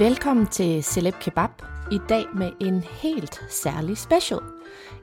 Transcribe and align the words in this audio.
Velkommen 0.00 0.46
til 0.46 0.84
Celeb 0.84 1.14
Kebab. 1.14 1.50
I 1.92 1.98
dag 2.08 2.24
med 2.34 2.52
en 2.60 2.80
helt 2.80 3.40
særlig 3.50 3.98
special. 3.98 4.40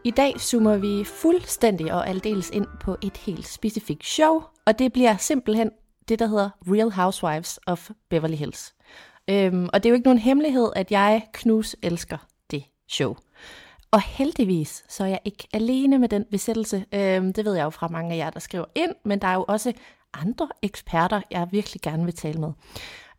I 0.03 0.11
dag 0.11 0.33
zoomer 0.39 0.77
vi 0.77 1.03
fuldstændig 1.03 1.93
og 1.93 2.07
aldeles 2.07 2.49
ind 2.49 2.65
på 2.81 2.97
et 3.03 3.17
helt 3.17 3.47
specifikt 3.47 4.05
show, 4.05 4.43
og 4.65 4.79
det 4.79 4.93
bliver 4.93 5.17
simpelthen 5.17 5.71
det, 6.09 6.19
der 6.19 6.27
hedder 6.27 6.49
Real 6.67 6.91
Housewives 6.91 7.59
of 7.67 7.89
Beverly 8.09 8.35
Hills. 8.35 8.75
Øhm, 9.29 9.69
og 9.73 9.83
det 9.83 9.89
er 9.89 9.91
jo 9.91 9.95
ikke 9.95 10.07
nogen 10.07 10.19
hemmelighed, 10.19 10.69
at 10.75 10.91
jeg 10.91 11.23
knus 11.33 11.75
elsker 11.81 12.17
det 12.51 12.63
show. 12.89 13.15
Og 13.91 14.01
heldigvis 14.01 14.83
så 14.89 15.03
er 15.03 15.07
jeg 15.07 15.19
ikke 15.25 15.47
alene 15.53 15.99
med 15.99 16.09
den 16.09 16.25
besættelse. 16.31 16.85
Øhm, 16.93 17.33
det 17.33 17.45
ved 17.45 17.55
jeg 17.55 17.63
jo 17.63 17.69
fra 17.69 17.87
mange 17.87 18.13
af 18.13 18.17
jer, 18.17 18.29
der 18.29 18.39
skriver 18.39 18.65
ind, 18.75 18.91
men 19.05 19.19
der 19.19 19.27
er 19.27 19.35
jo 19.35 19.45
også 19.47 19.73
andre 20.13 20.49
eksperter, 20.61 21.21
jeg 21.31 21.47
virkelig 21.51 21.81
gerne 21.81 22.05
vil 22.05 22.15
tale 22.15 22.39
med. 22.39 22.51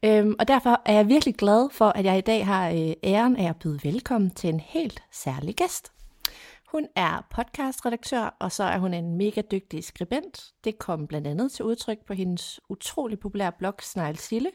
Øhm, 0.04 0.34
og 0.38 0.48
derfor 0.48 0.82
er 0.84 0.92
jeg 0.92 1.08
virkelig 1.08 1.34
glad 1.34 1.70
for, 1.70 1.88
at 1.88 2.04
jeg 2.04 2.18
i 2.18 2.20
dag 2.20 2.46
har 2.46 2.70
øh, 2.70 2.92
æren 3.04 3.36
af 3.36 3.48
at 3.48 3.56
byde 3.56 3.80
velkommen 3.84 4.30
til 4.30 4.50
en 4.50 4.60
helt 4.60 5.02
særlig 5.12 5.54
gæst. 5.54 5.92
Hun 6.66 6.86
er 6.96 7.26
podcastredaktør, 7.30 8.36
og 8.38 8.52
så 8.52 8.64
er 8.64 8.78
hun 8.78 8.94
en 8.94 9.16
mega 9.16 9.40
dygtig 9.40 9.84
skribent. 9.84 10.52
Det 10.64 10.78
kom 10.78 11.06
blandt 11.06 11.26
andet 11.26 11.52
til 11.52 11.64
udtryk 11.64 11.98
på 12.06 12.12
hendes 12.12 12.60
utrolig 12.68 13.18
populære 13.18 13.52
blog 13.52 13.74
Snegl 13.82 14.16
Sille, 14.16 14.50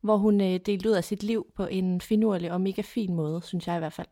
hvor 0.00 0.16
hun 0.16 0.40
øh, 0.40 0.60
delte 0.66 0.88
ud 0.88 0.94
af 0.94 1.04
sit 1.04 1.22
liv 1.22 1.46
på 1.56 1.64
en 1.66 2.00
finurlig 2.00 2.52
og 2.52 2.60
mega 2.60 2.82
fin 2.82 3.14
måde, 3.14 3.42
synes 3.42 3.66
jeg 3.66 3.76
i 3.76 3.78
hvert 3.78 3.92
fald. 3.92 4.08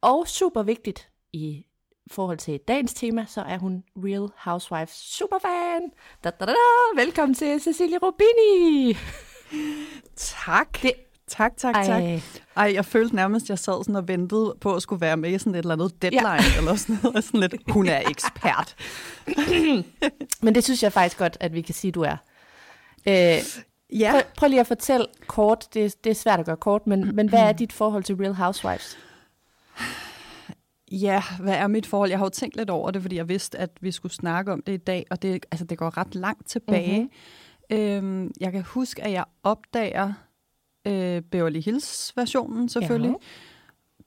Og 0.00 0.28
super 0.28 0.62
vigtigt 0.62 1.08
i 1.32 1.64
forhold 2.10 2.38
til 2.38 2.60
dagens 2.68 2.94
tema, 2.94 3.24
så 3.28 3.40
er 3.40 3.58
hun 3.58 3.84
Real 3.96 4.28
Housewives 4.36 4.90
superfan. 4.90 5.92
Da, 6.24 6.30
da, 6.30 6.44
da, 6.46 6.52
da. 6.52 7.02
Velkommen 7.02 7.34
til 7.34 7.60
Cecilie 7.60 7.98
Rubini. 7.98 8.96
Tak. 10.16 10.82
Det... 10.82 10.92
Tak, 11.28 11.52
tak, 11.56 11.74
tak. 11.74 12.02
Ej. 12.02 12.20
Ej, 12.56 12.72
jeg 12.74 12.84
følte 12.84 13.16
nærmest, 13.16 13.46
at 13.46 13.50
jeg 13.50 13.58
sad 13.58 13.84
sådan 13.84 13.96
og 13.96 14.08
ventede 14.08 14.54
på 14.60 14.74
at 14.74 14.82
skulle 14.82 15.00
være 15.00 15.16
med 15.16 15.30
i 15.30 15.38
sådan 15.38 15.54
et 15.54 15.58
eller 15.58 15.72
andet 15.72 16.02
deadline, 16.02 16.28
ja. 16.28 16.38
eller 16.58 16.74
sådan 16.74 16.98
noget. 17.02 17.24
Sådan 17.24 17.40
lidt, 17.40 17.54
hun 17.68 17.88
er 17.88 18.02
ekspert. 18.10 18.76
Men 20.44 20.54
det 20.54 20.64
synes 20.64 20.82
jeg 20.82 20.92
faktisk 20.92 21.18
godt, 21.18 21.36
at 21.40 21.54
vi 21.54 21.60
kan 21.60 21.74
sige, 21.74 21.92
du 21.92 22.02
er. 22.02 22.16
Øh, 23.08 23.38
ja. 24.00 24.10
prøv, 24.10 24.22
prøv 24.36 24.48
lige 24.48 24.60
at 24.60 24.66
fortælle 24.66 25.06
kort, 25.26 25.66
det, 25.74 26.04
det 26.04 26.10
er 26.10 26.14
svært 26.14 26.40
at 26.40 26.46
gøre 26.46 26.56
kort, 26.56 26.86
men, 26.86 27.16
men 27.16 27.28
hvad 27.28 27.40
er 27.40 27.52
dit 27.62 27.72
forhold 27.72 28.04
til 28.04 28.16
Real 28.16 28.34
Housewives? 28.34 28.98
Ja, 30.92 31.22
hvad 31.40 31.54
er 31.54 31.66
mit 31.66 31.86
forhold? 31.86 32.10
Jeg 32.10 32.18
har 32.18 32.26
jo 32.26 32.30
tænkt 32.30 32.56
lidt 32.56 32.70
over 32.70 32.90
det, 32.90 33.02
fordi 33.02 33.16
jeg 33.16 33.28
vidste, 33.28 33.58
at 33.58 33.70
vi 33.80 33.90
skulle 33.90 34.12
snakke 34.12 34.52
om 34.52 34.62
det 34.62 34.72
i 34.72 34.76
dag, 34.76 35.06
og 35.10 35.22
det, 35.22 35.46
altså, 35.50 35.64
det 35.64 35.78
går 35.78 35.96
ret 35.98 36.14
langt 36.14 36.48
tilbage. 36.48 36.98
Mm-hmm. 36.98 37.10
Øhm, 37.70 38.30
jeg 38.40 38.52
kan 38.52 38.62
huske, 38.62 39.04
at 39.04 39.12
jeg 39.12 39.24
opdager 39.42 40.12
øh, 40.86 41.22
Beverly 41.22 41.60
Hills-versionen 41.60 42.68
selvfølgelig. 42.68 43.10
Ja. 43.10 43.26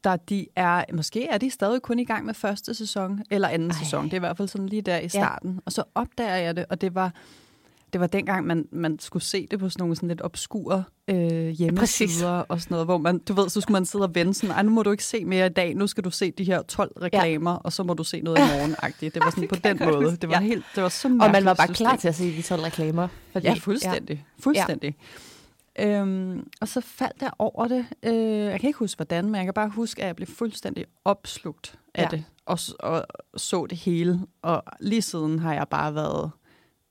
Der 0.03 0.15
de 0.15 0.47
er, 0.55 0.83
måske 0.93 1.27
er 1.27 1.37
de 1.37 1.49
stadig 1.49 1.81
kun 1.81 1.99
i 1.99 2.05
gang 2.05 2.25
med 2.25 2.33
første 2.33 2.73
sæson, 2.73 3.23
eller 3.31 3.47
anden 3.47 3.71
Ej. 3.71 3.77
sæson. 3.77 4.05
Det 4.05 4.13
er 4.13 4.17
i 4.17 4.19
hvert 4.19 4.37
fald 4.37 4.47
sådan 4.47 4.69
lige 4.69 4.81
der 4.81 4.99
i 4.99 5.09
starten. 5.09 5.53
Ja. 5.53 5.59
Og 5.65 5.71
så 5.71 5.83
opdager 5.95 6.35
jeg 6.35 6.55
det, 6.55 6.65
og 6.69 6.81
det 6.81 6.95
var 6.95 7.13
det 7.97 8.01
var 8.01 8.07
dengang, 8.07 8.47
man, 8.47 8.67
man 8.71 8.99
skulle 8.99 9.23
se 9.23 9.47
det 9.51 9.59
på 9.59 9.69
sådan 9.69 9.81
nogle 9.81 9.95
sådan 9.95 10.09
lidt 10.09 10.21
obskure 10.21 10.83
øh, 11.07 11.49
hjemmesider 11.49 12.35
ja, 12.35 12.41
og 12.49 12.61
sådan 12.61 12.75
noget, 12.75 12.87
hvor 12.87 12.97
man, 12.97 13.17
du 13.17 13.33
ved, 13.33 13.49
så 13.49 13.61
skulle 13.61 13.73
man 13.73 13.85
sidde 13.85 14.05
og 14.05 14.15
vente 14.15 14.33
sådan, 14.33 14.65
nu 14.65 14.71
må 14.71 14.83
du 14.83 14.91
ikke 14.91 15.03
se 15.03 15.25
mere 15.25 15.45
i 15.45 15.49
dag, 15.49 15.75
nu 15.75 15.87
skal 15.87 16.03
du 16.03 16.11
se 16.11 16.31
de 16.31 16.43
her 16.43 16.61
12 16.61 16.91
reklamer, 17.01 17.51
ja. 17.51 17.57
og 17.57 17.73
så 17.73 17.83
må 17.83 17.93
du 17.93 18.03
se 18.03 18.21
noget 18.21 18.37
i 18.37 18.41
morgen 18.41 18.75
-agtigt. 18.83 19.09
Det 19.09 19.19
var 19.19 19.29
sådan 19.29 19.47
på 19.53 19.55
den 19.55 19.79
måde. 19.79 20.17
Det 20.17 20.29
var, 20.29 20.35
ja. 20.35 20.41
helt, 20.41 20.65
det 20.75 20.83
var 20.83 20.89
så 20.89 21.07
Og 21.07 21.31
man 21.31 21.45
var 21.45 21.53
bare 21.53 21.67
klar 21.67 21.95
til 21.95 22.07
at 22.07 22.15
se 22.15 22.37
de 22.37 22.41
12 22.41 22.61
reklamer. 22.61 23.07
Fordi, 23.31 23.47
ja, 23.47 23.53
fuldstændig. 23.53 24.15
Ja. 24.15 24.43
Fuldstændig. 24.43 24.95
Ja. 25.77 25.99
Øhm, 25.99 26.49
og 26.61 26.67
så 26.67 26.81
faldt 26.81 27.21
jeg 27.21 27.31
over 27.39 27.67
det. 27.67 27.85
Øh, 28.03 28.13
jeg 28.45 28.59
kan 28.59 28.67
ikke 28.67 28.79
huske, 28.79 28.97
hvordan, 28.97 29.25
men 29.25 29.35
jeg 29.35 29.45
kan 29.45 29.53
bare 29.53 29.69
huske, 29.69 30.01
at 30.01 30.07
jeg 30.07 30.15
blev 30.15 30.27
fuldstændig 30.27 30.85
opslugt 31.05 31.79
af 31.93 32.03
ja. 32.03 32.07
det, 32.17 32.23
og, 32.45 32.59
og 32.79 33.05
så 33.37 33.65
det 33.65 33.77
hele. 33.77 34.19
Og 34.41 34.63
lige 34.79 35.01
siden 35.01 35.39
har 35.39 35.53
jeg 35.53 35.67
bare 35.69 35.95
været 35.95 36.31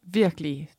virkelig 0.06 0.70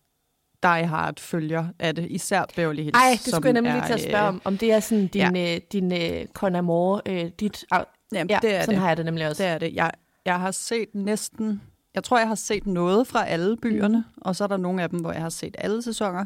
die 0.76 0.88
hard 0.88 1.20
følger 1.20 1.66
af 1.80 1.96
det, 1.96 2.08
især 2.10 2.46
Beverly 2.56 2.82
Hills. 2.82 2.98
Ej, 2.98 3.12
det 3.26 3.34
skulle 3.34 3.46
jeg 3.46 3.54
nemlig 3.54 3.74
lige 3.74 3.86
til 3.86 3.94
at 3.94 4.02
spørge 4.02 4.28
om, 4.28 4.42
om 4.44 4.58
det 4.58 4.72
er 4.72 4.80
sådan 4.80 5.08
din, 5.08 5.36
ja. 5.36 5.56
øh, 5.56 5.62
din 5.72 5.94
øh, 5.94 6.26
con 6.34 6.56
amour, 6.56 7.02
øh, 7.06 7.26
dit... 7.40 7.66
Uh, 7.76 7.80
Jamen, 8.14 8.30
ja, 8.30 8.40
det 8.42 8.56
er 8.56 8.62
sådan 8.62 8.74
det. 8.74 8.82
har 8.82 8.88
jeg 8.88 8.98
det 8.98 9.06
nemlig 9.06 9.28
også. 9.28 9.44
Det 9.44 9.52
er 9.52 9.58
det. 9.58 9.74
Jeg, 9.74 9.92
jeg 10.26 10.40
har 10.40 10.52
set 10.52 10.88
næsten... 10.94 11.62
Jeg 11.96 12.04
tror, 12.04 12.18
jeg 12.20 12.28
har 12.28 12.36
set 12.36 12.68
noget 12.68 13.08
fra 13.08 13.26
alle 13.26 13.58
byerne, 13.58 13.98
mm. 13.98 14.22
og 14.22 14.36
så 14.36 14.44
er 14.44 14.48
der 14.48 14.58
nogle 14.58 14.84
af 14.84 14.90
dem, 14.90 15.00
hvor 15.00 15.12
jeg 15.12 15.22
har 15.22 15.30
set 15.30 15.56
alle 15.58 15.82
sæsoner. 15.82 16.26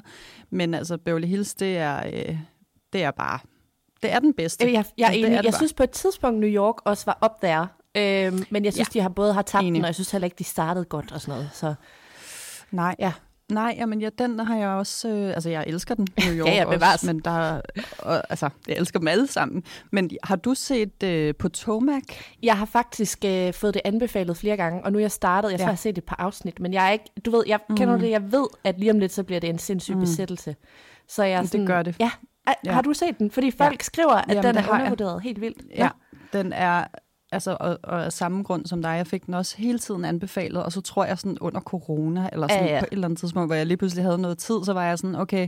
Men 0.50 0.74
altså, 0.74 0.98
Beverly 0.98 1.28
Hills, 1.28 1.54
det 1.54 1.78
er, 1.78 2.06
øh, 2.06 2.38
det 2.94 3.04
er 3.04 3.12
bare... 3.12 3.40
Det 4.04 4.12
er 4.12 4.20
den 4.20 4.34
bedste. 4.34 4.66
Jeg, 4.66 4.74
jeg, 4.74 4.86
jeg, 4.98 5.08
er 5.08 5.28
enig. 5.28 5.44
jeg 5.44 5.54
synes 5.54 5.74
på 5.74 5.84
et 5.84 5.90
tidspunkt, 5.90 6.40
New 6.40 6.50
York 6.50 6.76
også 6.86 7.06
var 7.06 7.18
op 7.22 7.42
der. 7.42 7.68
Øhm, 7.98 8.46
men 8.50 8.66
jeg 8.66 8.74
synes, 8.74 8.96
ja. 8.96 9.00
de 9.00 9.02
har 9.02 9.10
både 9.10 9.34
har 9.34 9.42
tabt 9.42 9.62
enig. 9.62 9.76
den, 9.76 9.84
og 9.84 9.88
jeg 9.88 9.96
synes 9.96 10.12
heller 10.12 10.26
ikke, 10.26 10.36
de 10.40 10.44
startede 10.44 10.86
godt 10.86 11.12
og 11.12 11.22
sådan 11.22 11.34
noget. 11.34 11.50
Så, 11.54 11.74
Nej, 12.72 12.96
ja. 13.00 13.14
Nej, 13.54 13.76
jamen 13.78 14.02
ja, 14.02 14.10
den 14.18 14.40
har 14.40 14.58
jeg 14.58 14.68
også... 14.68 15.10
Øh, 15.10 15.28
altså, 15.28 15.50
jeg 15.50 15.64
elsker 15.68 15.96
den 15.96 16.08
New 16.26 16.36
York 16.36 16.48
ja, 16.54 16.54
ja, 16.54 16.94
også, 16.94 17.06
men 17.06 17.20
der... 17.20 17.62
Og, 18.00 18.24
altså, 18.30 18.50
jeg 18.68 18.78
elsker 18.78 19.00
dem 19.00 19.08
alle 19.08 19.28
sammen. 19.28 19.64
Men 19.92 20.10
har 20.24 20.36
du 20.36 20.54
set 20.54 21.04
øh, 21.04 21.36
på 21.36 21.50
Tomac? 21.50 22.04
Jeg 22.44 22.58
har 22.58 22.66
faktisk 22.66 23.26
øh, 23.26 23.54
fået 23.54 23.74
det 23.74 23.82
anbefalet 23.86 24.38
flere 24.38 24.58
gange, 24.58 24.86
og 24.86 24.92
nu 24.92 24.98
er 24.98 25.04
jeg 25.04 25.12
startet. 25.12 25.52
Jeg 25.52 25.60
ja. 25.60 25.66
har 25.66 25.76
set 25.76 25.98
et 25.98 26.04
par 26.04 26.16
afsnit, 26.20 26.60
men 26.60 26.74
jeg 26.74 26.88
er 26.88 26.92
ikke... 26.92 27.06
Du 27.26 27.32
ved, 27.32 27.44
jeg 27.48 27.60
mm. 27.70 27.78
kender 27.78 27.98
det, 27.98 28.10
jeg 28.10 28.32
ved, 28.32 28.48
at 28.64 28.80
lige 28.80 28.92
om 28.92 29.00
lidt, 29.00 29.12
så 29.12 29.24
bliver 29.24 29.40
det 29.40 29.50
en 29.50 29.60
sindssyg 29.60 29.94
mm. 29.94 30.00
besættelse. 30.00 30.56
Så 31.08 31.24
jeg 31.24 31.48
sådan, 31.48 31.60
det 31.60 31.68
gør 31.68 31.84
det. 31.84 31.96
Ja, 32.00 32.12
ja. 32.66 32.72
Har 32.72 32.82
du 32.82 32.94
set 32.94 33.20
den? 33.20 33.32
Fordi 33.32 33.52
folk 33.52 33.74
ja. 33.80 33.84
skriver, 33.84 34.14
at 34.14 34.30
Jamen, 34.30 34.44
den 34.44 34.58
er 34.58 34.70
undervurderet 34.74 35.22
helt 35.22 35.42
vildt. 35.42 35.62
Ja. 35.76 35.84
ja, 35.84 35.90
den 36.34 36.54
er 36.54 36.86
altså, 37.32 37.58
og, 37.60 37.80
og 37.84 38.06
af 38.06 38.14
samme 38.14 38.44
grund 38.44 38.66
som 38.66 38.82
dig, 38.82 38.90
jeg 38.90 39.08
fik 39.08 39.26
den 39.26 39.34
også 39.34 39.58
hele 39.58 39.80
tiden 39.80 40.06
anbefalet, 40.06 40.64
og 40.64 40.72
så 40.72 40.82
tror 40.82 41.06
jeg 41.06 41.20
sådan 41.20 41.38
under 41.42 41.60
corona, 41.60 42.30
eller 42.32 42.48
sådan 42.48 42.66
ja, 42.66 42.74
ja. 42.74 42.80
på 42.80 42.86
et 42.86 42.94
eller 42.94 43.08
andet 43.08 43.20
tidspunkt, 43.20 43.48
hvor 43.48 43.56
jeg 43.56 43.66
lige 43.66 43.78
pludselig 43.78 44.06
havde 44.06 44.18
noget 44.18 44.38
tid, 44.38 44.64
så 44.64 44.74
var 44.74 44.84
jeg 44.84 45.00
sådan, 45.00 45.16
okay, 45.16 45.48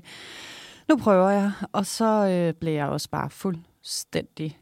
nu 0.90 0.98
prøver 0.98 1.30
jeg, 1.30 1.52
og 1.72 1.86
så 1.86 2.28
øh, 2.28 2.54
blev 2.54 2.74
jeg 2.74 2.88
også 2.88 3.10
bare 3.10 3.30
fuldstændig 3.30 4.60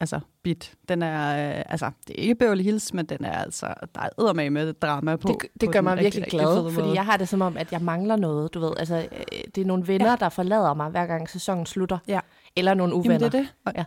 altså 0.00 0.20
bit. 0.42 0.74
Den 0.88 1.02
er, 1.02 1.56
øh, 1.58 1.64
altså, 1.68 1.90
det 2.06 2.18
er 2.18 2.22
ikke 2.22 2.34
Beverly 2.34 2.62
Hills, 2.62 2.94
men 2.94 3.06
den 3.06 3.24
er 3.24 3.32
altså, 3.32 3.66
der 3.94 4.00
er 4.00 4.32
med 4.32 4.50
med 4.50 4.72
drama 4.72 5.16
på. 5.16 5.28
Det, 5.28 5.36
det 5.60 5.68
på 5.68 5.72
gør 5.72 5.80
mig 5.80 5.92
rigtig, 5.92 6.04
virkelig 6.04 6.30
glad, 6.30 6.72
fordi 6.72 6.86
måde. 6.86 6.94
jeg 6.94 7.04
har 7.04 7.16
det 7.16 7.28
som 7.28 7.42
om, 7.42 7.56
at 7.56 7.72
jeg 7.72 7.80
mangler 7.82 8.16
noget, 8.16 8.54
du 8.54 8.60
ved. 8.60 8.72
Altså, 8.78 8.96
øh, 8.96 9.38
det 9.54 9.60
er 9.60 9.64
nogle 9.64 9.88
venner, 9.88 10.10
ja. 10.10 10.16
der 10.16 10.28
forlader 10.28 10.74
mig, 10.74 10.90
hver 10.90 11.06
gang 11.06 11.30
sæsonen 11.30 11.66
slutter. 11.66 11.98
Ja. 12.08 12.20
Eller 12.56 12.74
nogle 12.74 12.94
uvenner. 12.94 13.14
Jamen, 13.14 13.32
det 13.32 13.38
er 13.38 13.42
det. 13.42 13.48
Og, 13.64 13.72
Ja. 13.76 13.84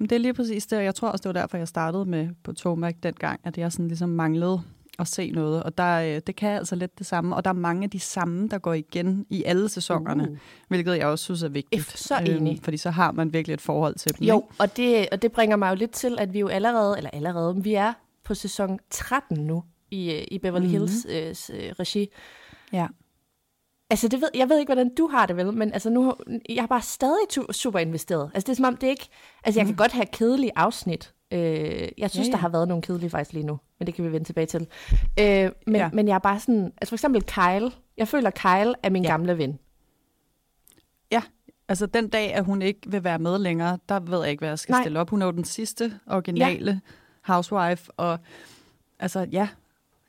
Men 0.00 0.08
det 0.08 0.16
er 0.16 0.20
lige 0.20 0.34
præcis 0.34 0.66
det, 0.66 0.78
og 0.78 0.84
jeg 0.84 0.94
tror 0.94 1.08
også, 1.08 1.22
det 1.22 1.34
var 1.34 1.40
derfor, 1.40 1.56
jeg 1.56 1.68
startede 1.68 2.04
med 2.04 2.28
på 2.42 2.52
Tomac 2.52 2.94
dengang, 3.02 3.40
at 3.44 3.58
jeg 3.58 3.72
sådan 3.72 3.88
ligesom 3.88 4.08
manglede 4.08 4.60
at 4.98 5.08
se 5.08 5.30
noget. 5.30 5.62
Og 5.62 5.78
der, 5.78 6.00
øh, 6.00 6.20
det 6.26 6.36
kan 6.36 6.50
altså 6.50 6.76
lidt 6.76 6.98
det 6.98 7.06
samme, 7.06 7.36
og 7.36 7.44
der 7.44 7.50
er 7.50 7.54
mange 7.54 7.84
af 7.84 7.90
de 7.90 8.00
samme, 8.00 8.48
der 8.48 8.58
går 8.58 8.72
igen 8.74 9.26
i 9.30 9.42
alle 9.44 9.68
sæsonerne, 9.68 10.30
Uh. 10.30 10.36
hvilket 10.68 10.96
jeg 10.96 11.06
også 11.06 11.24
synes 11.24 11.42
er 11.42 11.48
vigtigt. 11.48 11.82
F- 11.82 11.96
så 11.96 12.18
enig. 12.18 12.52
Øhm, 12.52 12.62
fordi 12.62 12.76
så 12.76 12.90
har 12.90 13.12
man 13.12 13.32
virkelig 13.32 13.54
et 13.54 13.60
forhold 13.60 13.94
til 13.94 14.18
dem. 14.18 14.26
Jo, 14.28 14.36
ikke? 14.38 14.54
og 14.60 14.76
det, 14.76 15.08
og 15.12 15.22
det 15.22 15.32
bringer 15.32 15.56
mig 15.56 15.70
jo 15.70 15.74
lidt 15.74 15.90
til, 15.90 16.16
at 16.18 16.32
vi 16.32 16.38
jo 16.40 16.48
allerede, 16.48 16.94
eller 16.96 17.10
allerede, 17.12 17.62
vi 17.62 17.74
er 17.74 17.92
på 18.24 18.34
sæson 18.34 18.78
13 18.90 19.38
nu 19.46 19.64
i, 19.90 20.12
øh, 20.12 20.24
i 20.30 20.38
Beverly 20.38 20.62
Mhm. 20.64 20.70
Hills 20.72 20.92
s- 21.38 21.50
øh, 21.54 21.72
regi. 21.80 22.06
Ja. 22.72 22.86
Altså, 23.90 24.08
det 24.08 24.20
ved, 24.20 24.28
jeg 24.34 24.48
ved 24.48 24.58
ikke, 24.58 24.68
hvordan 24.74 24.94
du 24.94 25.06
har 25.06 25.26
det 25.26 25.36
vel, 25.36 25.52
men 25.52 25.72
altså, 25.72 25.90
nu, 25.90 26.14
jeg 26.48 26.62
er 26.62 26.66
bare 26.66 26.82
stadig 26.82 27.54
super 27.54 27.78
investeret. 27.78 28.30
Altså, 28.34 28.46
det 28.46 28.52
er 28.52 28.56
som 28.56 28.64
om, 28.64 28.76
det 28.76 28.86
ikke... 28.86 29.08
Altså, 29.44 29.60
jeg 29.60 29.66
kan 29.66 29.76
godt 29.76 29.92
have 29.92 30.06
kedelige 30.06 30.50
afsnit. 30.56 31.12
Øh, 31.32 31.40
jeg 31.98 32.10
synes, 32.10 32.16
Ja, 32.26 32.30
ja, 32.30 32.32
der 32.32 32.36
har 32.38 32.48
været 32.48 32.68
nogle 32.68 32.82
kedelige 32.82 33.10
faktisk 33.10 33.32
lige 33.32 33.46
nu, 33.46 33.58
men 33.78 33.86
det 33.86 33.94
kan 33.94 34.04
vi 34.04 34.12
vende 34.12 34.26
tilbage 34.26 34.46
til. 34.46 34.66
Øh, 35.20 35.50
men, 35.66 35.76
Ja. 35.76 35.90
men 35.92 36.08
jeg 36.08 36.14
er 36.14 36.18
bare 36.18 36.40
sådan... 36.40 36.64
Altså, 36.64 36.88
for 36.88 36.94
eksempel 36.96 37.22
Kyle. 37.22 37.72
Jeg 37.96 38.08
føler, 38.08 38.30
Kyle 38.30 38.74
er 38.82 38.90
min 38.90 39.02
ja. 39.02 39.10
gamle 39.10 39.38
ven. 39.38 39.58
Ja, 41.12 41.22
altså 41.68 41.86
den 41.86 42.08
dag, 42.08 42.34
at 42.34 42.44
hun 42.44 42.62
ikke 42.62 42.80
vil 42.86 43.04
være 43.04 43.18
med 43.18 43.38
længere, 43.38 43.78
der 43.88 44.00
ved 44.00 44.20
jeg 44.20 44.30
ikke, 44.30 44.40
hvad 44.40 44.48
jeg 44.48 44.58
skal 44.58 44.72
Nej. 44.72 44.82
stille 44.82 45.00
op. 45.00 45.10
Hun 45.10 45.22
er 45.22 45.26
jo 45.26 45.32
den 45.32 45.44
sidste 45.44 45.92
originale 46.06 46.70
ja. 47.28 47.32
housewife, 47.32 47.90
og 47.96 48.18
altså 48.98 49.26
ja, 49.32 49.48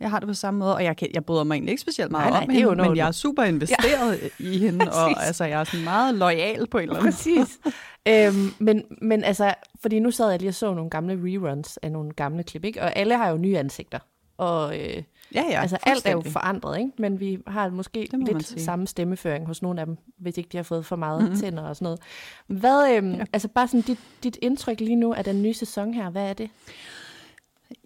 jeg 0.01 0.09
har 0.09 0.19
det 0.19 0.27
på 0.27 0.33
samme 0.33 0.57
måde, 0.59 0.75
og 0.75 0.83
jeg, 0.83 0.97
kan, 0.97 1.07
jeg 1.13 1.25
bryder 1.25 1.43
mig 1.43 1.55
egentlig 1.55 1.71
ikke 1.71 1.81
specielt 1.81 2.11
meget 2.11 2.29
Nej, 2.29 2.45
nej, 2.45 2.63
om 2.65 2.69
hende, 2.69 2.87
men 2.87 2.97
jeg 2.97 3.07
er 3.07 3.11
super 3.11 3.43
investeret 3.43 4.21
ja. 4.21 4.45
i 4.45 4.57
hende, 4.57 4.91
og 5.03 5.25
altså, 5.25 5.45
jeg 5.45 5.59
er 5.59 5.63
sådan 5.63 5.83
meget 5.83 6.15
lojal 6.15 6.67
på 6.67 6.77
en 6.77 6.83
eller 6.83 6.95
anden 6.95 7.11
Præcis. 7.11 7.59
øhm, 8.09 8.53
men, 8.59 8.83
men 9.01 9.23
altså, 9.23 9.53
fordi 9.81 9.99
nu 9.99 10.11
sad 10.11 10.29
jeg 10.29 10.39
lige 10.39 10.49
og 10.49 10.53
så 10.53 10.73
nogle 10.73 10.89
gamle 10.89 11.19
reruns 11.23 11.77
af 11.77 11.91
nogle 11.91 12.11
gamle 12.11 12.43
klip, 12.43 12.65
ikke? 12.65 12.81
Og 12.81 12.95
alle 12.95 13.17
har 13.17 13.29
jo 13.29 13.37
nye 13.37 13.57
ansigter. 13.57 13.99
Og 14.37 14.79
øh, 14.79 15.03
Ja, 15.35 15.43
ja, 15.49 15.61
altså, 15.61 15.77
alt 15.83 16.05
er 16.05 16.11
jo 16.11 16.21
forandret, 16.21 16.77
ikke? 16.77 16.91
Men 16.97 17.19
vi 17.19 17.39
har 17.47 17.69
måske 17.69 18.09
lidt 18.13 18.61
samme 18.61 18.87
stemmeføring 18.87 19.47
hos 19.47 19.61
nogle 19.61 19.79
af 19.79 19.85
dem, 19.85 19.97
hvis 20.17 20.37
ikke 20.37 20.49
de 20.51 20.57
har 20.57 20.63
fået 20.63 20.85
for 20.85 20.95
meget 20.95 21.21
mm-hmm. 21.21 21.39
tænder 21.39 21.63
og 21.63 21.75
sådan 21.75 21.83
noget. 21.83 21.99
Hvad, 22.47 22.95
øhm, 22.95 23.13
ja. 23.13 23.23
altså 23.33 23.47
bare 23.47 23.67
sådan 23.67 23.81
dit, 23.81 23.99
dit 24.23 24.37
indtryk 24.41 24.79
lige 24.79 24.95
nu 24.95 25.13
af 25.13 25.23
den 25.23 25.41
nye 25.41 25.53
sæson 25.53 25.93
her, 25.93 26.09
hvad 26.09 26.29
er 26.29 26.33
det? 26.33 26.49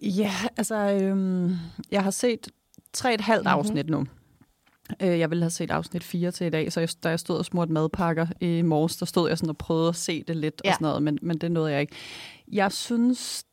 Ja, 0.02 0.32
altså, 0.56 0.74
øhm, 0.74 1.54
jeg 1.90 2.02
har 2.04 2.10
set 2.10 2.48
tre 2.92 3.14
et 3.14 3.20
halvt 3.20 3.42
Mhm. 3.44 3.48
afsnit 3.52 3.90
nu. 3.90 4.06
Øh, 5.02 5.18
jeg 5.18 5.30
ville 5.30 5.42
have 5.42 5.50
set 5.50 5.70
afsnit 5.70 6.04
4 6.04 6.30
til 6.30 6.46
i 6.46 6.50
dag, 6.50 6.72
så 6.72 6.80
jeg, 6.80 6.88
da 7.04 7.08
jeg 7.08 7.20
stod 7.20 7.38
og 7.38 7.44
smurte 7.44 7.72
madpakker 7.72 8.26
i 8.40 8.62
morges, 8.62 8.96
der 8.96 9.06
stod 9.06 9.28
jeg 9.28 9.38
sådan 9.38 9.50
og 9.50 9.56
prøvede 9.58 9.88
at 9.88 9.96
se 9.96 10.22
det 10.28 10.36
lidt 10.36 10.60
ja. 10.64 10.68
Ja. 10.68 10.72
og 10.72 10.74
sådan 10.76 10.84
noget, 10.84 11.02
men, 11.02 11.18
men 11.22 11.38
det 11.38 11.52
nåede 11.52 11.72
jeg 11.72 11.80
ikke. 11.80 11.94
Jeg 12.52 12.72
synes, 12.72 13.44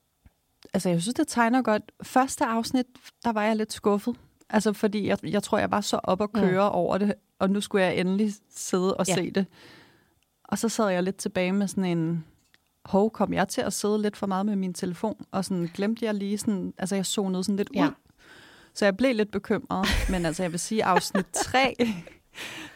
altså 0.73 0.89
jeg 0.89 1.01
synes, 1.01 1.15
det 1.15 1.27
tegner 1.27 1.61
godt. 1.61 1.83
Første 2.03 2.45
afsnit, 2.45 2.85
der 3.23 3.31
var 3.31 3.43
jeg 3.43 3.55
lidt 3.55 3.73
skuffet. 3.73 4.15
Altså 4.49 4.73
fordi 4.73 5.07
jeg, 5.07 5.17
jeg 5.23 5.43
tror, 5.43 5.57
jeg 5.57 5.71
var 5.71 5.81
så 5.81 5.99
op 6.03 6.21
at 6.21 6.31
køre 6.33 6.69
mm. 6.69 6.75
over 6.75 6.97
det, 6.97 7.13
og 7.39 7.49
nu 7.49 7.61
skulle 7.61 7.85
jeg 7.85 7.97
endelig 7.97 8.33
sidde 8.55 8.93
og 8.97 9.05
Ja. 9.07 9.15
se 9.15 9.31
det. 9.31 9.45
Og 10.43 10.57
så 10.59 10.69
sad 10.69 10.87
jeg 10.89 11.03
lidt 11.03 11.15
tilbage 11.17 11.51
med 11.51 11.67
sådan 11.67 11.85
en, 11.97 12.25
hov, 12.85 13.11
kom 13.11 13.33
jeg 13.33 13.47
til 13.47 13.61
at 13.61 13.73
sidde 13.73 14.01
lidt 14.01 14.17
for 14.17 14.27
meget 14.27 14.45
med 14.45 14.55
min 14.55 14.73
telefon, 14.73 15.25
og 15.31 15.45
sådan 15.45 15.69
glemte 15.73 16.05
jeg 16.05 16.13
lige 16.13 16.37
sådan, 16.37 16.73
altså 16.77 16.95
jeg 16.95 17.05
zonede 17.05 17.43
sådan 17.43 17.55
lidt 17.55 17.69
Ja. 17.75 17.85
ud. 17.87 17.91
Så 18.75 18.85
jeg 18.85 18.97
blev 18.97 19.15
lidt 19.15 19.31
bekymret, 19.31 19.87
men 20.09 20.25
altså 20.25 20.43
jeg 20.43 20.51
vil 20.51 20.59
sige, 20.59 20.83
afsnit 20.83 21.25
3, 21.45 21.75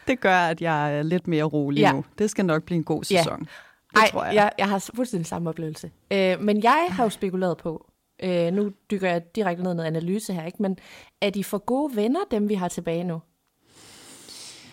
det 0.06 0.20
gør, 0.20 0.36
at 0.36 0.60
jeg 0.60 0.98
er 0.98 1.02
lidt 1.02 1.26
mere 1.28 1.44
rolig 1.44 1.80
Ja. 1.80 1.92
nu. 1.92 2.04
Det 2.18 2.30
skal 2.30 2.44
nok 2.44 2.62
blive 2.62 2.76
en 2.76 2.84
god 2.84 3.02
Ja. 3.10 3.18
sæson. 3.18 3.40
Det 3.40 3.48
Ej, 3.96 4.10
tror 4.10 4.24
jeg. 4.24 4.34
jeg, 4.34 4.52
jeg 4.58 4.68
har 4.68 4.90
fuldstændig 4.94 5.26
samme 5.26 5.48
oplevelse. 5.50 5.90
Øh, 6.12 6.40
men 6.40 6.62
jeg 6.62 6.86
har 6.90 7.04
jo 7.04 7.10
spekuleret 7.10 7.56
på, 7.56 7.90
øh, 8.22 8.52
nu 8.52 8.70
dykker 8.90 9.10
jeg 9.10 9.36
direkte 9.36 9.62
ned 9.62 9.72
i 9.72 9.74
noget 9.74 9.86
analyse 9.86 10.32
her, 10.32 10.44
ikke? 10.44 10.62
men 10.62 10.78
er 11.20 11.30
de 11.30 11.44
for 11.44 11.58
gode 11.58 11.96
venner, 11.96 12.20
dem 12.30 12.48
vi 12.48 12.54
har 12.54 12.68
tilbage 12.68 13.04
nu? 13.04 13.20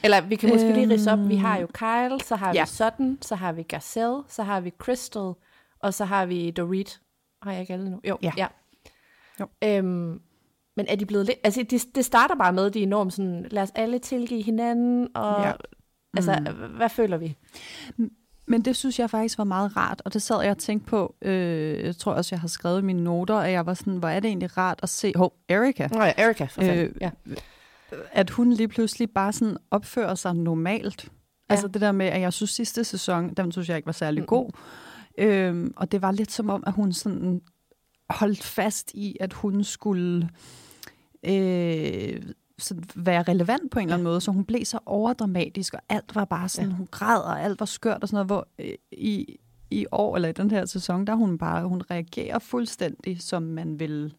Eller 0.06 0.22
vi 0.22 0.36
kan 0.36 0.50
måske 0.50 0.74
lige 0.74 0.90
ridse 0.90 1.12
op, 1.12 1.19
vi 1.28 1.36
har 1.36 1.57
jo 1.57 1.68
Kyle, 1.74 2.19
så 2.24 2.36
har 2.36 2.54
Ja. 2.54 2.63
vi 2.63 2.68
Sutton, 2.68 3.18
så 3.22 3.36
har 3.36 3.52
vi 3.52 3.63
Garcelle, 3.63 4.22
så 4.28 4.44
har 4.44 4.60
vi 4.62 4.72
Crystal, 4.78 5.34
og 5.80 5.94
så 5.94 6.06
har 6.06 6.25
vi 6.25 6.52
Dorit. 6.52 7.02
Har 7.42 7.52
jeg 7.52 7.62
ikke 7.62 7.74
alle 7.74 7.90
nu? 7.90 8.00
Jo. 8.07 8.18
Ja. 8.22 8.31
ja. 8.38 8.48
Jo. 9.40 9.48
Øhm, 9.63 10.19
men 10.78 10.86
er 10.90 10.96
de 10.96 11.06
blevet 11.06 11.25
lidt... 11.25 11.38
Altså, 11.44 11.63
det, 11.69 11.86
det 11.96 12.06
starter 12.06 12.36
bare 12.36 12.54
med, 12.54 12.72
de 12.72 12.80
er 12.80 12.84
enormt 12.84 13.13
sådan, 13.13 13.46
lad 13.52 13.63
os 13.63 13.72
alle 13.75 14.00
tilgive 14.00 14.42
hinanden, 14.44 15.07
og... 15.16 15.44
Ja. 15.44 15.52
Altså, 16.18 16.40
mm. 16.40 16.75
hvad 16.78 16.90
føler 16.90 17.18
vi? 17.18 17.36
Men 18.48 18.62
det 18.62 18.75
synes 18.75 19.00
jeg 19.00 19.10
faktisk 19.10 19.38
var 19.38 19.44
meget 19.44 19.78
rart, 19.78 20.02
og 20.06 20.13
det 20.13 20.22
sad 20.22 20.42
jeg 20.42 20.52
og 20.52 20.57
tænkte 20.57 20.90
på, 20.90 21.16
øh, 21.22 21.84
jeg 21.86 21.96
tror 21.96 22.13
også, 22.13 22.36
jeg 22.36 22.40
har 22.40 22.48
skrevet 22.48 22.80
i 22.80 22.84
mine 22.84 23.04
noter, 23.04 23.36
at 23.36 23.52
jeg 23.52 23.66
var 23.66 23.74
sådan, 23.74 23.98
hvor 23.98 24.10
er 24.10 24.19
det 24.19 24.28
egentlig 24.28 24.57
rart 24.57 24.80
at 24.84 24.90
se, 24.90 25.13
hov, 25.16 25.34
Erika, 25.50 25.88
Nå 25.92 26.04
ja, 26.04 26.13
Erika, 26.18 26.46
for. 26.46 26.62
Øh, 26.62 26.90
ja. 27.02 27.12
At 28.12 28.30
hun 28.30 28.53
lige 28.53 28.68
pludselig 28.68 29.09
bare 29.09 29.33
sådan 29.33 29.57
opfører 29.71 30.15
sig 30.15 30.33
normalt. 30.36 31.03
Ja. 31.50 31.53
Altså 31.53 31.68
det 31.68 31.81
der 31.81 31.92
med, 31.92 32.06
at 32.06 32.21
jeg 32.21 32.33
synes 32.33 32.51
sidste 32.51 32.83
sæson, 32.83 33.33
den 33.33 33.51
synes 33.51 33.69
jeg 33.69 33.77
ikke 33.77 33.86
var 33.86 33.92
særlig 33.92 34.21
Mm-mm. 34.21 34.27
god. 34.27 34.51
Øhm, 35.18 35.74
og 35.75 35.92
det 35.92 36.01
var 36.01 36.12
lidt 36.12 36.31
som 36.31 36.50
om, 36.50 36.63
at 36.68 36.74
hun 36.74 36.94
sådan 36.94 37.42
holdt 38.09 38.44
fast 38.44 38.92
i, 38.94 39.18
at 39.19 39.33
hun 39.33 39.63
skulle 39.63 40.30
øh, 41.24 42.21
sådan 42.59 42.83
være 42.95 43.24
relevant 43.24 43.71
på 43.71 43.80
en 43.80 43.86
eller 43.86 43.94
anden 43.94 44.03
måde. 44.03 44.21
Så 44.21 44.31
hun 44.31 44.45
blev 44.45 44.65
så 44.65 44.80
overdramatisk, 44.86 45.74
og 45.74 45.80
alt 45.89 46.15
var 46.15 46.25
bare 46.25 46.50
sådan, 46.50 46.69
ja. 46.69 46.75
hun 46.75 46.88
græd, 46.92 47.21
og 47.21 47.42
alt 47.42 47.59
var 47.59 47.65
skørt 47.65 48.01
og 48.01 48.07
sådan 48.09 48.15
noget. 48.15 48.27
Hvor 48.27 48.47
øh, 48.59 48.74
i, 48.92 49.38
i 49.71 49.86
år, 49.92 50.15
eller 50.15 50.30
i 50.30 50.31
den 50.31 50.51
her 50.51 50.65
sæson, 50.65 51.07
der 51.07 51.13
er 51.13 51.18
hun 51.18 51.38
bare, 51.38 51.68
hun 51.68 51.81
reagerer 51.92 52.39
fuldstændig, 52.39 53.21
som 53.21 53.44
man 53.44 53.80
vil 53.80 54.13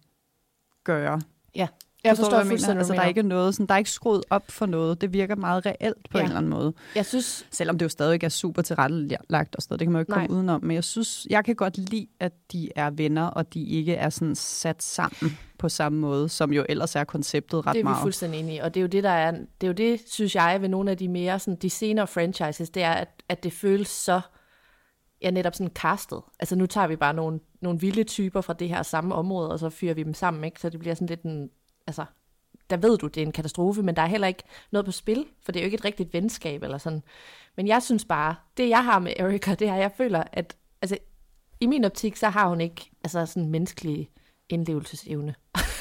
gøre. 0.85 1.21
ja. 1.55 1.69
Jeg 2.07 2.17
Forstår 2.17 2.39
du, 2.39 2.45
forstår 2.45 2.47
hvad 2.47 2.57
jeg 2.57 2.69
mener? 2.69 2.79
Altså, 2.79 2.93
der 2.93 3.01
er 3.01 3.05
du 3.05 3.09
ikke 3.09 3.23
noget, 3.23 3.55
sådan, 3.55 3.67
der 3.67 3.75
er 3.75 3.79
ikke 3.79 3.91
skruet 3.91 4.25
op 4.31 4.51
for 4.51 4.67
noget. 4.67 5.01
Det 5.01 5.13
virker 5.13 5.37
meget 5.37 5.67
reelt 5.67 6.11
på 6.11 6.19
ja. 6.19 6.25
En 6.25 6.25
eller 6.25 6.39
anden 6.39 6.51
måde. 6.51 6.73
Jeg 6.95 7.07
synes, 7.07 7.47
Selvom 7.51 7.79
det 7.79 7.85
jo 7.85 7.89
stadig 7.89 8.25
er 8.25 8.29
super 8.29 8.63
tilrettelagt 8.63 9.57
og 9.57 9.63
sådan. 9.63 9.79
Det 9.79 9.87
kan 9.87 9.93
man 9.93 9.99
jo 9.99 10.03
ikke 10.03 10.11
Nej. 10.11 10.27
komme 10.27 10.37
udenom. 10.37 10.65
Men 10.65 10.75
jeg 10.75 10.85
synes, 10.85 11.27
jeg 11.31 11.45
kan 11.45 11.55
godt 11.55 11.79
lide, 11.79 12.07
at 12.21 12.33
de 12.53 12.71
er 12.77 12.91
venner, 12.91 13.27
og 13.27 13.55
de 13.55 13.65
ikke 13.65 13.95
er 13.95 14.11
sådan 14.11 14.35
sat 14.35 14.83
sammen 14.83 15.39
på 15.59 15.69
samme 15.69 15.99
måde, 15.99 16.29
som 16.29 16.53
jo 16.53 16.67
ellers 16.69 16.97
er 16.97 17.05
konceptet 17.05 17.67
ret 17.67 17.75
det 17.75 17.81
er 17.81 17.85
vi 17.85 17.89
meget. 17.89 18.03
fuldstændig 18.03 18.41
enige 18.41 18.57
i. 18.57 18.59
Og 18.59 18.75
det 18.75 18.81
er 18.81 18.83
jo 18.83 18.89
det, 18.89 19.05
der 19.05 19.11
er, 19.11 19.31
det 19.31 19.63
er 19.63 19.67
jo 19.67 19.73
det, 19.73 20.01
synes 20.07 20.35
jeg, 20.35 20.59
ved 20.61 20.69
nogle 20.69 20.91
af 20.91 20.97
de 20.97 21.09
mere, 21.09 21.39
sådan, 21.39 21.57
de 21.57 21.71
senere 21.71 22.07
franchises, 22.07 22.71
det 22.71 22.83
er, 22.83 22.93
at, 22.93 23.09
at 23.29 23.45
det 23.45 23.53
føles 23.53 23.89
så, 23.89 24.21
ja, 25.23 25.31
netop 25.31 25.55
sådan 25.55 25.73
castet. 25.75 26.21
Altså 26.41 26.57
nu 26.57 26.67
tager 26.67 26.87
vi 26.87 26.97
bare 26.97 27.15
nogle, 27.15 27.41
nogle 27.61 27.81
vilde 27.81 28.05
typer 28.05 28.41
fra 28.41 28.53
det 28.53 28.69
her 28.69 28.83
samme 28.83 29.15
område, 29.15 29.51
og 29.51 29.59
så 29.59 29.71
fyrer 29.71 29.95
vi 29.95 30.03
dem 30.03 30.15
sammen, 30.15 30.45
ikke? 30.45 30.61
Så 30.61 30.69
det 30.69 30.81
bliver 30.81 30.95
sådan 30.95 31.07
lidt 31.07 31.23
en, 31.23 31.51
altså, 31.87 32.05
der 32.71 32.77
ved 32.77 32.99
du, 32.99 33.07
det 33.07 33.23
er 33.23 33.27
en 33.27 33.33
katastrofe, 33.33 33.83
men 33.83 33.97
der 33.97 34.03
er 34.03 34.07
heller 34.07 34.27
ikke 34.27 34.43
noget 34.71 34.85
på 34.85 34.93
spil, 34.93 35.27
for 35.43 35.53
det 35.53 35.61
er 35.61 35.65
jo 35.65 35.67
ikke 35.67 35.75
et 35.75 35.85
rigtigt 35.85 36.13
venskab 36.13 36.63
eller 36.63 36.79
sådan. 36.79 37.03
Men 37.57 37.69
jeg 37.69 37.83
synes 37.83 38.05
bare, 38.05 38.35
det 38.57 38.69
jeg 38.69 38.85
har 38.85 38.99
med 38.99 39.13
Erika, 39.17 39.55
det 39.55 39.69
er, 39.69 39.75
jeg 39.75 39.93
føler, 39.97 40.23
at 40.33 40.57
altså, 40.83 40.99
i 41.61 41.67
min 41.67 41.85
optik, 41.85 42.17
så 42.17 42.29
har 42.29 42.49
hun 42.49 42.61
ikke 42.61 42.91
altså, 43.05 43.27
sådan 43.27 43.51
menneskelig 43.51 44.11
indlevelsesevne. 44.49 45.35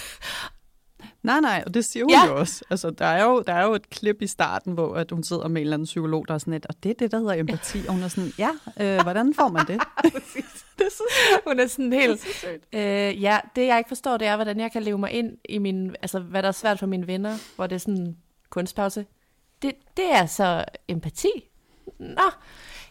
Nej, 1.26 1.40
nej, 1.40 1.64
og 1.66 1.74
det 1.74 1.86
siger 1.86 2.04
hun 2.04 2.12
Ja. 2.12 2.26
jo 2.26 2.40
også. 2.40 2.66
Altså, 2.70 2.90
der, 2.90 3.06
er 3.06 3.24
jo, 3.24 3.44
der 3.48 3.54
er 3.54 3.64
jo 3.66 3.74
et 3.74 3.90
klip 3.90 4.22
i 4.22 4.28
starten, 4.28 4.74
hvor 4.74 4.96
at 4.96 5.12
hun 5.12 5.24
sidder 5.24 5.48
med 5.48 5.62
en 5.62 5.66
eller 5.66 5.74
anden 5.74 5.86
psykolog, 5.86 6.28
der 6.28 6.34
er 6.34 6.38
sådan 6.38 6.54
et, 6.54 6.66
og 6.66 6.76
det 6.84 6.90
er 6.90 6.94
det, 7.00 7.12
der 7.12 7.20
hedder 7.20 7.34
empati. 7.34 7.78
Og 7.88 7.94
hun 7.94 8.04
er 8.04 8.08
sådan, 8.08 8.32
ja, 8.38 8.50
øh, 8.80 9.02
hvordan 9.04 9.34
får 9.34 9.50
man 9.50 9.68
det? 9.68 9.82
det 10.78 10.86
er 10.86 10.90
så 10.90 11.04
Hun 11.48 11.60
er 11.60 11.68
sådan 11.68 11.94
helt... 11.94 12.46
Øh, 12.74 13.22
ja, 13.22 13.40
det 13.56 13.68
jeg 13.68 13.78
ikke 13.78 13.88
forstår, 13.88 14.18
det 14.18 14.28
er, 14.28 14.36
hvordan 14.36 14.60
jeg 14.60 14.72
kan 14.72 14.84
leve 14.84 14.98
mig 14.98 15.12
ind 15.12 15.38
i 15.50 15.58
min... 15.58 15.96
Altså, 16.02 16.20
hvad 16.20 16.42
der 16.42 16.48
er 16.48 16.52
svært 16.52 16.80
for 16.80 16.86
mine 16.86 17.08
venner, 17.08 17.38
hvor 17.56 17.68
det 17.68 17.76
er 17.76 17.80
sådan 17.80 18.16
kunstpause. 18.50 19.06
Det, 19.62 19.72
det 19.98 20.12
er 20.12 20.26
så 20.26 20.66
empati. 20.88 21.50
Nå, 22.00 22.32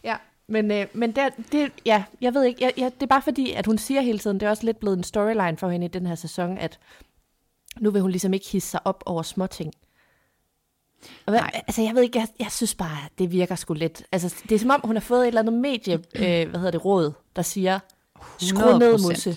ja. 0.04 0.16
Men, 0.46 0.70
øh, 0.70 0.86
men 0.92 1.12
det, 1.12 1.32
det, 1.52 1.72
ja, 1.86 2.04
jeg 2.20 2.34
ved 2.34 2.44
ikke, 2.44 2.64
jeg, 2.64 2.72
jeg, 2.76 2.92
det 2.94 3.02
er 3.02 3.06
bare 3.06 3.22
fordi, 3.22 3.52
at 3.52 3.66
hun 3.66 3.78
siger 3.78 4.00
hele 4.00 4.18
tiden, 4.18 4.40
det 4.40 4.46
er 4.46 4.50
også 4.50 4.64
lidt 4.66 4.80
blevet 4.80 4.96
en 4.96 5.04
storyline 5.04 5.56
for 5.56 5.68
hende 5.68 5.86
i 5.86 5.88
den 5.88 6.06
her 6.06 6.14
sæson, 6.14 6.58
at 6.58 6.78
nu 7.80 7.90
vil 7.90 8.02
hun 8.02 8.10
ligesom 8.10 8.34
ikke 8.34 8.48
hisse 8.48 8.70
sig 8.70 8.80
op 8.84 9.02
over 9.06 9.22
småting. 9.22 9.72
Og 11.26 11.30
hvad, 11.30 11.40
Nej. 11.40 11.62
altså, 11.66 11.82
jeg 11.82 11.94
ved 11.94 12.02
ikke, 12.02 12.18
jeg, 12.18 12.28
jeg 12.38 12.52
synes 12.52 12.74
bare, 12.74 12.98
det 13.18 13.32
virker 13.32 13.54
sgu 13.54 13.74
lidt. 13.74 14.02
Altså, 14.12 14.34
det 14.48 14.54
er 14.54 14.58
som 14.58 14.70
om, 14.70 14.80
hun 14.84 14.96
har 14.96 15.00
fået 15.00 15.20
et 15.20 15.26
eller 15.26 15.40
andet 15.40 15.54
medie, 15.54 15.94
øh, 15.94 16.48
hvad 16.50 16.60
hedder 16.60 16.70
det, 16.70 16.84
råd, 16.84 17.12
der 17.36 17.42
siger, 17.42 17.78
skru 18.38 18.78
ned, 18.78 18.94
100%. 18.94 19.08
Musse. 19.08 19.36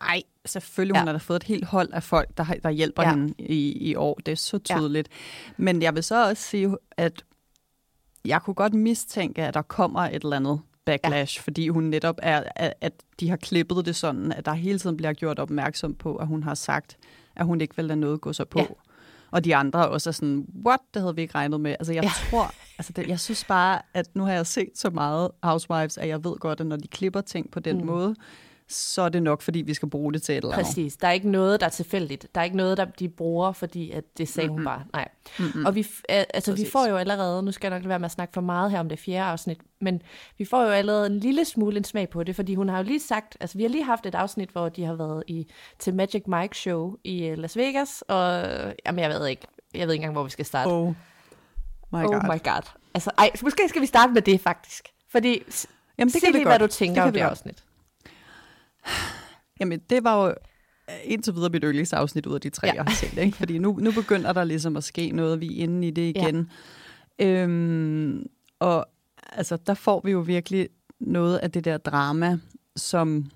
Nej, 0.00 0.22
selvfølgelig. 0.46 0.94
Ja. 0.94 1.00
Hun 1.00 1.06
har 1.06 1.12
da 1.12 1.18
fået 1.18 1.36
et 1.36 1.42
helt 1.42 1.64
hold 1.64 1.92
af 1.92 2.02
folk, 2.02 2.28
der, 2.36 2.44
der 2.44 2.70
hjælper 2.70 3.02
ja. 3.02 3.10
Hende 3.10 3.34
i, 3.38 3.72
i 3.72 3.94
år. 3.94 4.14
Det 4.26 4.32
er 4.32 4.36
så 4.36 4.58
tydeligt. 4.58 5.08
Ja. 5.10 5.52
Men 5.56 5.82
jeg 5.82 5.94
vil 5.94 6.02
så 6.02 6.28
også 6.28 6.42
sige, 6.42 6.76
at 6.90 7.24
jeg 8.24 8.42
kunne 8.42 8.54
godt 8.54 8.74
mistænke, 8.74 9.42
at 9.42 9.54
der 9.54 9.62
kommer 9.62 10.00
et 10.00 10.22
eller 10.22 10.36
andet 10.36 10.60
backlash, 10.84 11.38
ja. 11.38 11.42
fordi 11.42 11.68
hun 11.68 11.84
netop 11.84 12.18
er, 12.22 12.42
at 12.80 12.92
de 13.20 13.30
har 13.30 13.36
klippet 13.36 13.86
det 13.86 13.96
sådan, 13.96 14.32
at 14.32 14.44
der 14.44 14.52
hele 14.52 14.78
tiden 14.78 14.96
bliver 14.96 15.12
gjort 15.12 15.38
opmærksom 15.38 15.94
på, 15.94 16.16
at 16.16 16.26
hun 16.26 16.42
har 16.42 16.54
sagt, 16.54 16.96
at 17.36 17.46
hun 17.46 17.60
ikke 17.60 17.76
vil 17.76 17.84
lade 17.84 18.00
noget 18.00 18.20
gå 18.20 18.32
sig 18.32 18.48
på. 18.48 18.58
Ja. 18.58 18.66
og 19.30 19.44
de 19.44 19.56
andre 19.56 19.88
også 19.88 20.10
er 20.10 20.12
sådan, 20.12 20.46
what, 20.66 20.80
det 20.94 21.02
havde 21.02 21.14
vi 21.14 21.22
ikke 21.22 21.34
regnet 21.34 21.60
med. 21.60 21.70
Altså 21.70 21.92
jeg 21.92 22.02
Ja. 22.02 22.10
tror, 22.30 22.50
altså 22.78 22.92
det, 22.92 23.08
jeg 23.08 23.20
synes 23.20 23.44
bare, 23.44 23.82
at 23.94 24.08
nu 24.14 24.24
har 24.24 24.32
jeg 24.32 24.46
set 24.46 24.70
så 24.74 24.90
meget 24.90 25.30
Housewives, 25.42 25.98
at 25.98 26.08
jeg 26.08 26.24
ved 26.24 26.36
godt, 26.36 26.60
at 26.60 26.66
når 26.66 26.76
de 26.76 26.88
klipper 26.88 27.20
ting 27.20 27.50
på 27.50 27.60
den 27.60 27.78
mm. 27.78 27.86
måde, 27.86 28.14
så 28.68 29.02
er 29.02 29.08
det 29.08 29.22
nok, 29.22 29.42
fordi 29.42 29.62
vi 29.62 29.74
skal 29.74 29.90
bruge 29.90 30.12
det 30.12 30.22
til 30.22 30.32
et 30.32 30.36
eller 30.36 30.52
andet. 30.52 30.66
Præcis. 30.66 30.96
Der 30.96 31.08
er 31.08 31.12
ikke 31.12 31.30
noget, 31.30 31.60
der 31.60 31.66
er 31.66 31.70
tilfældigt. 31.70 32.26
Der 32.34 32.40
er 32.40 32.44
ikke 32.44 32.56
noget, 32.56 32.76
der 32.76 32.84
de 32.84 33.08
bruger, 33.08 33.52
fordi 33.52 33.90
at 33.90 34.04
det 34.18 34.28
sagde 34.28 34.48
mm-hmm. 34.48 34.58
hun 34.58 34.64
bare. 34.64 34.84
Nej. 34.92 35.08
Mm-hmm. 35.38 35.66
Og 35.66 35.74
vi, 35.74 35.86
altså, 36.08 36.54
vi 36.54 36.66
får 36.72 36.86
jo 36.88 36.96
allerede, 36.96 37.42
nu 37.42 37.52
skal 37.52 37.68
jeg 37.68 37.76
nok 37.78 37.82
lade 37.82 37.88
være 37.88 37.98
med 37.98 38.04
at 38.06 38.12
snakke 38.12 38.32
for 38.34 38.40
meget 38.40 38.70
her 38.70 38.80
om 38.80 38.88
det 38.88 38.98
fjerde 38.98 39.30
afsnit, 39.30 39.58
men 39.80 40.02
vi 40.38 40.44
får 40.44 40.62
jo 40.62 40.68
allerede 40.68 41.06
en 41.06 41.18
lille 41.18 41.44
smule 41.44 41.76
en 41.76 41.84
smag 41.84 42.08
på 42.08 42.22
det, 42.22 42.36
fordi 42.36 42.54
hun 42.54 42.68
har 42.68 42.76
jo 42.76 42.84
lige 42.84 43.00
sagt, 43.00 43.36
altså 43.40 43.58
vi 43.58 43.64
har 43.64 43.70
lige 43.70 43.84
haft 43.84 44.06
et 44.06 44.14
afsnit, 44.14 44.50
hvor 44.50 44.68
de 44.68 44.84
har 44.84 44.94
været 44.94 45.22
i, 45.26 45.46
til 45.78 45.94
Magic 45.94 46.22
Mike 46.26 46.56
show 46.56 46.94
i 47.04 47.24
øh, 47.24 47.38
Las 47.38 47.56
Vegas, 47.56 48.04
og 48.08 48.44
jamen, 48.86 48.98
jeg 48.98 49.10
ved 49.10 49.26
ikke, 49.26 49.46
jeg 49.74 49.86
ved 49.86 49.94
ikke 49.94 50.02
engang, 50.02 50.12
hvor 50.14 50.24
vi 50.24 50.30
skal 50.30 50.44
starte. 50.44 50.68
Oh 50.68 50.94
my 51.92 52.02
god. 52.02 52.14
oh 52.14 52.24
my 52.24 52.42
god. 52.44 52.70
Altså, 52.94 53.10
ej, 53.18 53.30
måske 53.42 53.68
skal 53.68 53.82
vi 53.82 53.86
starte 53.86 54.12
med 54.12 54.22
det 54.22 54.40
faktisk. 54.40 54.88
Fordi, 55.08 55.42
Jamen, 55.98 56.12
det 56.12 56.12
sig 56.12 56.22
kan 56.22 56.32
lige, 56.32 56.44
hvad 56.44 56.58
godt. 56.58 56.70
du 56.70 56.76
tænker 56.76 56.94
Det 56.94 57.06
om 57.06 57.12
det 57.12 57.22
godt. 57.22 57.30
afsnit. 57.30 57.64
Jamen, 59.60 59.80
det 59.90 60.04
var 60.04 60.24
jo 60.26 60.34
øh, 60.90 60.94
indtil 61.04 61.34
videre 61.34 61.50
mit 61.50 61.62
yndlingsafsnit 61.64 62.26
ud 62.26 62.34
af 62.34 62.40
de 62.40 62.50
tre, 62.50 62.66
Ja. 62.66 62.72
ja. 62.72 62.76
jeg 62.76 62.84
har 62.84 62.94
set. 62.94 63.18
Ikke? 63.18 63.36
Fordi 63.36 63.58
nu, 63.58 63.78
nu 63.80 63.92
begynder 63.92 64.32
der 64.32 64.44
ligesom 64.44 64.76
at 64.76 64.84
ske 64.84 65.10
noget, 65.10 65.40
vi 65.40 65.46
er 65.58 65.62
inde 65.62 65.88
i 65.88 65.90
det 65.90 66.16
Ja. 66.16 66.22
igen. 66.26 66.50
Ja. 67.18 67.26
Øhm, 67.26 68.26
og 68.58 68.86
altså, 69.32 69.56
der 69.56 69.74
får 69.74 70.00
vi 70.04 70.10
jo 70.10 70.20
virkelig 70.20 70.68
noget 71.00 71.38
af 71.38 71.50
det 71.50 71.64
der 71.64 71.76
drama, 71.78 72.38
som, 72.76 73.30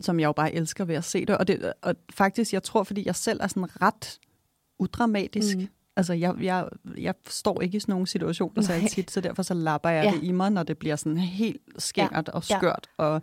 som 0.00 0.20
jeg 0.20 0.26
jo 0.26 0.32
bare 0.32 0.54
elsker 0.54 0.84
ved 0.84 0.94
at 0.94 1.04
se 1.04 1.24
det. 1.26 1.36
Og, 1.38 1.48
det. 1.48 1.72
og 1.82 1.94
faktisk, 2.14 2.52
jeg 2.52 2.62
tror, 2.62 2.82
fordi 2.84 3.02
jeg 3.06 3.16
selv 3.16 3.40
er 3.42 3.46
sådan 3.46 3.82
ret 3.82 4.18
udramatisk. 4.78 5.56
Mm. 5.56 5.68
Altså, 5.96 6.12
jeg, 6.12 6.34
jeg, 6.40 6.68
jeg 6.98 7.14
står 7.28 7.60
ikke 7.60 7.76
i 7.76 7.80
sådan 7.80 7.92
nogle 7.92 8.06
situationer 8.06 8.62
så 8.62 8.72
tit, 8.90 9.10
så 9.10 9.20
derfor 9.20 9.42
så 9.42 9.54
lapper 9.54 9.88
jeg 9.90 10.04
Ja. 10.04 10.10
ja. 10.10 10.16
det 10.16 10.24
i 10.24 10.32
mig, 10.32 10.50
når 10.50 10.62
det 10.62 10.78
bliver 10.78 10.96
sådan 10.96 11.18
helt 11.18 11.62
skængert 11.78 12.28
ja. 12.28 12.32
og 12.32 12.42
Ja. 12.50 12.58
skørt. 12.58 12.86
Og, 12.96 13.22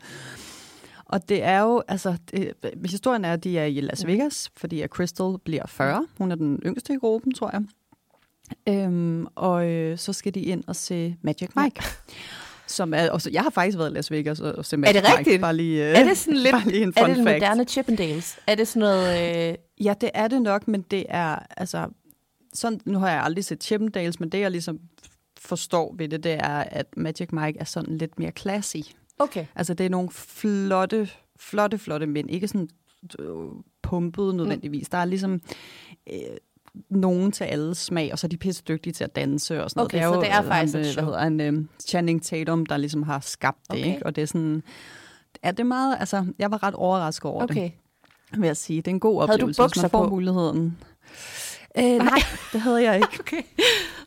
og 1.10 1.30
det 1.30 1.44
er 1.44 1.60
jo, 1.60 1.84
altså, 1.88 2.18
det, 2.32 2.54
historien 2.86 3.26
er, 3.26 3.34
at 3.34 3.44
de 3.44 3.58
er 3.60 3.66
i 3.66 3.82
Las. 3.82 4.08
Vegas, 4.08 4.52
fordi 4.58 4.82
at 4.82 4.90
Crystal 4.90 5.36
bliver 5.46 5.66
40. 5.68 6.08
Hun 6.18 6.32
er 6.32 6.36
den 6.36 6.60
yngste 6.66 6.94
i 6.94 6.98
gruppen, 6.98 7.34
tror 7.34 7.52
jeg. 7.54 7.62
Øhm, 8.70 9.28
og 9.36 9.68
øh, 9.70 9.98
så 9.98 10.14
skal 10.14 10.36
de 10.36 10.42
ind 10.42 10.64
og 10.68 10.76
se 10.76 11.16
Magic 11.22 11.50
Mike. 11.64 11.84
Som 12.68 12.94
er, 12.94 13.10
og 13.12 13.22
så, 13.22 13.30
jeg 13.34 13.44
har 13.44 13.50
faktisk 13.50 13.78
været 13.78 13.92
i 13.92 13.94
Las 13.94 14.12
Vegas 14.12 14.40
og, 14.40 14.52
og 14.56 14.66
se 14.66 14.78
Magic 14.78 14.96
det 14.96 15.04
rigtigt? 15.10 15.28
Mike. 15.28 15.42
Bare 15.42 15.56
lige, 15.56 15.90
øh, 15.90 16.00
Er 16.00 16.04
det 16.04 16.18
sådan 16.18 16.38
lidt, 16.38 16.52
bare 16.58 16.68
lige 16.68 16.84
en 16.84 16.94
er 16.96 17.02
fun 17.02 17.10
det 17.10 17.18
en 17.20 17.26
fact. 17.26 17.36
moderne 17.36 17.64
Chippendales? 17.64 18.40
Er 18.48 18.56
det 18.56 18.68
sådan 18.68 18.80
noget... 18.80 19.50
Øh, 19.50 19.56
Ja, 19.82 19.94
det 20.02 20.10
er 20.14 20.28
det 20.28 20.42
nok, 20.42 20.68
men 20.68 20.82
det 20.82 21.06
er, 21.10 21.40
altså, 21.58 21.88
sådan, 22.54 22.80
nu 22.86 23.00
har 23.00 23.10
jeg 23.10 23.24
aldrig 23.24 23.46
set 23.46 23.64
Chippendales, 23.64 24.20
men 24.20 24.30
det 24.30 24.40
jeg 24.40 24.52
ligesom 24.52 24.80
forstår 25.40 25.96
ved 25.98 26.08
det, 26.10 26.24
det 26.24 26.32
er, 26.34 26.64
at 26.72 26.86
Magic 26.98 27.28
Mike 27.32 27.60
er 27.60 27.64
sådan 27.64 27.98
lidt 27.98 28.20
mere 28.20 28.32
classy. 28.40 28.78
Okay. 29.19 29.45
Altså, 29.55 29.74
det 29.74 29.86
er 29.86 29.89
nogle 29.89 30.09
flotte, 30.12 31.09
flotte, 31.39 31.77
flotte 31.77 32.05
mænd. 32.07 32.29
Ikke 32.31 32.47
sådan 32.47 32.69
øh, 33.19 33.27
pumpet 33.81 34.36
nødvendigvis. 34.36 34.89
Der 34.89 34.97
er 34.97 35.05
ligesom 35.05 35.41
øh, 36.13 36.19
nogen 36.89 37.31
til 37.31 37.43
alle 37.43 37.75
smag, 37.75 38.09
og 38.12 38.19
så 38.19 38.27
er 38.27 38.29
de 38.29 38.38
pisse 38.38 38.63
dygtige 38.67 38.93
til 38.93 39.03
at 39.03 39.15
danse 39.15 39.63
og 39.63 39.69
sådan 39.69 39.83
Okay, 39.83 40.01
noget. 40.01 40.15
så 40.15 40.21
det 40.21 40.31
er 40.31 40.41
faktisk 40.41 40.74
ham, 40.74 40.81
et 40.81 40.88
øh, 40.88 40.91
show. 40.93 41.03
Hvad 41.05 41.13
hedder 41.13 41.24
han? 41.24 41.41
Øh, 41.55 41.65
Channing 41.88 42.24
Tatum, 42.24 42.65
der 42.65 42.77
ligesom 42.77 43.03
har 43.03 43.19
skabt 43.19 43.59
det, 43.71 43.79
Okay. 43.79 43.86
ikke? 43.93 44.05
Og 44.05 44.15
det 44.15 44.21
er 44.21 44.25
sådan... 44.25 44.63
Ja, 45.43 45.51
det 45.51 45.59
er 45.59 45.63
meget, 45.63 45.97
altså, 46.00 46.25
jeg 46.39 46.51
var 46.51 46.63
ret 46.63 46.74
overrasket 46.74 47.25
over 47.31 47.41
det 47.41 47.51
Okay. 47.51 47.69
vil 48.38 48.47
jeg 48.47 48.57
sige. 48.57 48.77
Det 48.77 48.88
er 48.88 48.91
en 48.95 49.00
god 49.00 49.21
Havde 49.21 49.27
du 49.27 49.33
oplevelse, 49.33 49.62
hvis 49.62 49.81
man 49.81 49.89
får 49.89 50.03
på? 50.03 50.09
muligheden. 50.09 50.77
Øh, 51.79 51.98
nej, 51.98 52.19
det 52.53 52.62
havde 52.62 52.84
jeg 52.84 52.96
ikke. 52.96 53.07
Okay. 53.19 53.41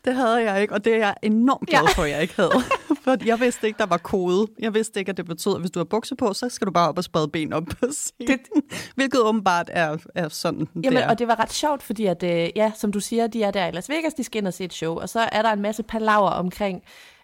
Det 0.05 0.15
havde 0.15 0.51
jeg 0.51 0.61
ikke, 0.61 0.73
og 0.73 0.85
det 0.85 0.93
er 0.93 0.97
jeg 0.97 1.15
enormt 1.21 1.69
glad 1.69 1.95
for, 1.95 2.03
at 2.03 2.09
jeg 2.09 2.21
ikke 2.21 2.35
havde. 2.35 2.51
For 3.03 3.25
jeg 3.25 3.39
vidste 3.39 3.67
ikke, 3.67 3.77
der 3.77 3.85
var 3.85 3.97
kode. 3.97 4.47
Jeg 4.59 4.73
vidste 4.73 4.99
ikke, 4.99 5.09
at 5.09 5.17
det 5.17 5.25
betød, 5.25 5.53
at 5.55 5.59
hvis 5.59 5.71
du 5.71 5.79
har 5.79 5.83
bukser 5.83 6.15
på, 6.15 6.33
så 6.33 6.49
skal 6.49 6.67
du 6.67 6.71
bare 6.71 6.89
op 6.89 6.97
og 6.97 7.03
sprede 7.03 7.27
ben 7.27 7.53
op 7.53 7.63
på 7.63 7.87
scenen. 7.91 8.39
Hvilket 8.95 9.21
åbenbart 9.21 9.69
er, 9.73 9.97
er 10.15 10.29
sådan, 10.29 10.67
Jamen, 10.75 10.91
det 10.97 11.03
er. 11.03 11.09
og 11.09 11.19
det 11.19 11.27
var 11.27 11.39
ret 11.39 11.53
sjovt, 11.53 11.83
fordi 11.83 12.05
at, 12.05 12.23
øh, 12.23 12.49
ja, 12.55 12.71
som 12.75 12.91
du 12.91 12.99
siger, 12.99 13.27
de 13.27 13.43
er 13.43 13.51
der 13.51 13.67
i 13.67 13.71
Las 13.71 13.89
Vegas, 13.89 14.13
de 14.13 14.23
skal 14.23 14.37
ind 14.39 14.47
og 14.47 14.53
se 14.53 14.63
et 14.63 14.73
show, 14.73 14.99
og 14.99 15.09
så 15.09 15.19
er 15.31 15.41
der 15.41 15.51
en 15.51 15.61
masse 15.61 15.83
palaver 15.83 16.29
omkring, 16.29 16.83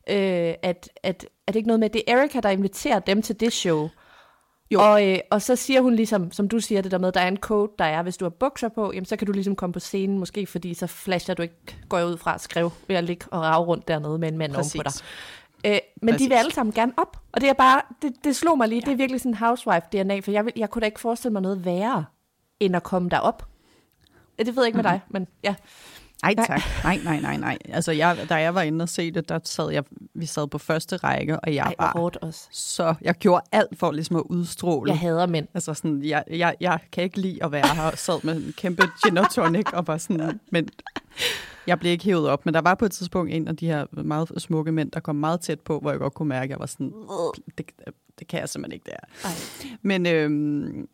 øh, 0.09 0.53
at, 0.63 0.89
at, 1.03 1.25
er 1.47 1.51
det 1.51 1.55
ikke 1.55 1.67
noget 1.67 1.79
med, 1.79 1.85
at 1.89 1.93
det 1.93 2.01
er 2.07 2.17
Erika, 2.17 2.39
der 2.39 2.49
inviterer 2.49 2.99
dem 2.99 3.21
til 3.21 3.39
det 3.39 3.53
show. 3.53 3.89
Jo. 4.71 4.79
Og, 4.91 5.07
øh, 5.07 5.19
og 5.31 5.41
så 5.41 5.55
siger 5.55 5.81
hun 5.81 5.95
ligesom, 5.95 6.31
som 6.31 6.47
du 6.49 6.59
siger 6.59 6.81
det 6.81 6.91
der 6.91 6.97
med, 6.97 7.11
der 7.11 7.19
er 7.19 7.27
en 7.27 7.37
code, 7.37 7.71
der 7.79 7.85
er, 7.85 8.01
hvis 8.03 8.17
du 8.17 8.25
har 8.25 8.29
bukser 8.29 8.69
på, 8.69 8.91
jamen, 8.93 9.05
så 9.05 9.15
kan 9.15 9.27
du 9.27 9.31
ligesom 9.33 9.55
komme 9.55 9.73
på 9.73 9.79
scenen, 9.79 10.19
måske 10.19 10.45
fordi 10.45 10.73
så 10.73 10.87
flasher 10.87 11.33
du 11.33 11.41
ikke, 11.41 11.55
går 11.89 12.03
ud 12.03 12.17
fra 12.17 12.35
at 12.35 12.41
skrive 12.41 12.71
ved 12.87 12.95
at 12.95 13.03
ligge 13.03 13.25
og 13.31 13.41
rave 13.41 13.65
rundt 13.65 13.87
dernede 13.87 14.17
med 14.17 14.27
en 14.27 14.37
mand 14.37 14.55
oven 14.55 14.65
på 14.75 14.77
dig. 14.77 14.83
Præcis. 14.83 15.03
Øh, 15.65 15.71
men 15.71 15.79
Præcis. 15.79 16.01
de 16.01 16.11
Præcis. 16.11 16.29
vil 16.29 16.35
alle 16.35 16.53
sammen 16.53 16.73
gerne 16.73 16.93
op, 16.97 17.17
og 17.31 17.41
det 17.41 17.49
er 17.49 17.53
bare, 17.53 17.81
det, 18.01 18.13
det 18.23 18.35
slog 18.35 18.57
mig 18.57 18.67
lige, 18.67 18.79
ja. 18.79 18.85
det 18.85 18.91
er 18.91 18.97
virkelig 18.97 19.21
sådan 19.21 19.31
en 19.31 19.37
housewife-DNA, 19.37 20.19
for 20.19 20.31
jeg, 20.31 20.45
vil, 20.45 20.53
jeg 20.55 20.69
kunne 20.69 20.79
da 20.79 20.85
ikke 20.85 20.99
forestille 20.99 21.33
mig 21.33 21.41
noget 21.41 21.65
værre, 21.65 22.05
end 22.59 22.75
at 22.75 22.83
komme 22.83 23.09
derop. 23.09 23.47
Øh, 24.39 24.45
Det 24.45 24.55
ved 24.55 24.63
jeg 24.63 24.67
ikke 24.67 24.77
med 24.77 24.83
dig, 24.83 25.01
men 25.09 25.27
ja. 25.43 25.55
Ej 26.23 26.33
Nej. 26.37 26.45
tak. 26.47 26.61
Nej, 26.83 26.99
nej, 27.03 27.19
nej, 27.19 27.37
nej. 27.37 27.57
Altså, 27.69 27.91
jeg, 27.91 28.25
da 28.29 28.35
jeg 28.35 28.55
var 28.55 28.61
inde 28.61 28.83
og 28.83 28.89
se 28.89 29.11
det, 29.11 29.29
der 29.29 29.39
sad 29.43 29.71
jeg, 29.71 29.83
vi 30.13 30.25
sad 30.25 30.47
på 30.47 30.57
første 30.57 30.97
række, 30.97 31.39
og 31.39 31.55
jeg 31.55 31.65
Ej, 31.65 31.75
var 31.79 31.91
hårdt 31.95 32.17
også. 32.17 32.47
så, 32.51 32.95
jeg 33.01 33.15
gjorde 33.15 33.41
alt 33.51 33.79
for 33.79 33.91
ligesom 33.91 34.15
at 34.15 34.23
udstråle. 34.25 34.91
Jeg 34.91 34.99
hader 34.99 35.25
mænd. 35.25 35.47
Altså 35.53 35.73
sådan, 35.73 36.03
jeg, 36.03 36.23
jeg, 36.29 36.55
jeg 36.59 36.79
kan 36.91 37.03
ikke 37.03 37.19
lide 37.19 37.43
at 37.43 37.51
være 37.51 37.75
her, 37.75 37.83
og 37.83 37.97
sad 37.97 38.23
med 38.23 38.35
en 38.35 38.53
kæmpe 38.57 38.83
gin 39.03 39.17
og 39.17 39.31
tonic, 39.33 39.73
og 39.73 39.85
bare 39.85 39.99
sådan, 39.99 40.39
men 40.51 40.69
jeg 41.67 41.79
blev 41.79 41.91
ikke 41.91 42.05
hævet 42.05 42.29
op. 42.29 42.45
Men 42.45 42.53
der 42.53 42.61
var 42.61 42.75
på 42.75 42.85
et 42.85 42.91
tidspunkt 42.91 43.31
en 43.33 43.47
af 43.47 43.57
de 43.57 43.67
her 43.67 43.85
meget 44.03 44.31
smukke 44.37 44.71
mænd, 44.71 44.91
der 44.91 44.99
kom 44.99 45.15
meget 45.15 45.41
tæt 45.41 45.59
på, 45.59 45.79
hvor 45.79 45.89
jeg 45.91 45.99
godt 45.99 46.13
kunne 46.13 46.29
mærke, 46.29 46.43
at 46.43 46.49
jeg 46.49 46.59
var 46.59 46.65
sådan, 46.65 46.93
det, 47.57 47.65
det 48.19 48.27
kan 48.27 48.39
jeg 48.39 48.49
simpelthen 48.49 48.73
ikke, 48.75 48.85
det 48.85 48.93
er. 48.93 49.27
Ej. 49.27 49.33
Men 49.81 50.05
øhm, 50.05 50.87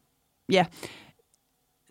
ja, 0.51 0.65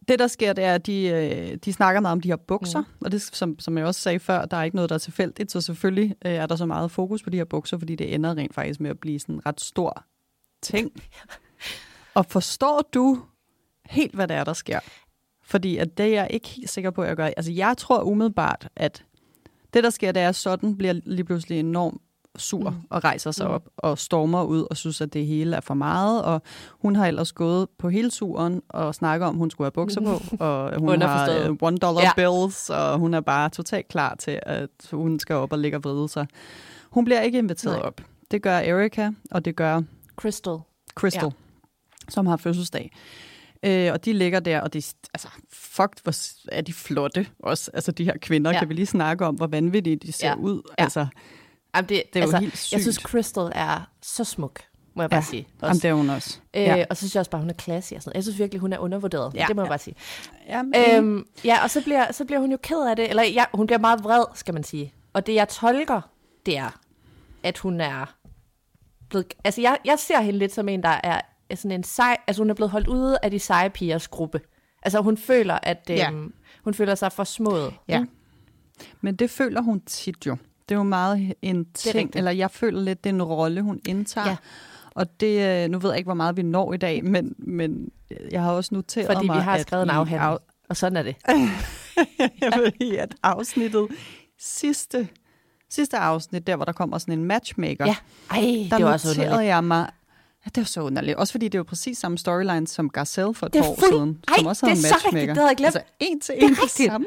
det 0.09 0.19
der 0.19 0.27
sker, 0.27 0.53
det 0.53 0.65
er, 0.65 0.75
at 0.75 0.87
de, 0.87 1.05
øh, 1.05 1.57
de 1.57 1.73
snakker 1.73 2.01
meget 2.01 2.13
om 2.13 2.21
de 2.21 2.29
her 2.29 2.37
bukser, 2.37 2.81
mm. 2.81 2.87
og 3.01 3.13
det 3.13 3.23
som, 3.23 3.59
som 3.59 3.79
jeg 3.79 3.87
også 3.87 4.01
sagde 4.01 4.19
før, 4.19 4.45
der 4.45 4.57
er 4.57 4.63
ikke 4.63 4.77
noget, 4.77 4.89
der 4.91 4.95
er 4.95 4.99
tilfældigt, 4.99 5.53
så 5.53 5.61
selvfølgelig 5.61 6.17
øh, 6.27 6.33
er 6.33 6.47
der 6.47 6.57
så 6.57 6.67
meget 6.67 6.91
fokus 6.91 7.23
på 7.23 7.31
de 7.31 7.37
her 7.37 7.45
bukser, 7.45 7.79
fordi 7.79 7.95
det 7.95 8.15
ender 8.15 8.37
rent 8.37 8.55
faktisk 8.55 8.81
med 8.81 8.91
at 8.91 8.99
blive 8.99 9.19
sådan 9.19 9.35
en 9.35 9.47
ret 9.47 9.61
stor 9.61 10.05
ting. 10.63 10.93
og 12.15 12.27
forstår 12.27 12.89
du 12.95 13.23
helt, 13.87 14.15
hvad 14.15 14.29
det 14.29 14.37
er, 14.37 14.45
der 14.45 14.53
sker? 14.53 14.81
Fordi 15.45 15.77
at 15.77 15.99
det 15.99 16.07
er 16.07 16.11
jeg 16.11 16.29
ikke 16.31 16.49
helt 16.49 16.71
sikker 16.71 16.91
på, 16.91 17.03
at 17.03 17.09
jeg 17.09 17.17
gør. 17.17 17.27
Altså 17.27 17.53
jeg 17.53 17.77
tror 17.79 18.03
umiddelbart, 18.03 18.69
at 18.77 19.05
det, 19.75 19.85
der 19.85 19.91
sker, 19.91 20.13
det 20.13 20.23
er, 20.23 20.29
at 20.29 20.37
sådan 20.37 20.77
bliver 20.77 20.93
lige 20.93 21.25
pludselig 21.25 21.59
enormt 21.59 22.03
sur 22.39 22.71
mm. 22.71 22.77
og 22.91 23.05
rejser 23.05 23.31
sig 23.31 23.47
Mm. 23.47 23.53
op 23.55 23.69
og 23.77 23.99
stormer 23.99 24.43
ud 24.45 24.67
og 24.71 24.77
synes, 24.77 25.01
at 25.01 25.13
det 25.13 25.27
hele 25.27 25.57
er 25.57 25.61
for 25.61 25.75
meget. 25.75 26.23
Og 26.25 26.43
hun 26.71 26.97
har 26.97 27.07
ellers 27.07 27.33
gået 27.33 27.69
på 27.79 27.89
hele 27.89 28.11
turen 28.11 28.63
og 28.69 28.95
snakker 28.95 29.27
om, 29.27 29.35
at 29.35 29.39
hun 29.39 29.51
skulle 29.51 29.67
have 29.67 29.73
bukser 29.73 30.01
på. 30.01 30.23
Og 30.45 30.79
hun 30.79 31.03
har 31.03 31.31
øh, 31.31 31.57
one 31.61 31.77
dollar 31.77 32.03
Ja. 32.03 32.11
bills, 32.17 32.71
og 32.71 32.99
hun 32.99 33.15
er 33.15 33.21
bare 33.21 33.49
totalt 33.49 33.89
klar 33.89 34.15
til, 34.15 34.39
at 34.43 34.69
hun 34.93 35.19
skal 35.19 35.37
op 35.37 35.53
og 35.53 35.59
ligge 35.59 35.77
og 35.77 35.85
vride 35.85 36.09
sig. 36.09 36.27
Hun 36.91 37.05
bliver 37.05 37.21
ikke 37.21 37.39
inviteret 37.39 37.77
Nej. 37.79 37.87
op. 37.87 38.01
Det 38.31 38.43
gør 38.43 38.59
Erika, 38.59 39.11
og 39.31 39.45
det 39.45 39.57
gør 39.57 39.83
Crystal. 40.17 40.59
Crystal, 40.95 41.25
ja. 41.25 41.31
som 42.09 42.27
har 42.27 42.37
fødselsdag. 42.37 42.91
Øh, 43.65 43.93
og 43.93 44.05
de 44.05 44.13
ligger 44.13 44.41
der, 44.41 44.61
og 44.61 44.73
de, 44.73 44.83
altså, 45.15 45.29
fuck, 45.53 46.03
hvor 46.03 46.15
er 46.53 46.61
de 46.61 46.73
flotte 46.73 47.27
også. 47.39 47.71
Altså, 47.75 47.93
de 47.93 48.05
her 48.05 48.15
kvinder, 48.23 48.51
Ja. 48.53 48.59
kan 48.59 48.69
vi 48.69 48.75
lige 48.75 48.87
snakke 48.87 49.27
om, 49.27 49.35
hvor 49.35 49.47
vanvittige 49.47 49.97
de 49.97 50.13
ser 50.13 50.29
Ja. 50.29 50.35
ud. 50.35 50.63
Ja. 50.79 50.83
Jamen, 51.77 51.89
det, 51.89 52.03
Det 52.15 52.17
er 52.17 52.21
jo 52.21 52.23
altså, 52.23 52.39
helt 52.39 52.59
sygt. 52.59 52.73
Jeg 52.73 52.81
synes, 52.81 52.97
Crystal 52.97 53.53
er 53.55 53.91
så 54.03 54.25
smuk, 54.25 54.61
må 54.95 55.03
jeg 55.03 55.11
bare 55.11 55.19
Ja. 55.21 55.25
sige. 55.25 55.49
jamen, 55.63 55.77
det 55.77 55.85
er 55.85 55.95
hun 55.95 56.11
også. 56.11 56.39
Øh, 56.55 56.63
ja. 56.63 56.85
Og 56.91 56.97
så 56.97 57.01
synes 57.01 57.15
jeg 57.15 57.21
også 57.21 57.31
bare, 57.31 57.41
hun 57.41 57.51
er 57.51 57.55
classy. 57.55 57.93
Og 57.93 58.03
sådan. 58.03 58.11
noget. 58.11 58.15
Jeg 58.15 58.23
synes 58.25 58.39
virkelig, 58.39 58.61
hun 58.61 58.73
er 58.73 58.79
undervurderet. 58.79 59.35
Ja, 59.35 59.45
det 59.49 59.57
må 59.57 59.63
jeg 59.63 59.67
ja. 59.67 59.71
bare 59.71 59.79
sige. 59.79 59.95
Jamen, 60.49 60.75
Øhm, 60.95 61.27
ja, 61.45 61.63
og 61.63 61.71
så 61.71 61.83
bliver, 61.83 62.13
så 62.13 62.25
bliver 62.25 62.41
hun 62.41 62.51
jo 62.51 62.59
ked 62.63 62.81
af 62.91 62.97
det. 62.97 63.11
Eller 63.11 63.23
ja, 63.23 63.45
hun 63.55 63.67
bliver 63.67 63.79
meget 63.79 64.05
vred, 64.05 64.25
skal 64.35 64.55
man 64.55 64.65
sige. 64.65 64.95
Og 65.13 65.27
det, 65.27 65.35
jeg 65.35 65.49
tolker, 65.49 66.01
det 66.47 66.57
er, 66.57 66.81
at 67.43 67.59
hun 67.59 67.81
er 67.81 68.15
blevet... 69.09 69.35
Altså, 69.45 69.61
jeg, 69.61 69.79
jeg 69.85 69.99
ser 69.99 70.21
hende 70.21 70.39
lidt 70.39 70.55
som 70.55 70.69
en, 70.69 70.83
der 70.83 71.01
er 71.05 71.21
sådan 71.55 71.71
en 71.71 71.85
sej... 71.85 72.17
Altså, 72.27 72.43
hun 72.43 72.51
er 72.51 72.55
blevet 72.55 72.71
holdt 72.71 72.89
ude 72.89 73.19
af 73.23 73.31
de 73.31 73.39
seje 73.39 73.71
pigers 73.71 74.09
gruppe. 74.09 74.41
Altså, 74.83 75.01
hun 75.01 75.17
føler, 75.17 75.59
at 75.63 75.91
øhm, 75.91 75.97
Ja. 75.99 76.11
hun 76.65 76.75
føler 76.75 76.95
sig 76.95 77.13
forsmået. 77.13 77.75
Ja. 77.89 78.01
Mm. 78.01 78.09
Men 79.01 79.17
det 79.17 79.31
føler 79.31 79.61
hun 79.61 79.81
tit 79.81 80.27
jo. 80.27 80.37
Det 80.69 80.75
er 80.75 80.79
jo 80.79 80.83
meget 80.83 81.35
en 81.43 81.67
ting, 81.75 82.11
eller 82.15 82.31
jeg 82.31 82.51
føler 82.51 82.81
lidt, 82.81 83.05
det 83.05 83.11
er 83.11 83.15
en 83.15 83.23
rolle, 83.23 83.63
hun 83.63 83.81
indtager. 83.89 84.29
Ja. 84.29 84.37
Og 84.95 85.21
det, 85.21 85.65
øh, 85.65 85.71
nu 85.71 85.79
ved 85.79 85.91
jeg 85.91 85.99
ikke, 85.99 86.07
hvor 86.07 86.15
meget 86.15 86.37
vi 86.37 86.43
når 86.43 86.73
i 86.73 86.77
dag, 86.77 87.05
men, 87.05 87.35
men 87.39 87.89
jeg 88.31 88.43
har 88.43 88.53
også 88.53 88.75
noteret 88.75 89.07
Fordi 89.07 89.27
mig, 89.27 89.37
vi 89.37 89.41
har 89.43 89.59
skrevet 89.59 89.83
en 89.83 89.89
i 89.89 89.93
afhandling. 89.93 90.33
af- 90.33 90.39
Og 90.69 90.77
sådan 90.77 90.97
er 90.97 91.03
det. 91.03 91.17
jeg 92.41 92.53
vil 92.57 92.73
sige, 92.81 93.01
at 93.01 93.15
afsnittet 93.23 93.87
sidste, 94.39 95.09
sidste 95.71 95.97
afsnit, 95.97 96.47
der 96.47 96.57
hvor 96.57 96.65
der 96.65 96.73
kommer 96.73 96.99
sådan 96.99 97.19
en 97.19 97.25
matchmaker, 97.25 97.87
Ja. 97.87 97.97
Ej, 98.31 98.67
der 98.71 98.77
det 98.77 98.87
var 98.87 98.93
også 98.93 99.09
underligt. 99.09 99.31
noterede 99.31 99.47
jeg 99.55 99.65
mig, 99.65 99.91
Ja, 100.45 100.49
det 100.49 100.59
er 100.59 100.63
jo 100.63 100.67
så 100.67 100.81
underligt. 100.83 101.17
Også 101.17 101.33
fordi 101.33 101.47
det 101.47 101.55
er 101.55 101.59
jo 101.59 101.63
præcis 101.65 101.99
samme 101.99 102.19
storyline 102.19 102.67
som 102.67 102.91
Garcelle 102.91 103.35
for 103.35 103.47
et 103.47 103.57
er 103.57 103.63
par 103.63 103.69
år 103.71 103.77
siden. 103.91 104.19
Ej, 104.29 104.35
som 104.39 104.47
også 104.47 104.67
det 104.67 104.73
er 104.73 104.77
en 104.77 104.83
så 104.83 104.87
rigtigt, 104.95 105.05
matchmaker. 105.05 105.27
det 105.27 105.37
havde 105.37 105.49
jeg 105.49 105.57
glemt. 105.57 105.75
Altså 105.77 105.91
en 106.01 106.21
til 106.21 106.35
Det 106.35 106.43
er 106.43 106.47
en 106.49 106.55
det 106.55 106.63
rigtigt. 106.63 106.91
samme. 106.93 107.07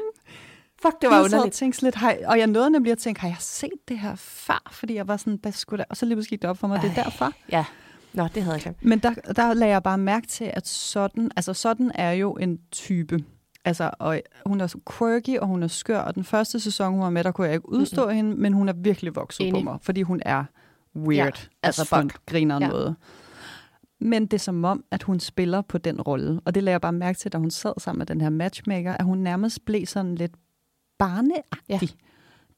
Fuck, 0.82 0.94
det 1.00 1.10
var 1.10 1.16
Jeg 1.16 1.24
underligt. 1.24 1.54
tænkte 1.54 1.78
sådan 1.80 1.86
lidt, 1.86 1.96
hej, 1.96 2.22
og 2.26 2.38
jeg 2.38 2.46
nåede 2.46 2.70
nemlig 2.70 2.92
at 2.92 2.98
tænke, 2.98 3.20
har 3.20 3.28
jeg 3.28 3.36
set 3.40 3.70
det 3.88 3.98
her 3.98 4.14
før? 4.16 4.68
Fordi 4.70 4.94
jeg 4.94 5.08
var 5.08 5.16
sådan, 5.16 5.38
hvad 5.42 5.52
skulle 5.52 5.78
der? 5.78 5.84
Og 5.90 5.96
så 5.96 6.06
lige 6.06 6.16
pludselig 6.16 6.30
gik 6.38 6.42
det 6.42 6.50
op 6.50 6.58
for 6.58 6.68
mig, 6.68 6.82
det 6.82 6.90
er 6.90 6.94
Ej. 6.96 7.02
derfor. 7.02 7.32
Ja. 7.52 7.64
Nå, 8.12 8.28
det 8.34 8.42
havde 8.42 8.54
jeg 8.54 8.62
glemt. 8.62 8.84
Men 8.84 8.98
der, 8.98 9.10
der 9.36 9.54
lagde 9.54 9.72
jeg 9.72 9.82
bare 9.82 9.98
mærke 9.98 10.26
til, 10.26 10.50
at 10.54 10.66
sådan, 10.68 11.30
altså 11.36 11.54
sådan 11.54 11.92
er 11.94 12.10
jo 12.12 12.32
en 12.32 12.58
type. 12.72 13.18
Altså, 13.64 13.90
og 13.98 14.20
hun 14.46 14.60
er 14.60 14.66
så 14.66 14.78
quirky, 14.98 15.38
og 15.38 15.46
hun 15.46 15.62
er 15.62 15.66
skør, 15.68 15.98
og 16.00 16.14
den 16.14 16.24
første 16.24 16.60
sæson, 16.60 16.92
hun 16.92 17.00
var 17.00 17.10
med, 17.10 17.24
der 17.24 17.30
kunne 17.30 17.46
jeg 17.46 17.54
ikke 17.54 17.68
udstå 17.68 18.02
mm-hmm. 18.02 18.16
hende, 18.16 18.34
men 18.36 18.52
hun 18.52 18.68
er 18.68 18.72
virkelig 18.76 19.16
vokset 19.16 19.48
Enig. 19.48 19.64
på 19.64 19.70
mig, 19.70 19.78
fordi 19.82 20.02
hun 20.02 20.20
er 20.24 20.44
weird. 20.96 21.48
Ja, 21.62 21.66
altså 21.66 21.96
en 21.96 22.10
fuck. 22.10 22.26
griner 22.26 22.58
Ja. 22.60 22.68
noget. 22.68 22.96
Men 24.00 24.22
det 24.22 24.32
er 24.34 24.38
som 24.38 24.64
om, 24.64 24.84
at 24.90 25.02
hun 25.02 25.20
spiller 25.20 25.62
på 25.62 25.78
den 25.78 26.00
rolle. 26.00 26.40
Og 26.44 26.54
det 26.54 26.62
lagde 26.62 26.72
jeg 26.74 26.80
bare 26.80 26.92
mærke 26.92 27.18
til, 27.18 27.32
da 27.32 27.38
hun 27.38 27.50
sad 27.50 27.72
sammen 27.78 27.98
med 27.98 28.06
den 28.06 28.20
her 28.20 28.30
matchmaker, 28.30 28.92
at 28.92 29.04
hun 29.04 29.18
nærmest 29.18 29.64
blev 29.64 29.86
sådan 29.86 30.14
lidt 30.14 30.32
barneagtig. 30.98 31.48
Ja. 31.68 31.78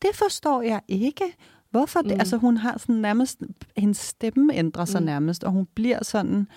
Det 0.02 0.10
forstår 0.14 0.62
jeg 0.62 0.80
ikke. 0.88 1.24
Hvorfor 1.70 2.00
det? 2.02 2.12
Mm. 2.14 2.20
Altså 2.20 2.36
hun 2.36 2.56
har 2.56 2.78
sådan 2.78 2.94
nærmest, 2.94 3.38
hendes 3.76 3.96
stemme 3.96 4.54
ændrer 4.54 4.84
sig 4.84 5.00
Mm. 5.00 5.06
nærmest, 5.06 5.44
og 5.44 5.50
hun 5.52 5.66
bliver 5.74 6.04
sådan, 6.04 6.48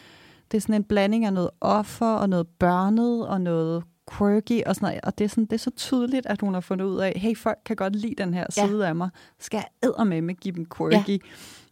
det 0.52 0.58
er 0.58 0.62
sådan 0.62 0.76
en 0.76 0.84
blanding 0.84 1.26
af 1.26 1.34
noget 1.34 1.50
offer 1.62 2.06
og 2.14 2.30
noget 2.30 2.48
børnet 2.48 3.28
og 3.28 3.42
noget 3.42 3.84
quirky 4.18 4.64
og 4.66 4.76
sådan 4.76 4.86
noget. 4.88 5.02
Og 5.04 5.18
det 5.18 5.26
er, 5.26 5.30
sådan, 5.30 5.46
det 5.46 5.54
er 5.54 5.58
så 5.58 5.70
tydeligt, 5.72 6.26
at 6.26 6.42
hun 6.42 6.54
har 6.54 6.62
fundet 6.62 6.86
ud 6.86 6.98
af, 7.00 7.14
hey, 7.16 7.38
folk 7.38 7.58
kan 7.66 7.76
godt 7.76 7.96
lide 7.96 8.16
den 8.18 8.34
her 8.34 8.46
Ja. 8.58 8.68
side 8.68 8.88
af 8.88 8.96
mig. 8.96 9.10
Skal 9.40 9.58
jeg 9.58 9.90
eddermame 9.90 10.22
med 10.22 10.36
give 10.36 10.56
dem 10.56 10.66
quirky? 10.78 11.10
Ja. 11.10 11.18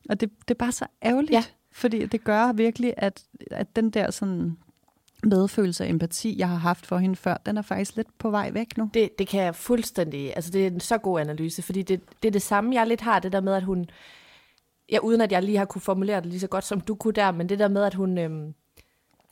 Og 0.09 0.19
det, 0.19 0.29
det 0.47 0.53
er 0.53 0.57
bare 0.57 0.71
så 0.71 0.85
ærgerligt, 1.03 1.31
ja. 1.31 1.43
fordi 1.71 2.05
det 2.05 2.23
gør 2.23 2.53
virkelig, 2.53 2.93
at, 2.97 3.23
at 3.51 3.75
den 3.75 3.89
der 3.89 4.11
sådan 4.11 4.57
medfølelse 5.23 5.83
og 5.83 5.89
empati, 5.89 6.35
jeg 6.39 6.49
har 6.49 6.55
haft 6.55 6.85
for 6.85 6.97
hende 6.97 7.15
før, 7.15 7.37
den 7.45 7.57
er 7.57 7.61
faktisk 7.61 7.95
lidt 7.95 8.17
på 8.17 8.29
vej 8.29 8.51
væk 8.53 8.77
nu. 8.77 8.89
Det, 8.93 9.19
det 9.19 9.27
kan 9.27 9.43
jeg 9.43 9.55
fuldstændig... 9.55 10.35
Altså, 10.35 10.51
det 10.51 10.63
er 10.63 10.67
en 10.67 10.79
så 10.79 10.97
god 10.97 11.19
analyse, 11.19 11.61
fordi 11.61 11.81
det, 11.81 12.01
det 12.23 12.27
er 12.27 12.31
det 12.31 12.41
samme, 12.41 12.75
jeg 12.75 12.87
lidt 12.87 13.01
har, 13.01 13.19
det 13.19 13.31
der 13.31 13.41
med, 13.41 13.53
at 13.53 13.63
hun... 13.63 13.85
Ja, 14.91 14.99
uden 14.99 15.21
at 15.21 15.31
jeg 15.31 15.43
lige 15.43 15.57
har 15.57 15.65
kunne 15.65 15.81
formulere 15.81 16.21
det 16.21 16.25
lige 16.25 16.39
så 16.39 16.47
godt, 16.47 16.65
som 16.65 16.81
du 16.81 16.95
kunne 16.95 17.13
der, 17.13 17.31
men 17.31 17.49
det 17.49 17.59
der 17.59 17.67
med, 17.67 17.83
at 17.83 17.93
hun... 17.93 18.17
Øhm, 18.17 18.53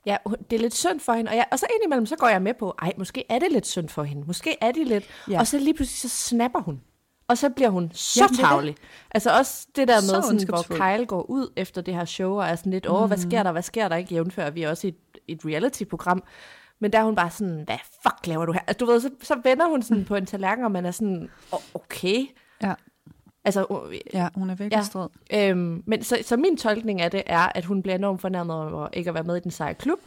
ja, 0.05 0.17
det 0.49 0.55
er 0.55 0.61
lidt 0.61 0.75
synd 0.75 0.99
for 0.99 1.13
hende, 1.13 1.29
og, 1.29 1.35
jeg, 1.35 1.45
og 1.51 1.59
så 1.59 1.65
indimellem, 1.75 2.05
så 2.05 2.15
går 2.15 2.27
jeg 2.27 2.41
med 2.41 2.53
på, 2.53 2.75
ej, 2.81 2.93
måske 2.97 3.23
er 3.29 3.39
det 3.39 3.51
lidt 3.51 3.67
synd 3.67 3.89
for 3.89 4.03
hende, 4.03 4.27
måske 4.27 4.57
er 4.61 4.71
det 4.71 4.87
lidt. 4.87 5.03
Ja. 5.29 5.39
og 5.39 5.47
så 5.47 5.59
lige 5.59 5.73
pludselig, 5.73 6.11
så 6.11 6.27
snapper 6.27 6.61
hun. 6.61 6.81
Og 7.29 7.37
så 7.37 7.49
bliver 7.49 7.69
hun 7.69 7.91
så 7.93 8.19
Jamen, 8.19 8.29
det. 8.29 8.39
tavlig. 8.39 8.75
Altså 9.11 9.37
også 9.37 9.67
det 9.75 9.87
der 9.87 9.95
med, 9.95 10.01
Så 10.01 10.21
sådan, 10.21 10.47
hvor. 10.47 10.63
Kyle 10.95 11.05
går 11.05 11.21
ud 11.21 11.53
efter 11.55 11.81
det 11.81 11.93
her 11.93 12.05
show, 12.05 12.33
og 12.33 12.45
er 12.47 12.55
sådan 12.55 12.71
lidt, 12.73 12.89
åh, 12.89 13.05
hvad 13.07 13.17
sker 13.17 13.43
der, 13.43 13.51
hvad 13.51 13.61
sker 13.61 13.87
der 13.87 13.95
ikke, 13.95 14.13
jævnfør, 14.13 14.49
vi 14.49 14.63
er 14.63 14.69
også 14.69 14.87
i 14.87 14.89
et, 14.89 14.97
et 15.27 15.39
reality-program. 15.45 16.23
Men 16.79 16.93
der 16.93 16.99
er 16.99 17.03
hun 17.03 17.15
bare 17.15 17.29
sådan, 17.29 17.63
hvad 17.65 17.77
fuck 18.03 18.27
laver 18.27 18.45
du 18.45 18.51
her? 18.51 18.59
Altså, 18.67 18.85
du 18.85 18.91
ved, 18.91 18.99
så, 18.99 19.09
så 19.21 19.35
vender 19.43 19.67
hun 19.69 19.81
sådan 19.81 20.05
på 20.09 20.15
en 20.15 20.25
tallerken, 20.25 20.65
og 20.65 20.71
man 20.71 20.85
er 20.85 20.91
sådan, 20.91 21.29
"Åh, 21.53 21.59
okay. 21.73 22.25
Ja, 22.63 22.73
Altså, 23.45 23.65
øh, 23.91 23.99
ja 24.13 24.29
hun 24.35 24.49
er 24.49 24.55
virkelig 24.55 24.77
ja. 24.77 24.83
strid. 24.83 25.07
øhm, 25.33 25.83
men 25.85 26.03
så, 26.03 26.17
så 26.21 26.37
min 26.37 26.57
tolkning 26.57 27.01
af 27.01 27.11
det 27.11 27.23
er, 27.25 27.51
at 27.55 27.65
hun 27.65 27.81
bliver 27.81 27.95
enormt 27.95 28.21
fornærmet 28.21 28.55
over 28.55 28.87
ikke 28.93 29.09
at 29.09 29.13
være 29.13 29.23
med 29.23 29.35
i 29.37 29.39
den 29.39 29.51
seje 29.51 29.73
klub. 29.73 29.99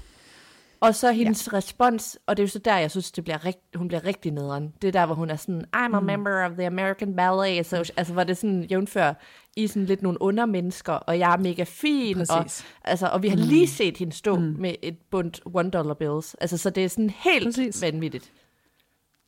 Og 0.80 0.94
så 0.94 1.12
hendes 1.12 1.48
ja. 1.52 1.56
respons, 1.56 2.18
og 2.26 2.36
det 2.36 2.42
er 2.42 2.46
jo 2.46 2.50
så 2.50 2.58
der, 2.58 2.76
jeg 2.76 2.90
synes, 2.90 3.12
det 3.12 3.24
bliver 3.24 3.44
rigt, 3.44 3.58
hun 3.74 3.88
bliver 3.88 4.04
rigtig 4.04 4.32
nederen. 4.32 4.72
Det 4.82 4.88
er 4.88 4.92
der, 4.92 5.06
hvor 5.06 5.14
hun 5.14 5.30
er 5.30 5.36
sådan, 5.36 5.64
I'm 5.76 5.96
a 5.96 6.00
Mm. 6.00 6.06
member 6.06 6.44
of 6.44 6.52
the 6.52 6.66
American 6.66 7.16
Ballet 7.16 7.58
Association. 7.58 7.94
Altså, 7.98 8.12
hvor 8.12 8.24
det 8.24 8.36
sådan 8.36 8.62
jævnfør 8.70 9.12
i 9.56 9.66
sådan 9.66 9.84
lidt 9.86 10.02
nogle 10.02 10.22
undermennesker, 10.22 10.92
og 10.92 11.18
jeg 11.18 11.32
er 11.32 11.36
mega 11.36 11.64
fin. 11.64 12.20
Og, 12.20 12.46
altså, 12.84 13.06
og 13.06 13.22
vi 13.22 13.28
har 13.28 13.36
lige 13.36 13.68
set 13.68 13.96
hende 13.96 14.12
stå 14.12 14.36
mm. 14.36 14.54
med 14.58 14.74
et 14.82 14.96
bundt 15.10 15.40
one 15.54 15.70
dollar 15.70 15.94
bills. 15.94 16.34
Altså, 16.40 16.56
så 16.56 16.70
det 16.70 16.84
er 16.84 16.88
sådan 16.88 17.10
helt 17.10 17.44
Præcis. 17.46 17.82
vanvittigt. 17.82 18.32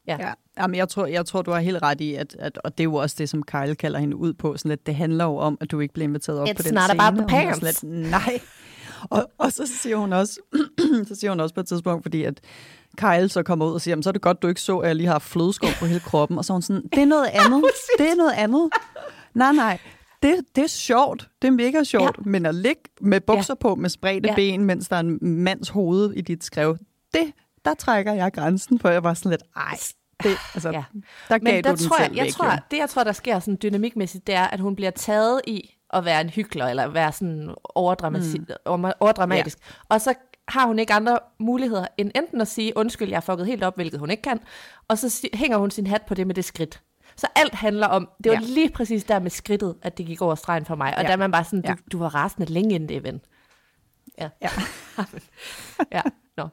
Ja. 0.07 0.17
Ja, 0.21 0.33
Jamen, 0.59 0.75
jeg, 0.77 0.89
tror, 0.89 1.07
jeg 1.07 1.27
tror, 1.27 1.43
du 1.43 1.51
har 1.51 1.61
helt 1.61 1.83
ret 1.83 2.01
i, 2.01 2.15
at, 2.15 2.37
at, 2.39 2.59
og 2.65 2.79
det 2.79 2.81
er 2.81 2.85
jo 2.85 2.95
også 2.95 3.17
det, 3.19 3.29
som 3.29 3.43
Kyle 3.43 3.75
kalder 3.75 3.99
hende 3.99 4.17
ud 4.17 4.33
på, 4.33 4.57
sådan 4.57 4.71
at 4.73 4.87
det 4.87 4.95
handler 4.95 5.25
jo 5.25 5.37
om, 5.37 5.59
at 5.61 5.71
du 5.71 5.81
ikke 5.81 5.95
bliver 5.95 6.09
inviteret 6.09 6.39
op 6.41 6.49
It's 6.49 6.53
på 6.53 6.63
den 6.63 6.75
not 6.75 6.83
scene. 6.83 7.03
about 7.03 7.15
the 7.19 7.25
og 7.25 7.31
hun 7.43 7.49
er 7.49 7.55
pants. 7.61 7.83
lidt, 7.83 8.11
Nej. 8.11 8.41
Og, 9.11 9.31
og 9.39 9.53
så 9.53 9.67
siger 9.83 9.97
hun 9.97 10.13
også, 10.13 10.41
så 11.09 11.15
siger 11.15 11.31
hun 11.31 11.41
også 11.41 11.55
på 11.55 11.61
et 11.61 11.67
tidspunkt, 11.67 12.05
fordi 12.05 12.25
at 12.25 12.41
Kyle 12.97 13.29
så 13.29 13.43
kommer 13.43 13.67
ud 13.67 13.73
og 13.75 13.81
siger, 13.81 13.93
"Jamen, 13.93 14.03
så 14.03 14.11
er 14.11 14.13
det 14.13 14.23
godt, 14.23 14.43
du 14.43 14.49
ikke 14.49 14.61
så, 14.61 14.79
at 14.79 14.89
jeg 14.89 14.97
lige 14.97 15.07
har 15.07 15.19
flødeskum 15.19 15.69
på 15.79 15.87
hele 15.87 16.01
kroppen. 16.01 16.39
Og 16.39 16.45
så 16.45 16.53
er 16.53 16.55
hun 16.55 16.63
sådan, 16.63 16.83
det 16.93 17.03
er 17.03 17.07
noget 17.07 17.27
andet. 17.45 17.63
det 17.99 18.11
er 18.11 18.15
noget 18.15 18.33
andet. 18.37 18.71
Nej, 19.35 19.53
nej. 19.53 19.79
Det, 20.23 20.37
det 20.57 20.65
er 20.65 20.69
sjovt. 20.69 21.29
Det 21.43 21.49
er 21.49 21.53
mega 21.53 21.85
sjovt. 21.85 22.17
Ja. 22.19 22.23
Men 22.31 22.47
at 22.47 22.55
ligge 22.55 22.83
med 23.01 23.21
bukser 23.21 23.55
ja. 23.55 23.63
på 23.63 23.75
med 23.75 23.91
spredte 23.91 24.29
Ja. 24.29 24.35
ben, 24.35 24.65
mens 24.65 24.89
der 24.89 24.97
er 24.97 25.01
en 25.01 25.19
mands 25.23 25.69
hoved 25.69 26.13
i 26.13 26.21
dit 26.21 26.45
skrev, 26.45 26.77
det, 27.15 27.33
der 27.65 27.75
trækker 27.75 28.13
jeg 28.13 28.33
grænsen 28.33 28.79
på. 28.79 28.89
Jeg 28.89 29.03
var 29.05 29.15
sådan 29.15 29.31
lidt, 29.31 29.43
ej, 29.57 29.79
det, 30.23 30.37
altså, 30.55 30.71
Ja. 30.71 30.85
der 31.29 31.39
gav 31.39 31.41
Men 31.55 31.65
du 31.65 31.69
der 31.71 31.77
den 31.77 31.85
tror 31.89 31.97
selv 31.97 32.15
jeg, 32.17 32.25
jeg 32.25 32.33
tror, 32.35 32.51
det, 32.71 32.79
jeg 32.79 32.89
tror, 32.91 33.05
der 33.05 33.13
sker 33.13 33.39
sådan 33.41 33.59
dynamikmæssigt, 33.63 34.27
det 34.27 34.35
er, 34.35 34.45
at 34.45 34.61
hun 34.61 34.77
bliver 34.77 34.91
taget 34.91 35.41
i 35.47 35.75
at 35.93 36.05
være 36.05 36.21
en 36.21 36.31
hyggelig, 36.31 36.71
eller 36.71 36.89
være 36.89 37.13
sådan 37.13 37.55
overdramatisk. 37.65 38.37
Mm. 38.39 38.85
overdramatisk. 39.01 39.59
Ja. 39.61 39.75
Og 39.89 40.01
så 40.01 40.15
har 40.49 40.67
hun 40.67 40.79
ikke 40.79 40.93
andre 40.93 41.19
muligheder, 41.39 41.87
end 41.99 42.11
enten 42.15 42.41
at 42.41 42.49
sige, 42.49 42.77
undskyld, 42.77 43.09
jeg 43.09 43.17
har 43.17 43.21
fucket 43.21 43.47
helt 43.47 43.65
op, 43.65 43.75
hvilket 43.75 44.01
hun 44.01 44.11
ikke 44.11 44.23
kan, 44.23 44.41
og 44.89 44.99
så 44.99 45.29
hænger 45.35 45.57
hun 45.59 45.71
sin 45.71 45.87
hat 45.87 46.03
på 46.03 46.15
det 46.15 46.27
med 46.27 46.35
det 46.35 46.45
skridt. 46.45 46.83
Så 47.17 47.27
alt 47.37 47.55
handler 47.55 47.87
om, 47.87 48.09
det 48.25 48.33
var 48.33 48.39
ja. 48.39 48.45
Lige 48.47 48.71
præcis 48.71 49.05
der 49.05 49.19
med 49.19 49.31
skridtet, 49.31 49.77
at 49.83 49.99
det 49.99 50.07
gik 50.07 50.23
over 50.23 50.35
stregen 50.35 50.65
for 50.65 50.75
mig, 50.75 50.95
og 50.97 51.03
ja. 51.03 51.07
Der 51.07 51.13
er 51.13 51.17
man 51.17 51.31
bare 51.33 51.45
sådan, 51.45 51.63
du, 51.63 51.69
Ja. 51.69 51.75
du 51.93 51.99
var 51.99 52.15
rasende 52.15 52.53
længe 52.53 52.75
inden 52.75 52.89
det, 52.89 53.03
ven. 53.05 53.21
Ja. 54.19 54.29
Ja. 54.43 54.49
ja, 55.93 56.03
nå. 56.37 56.49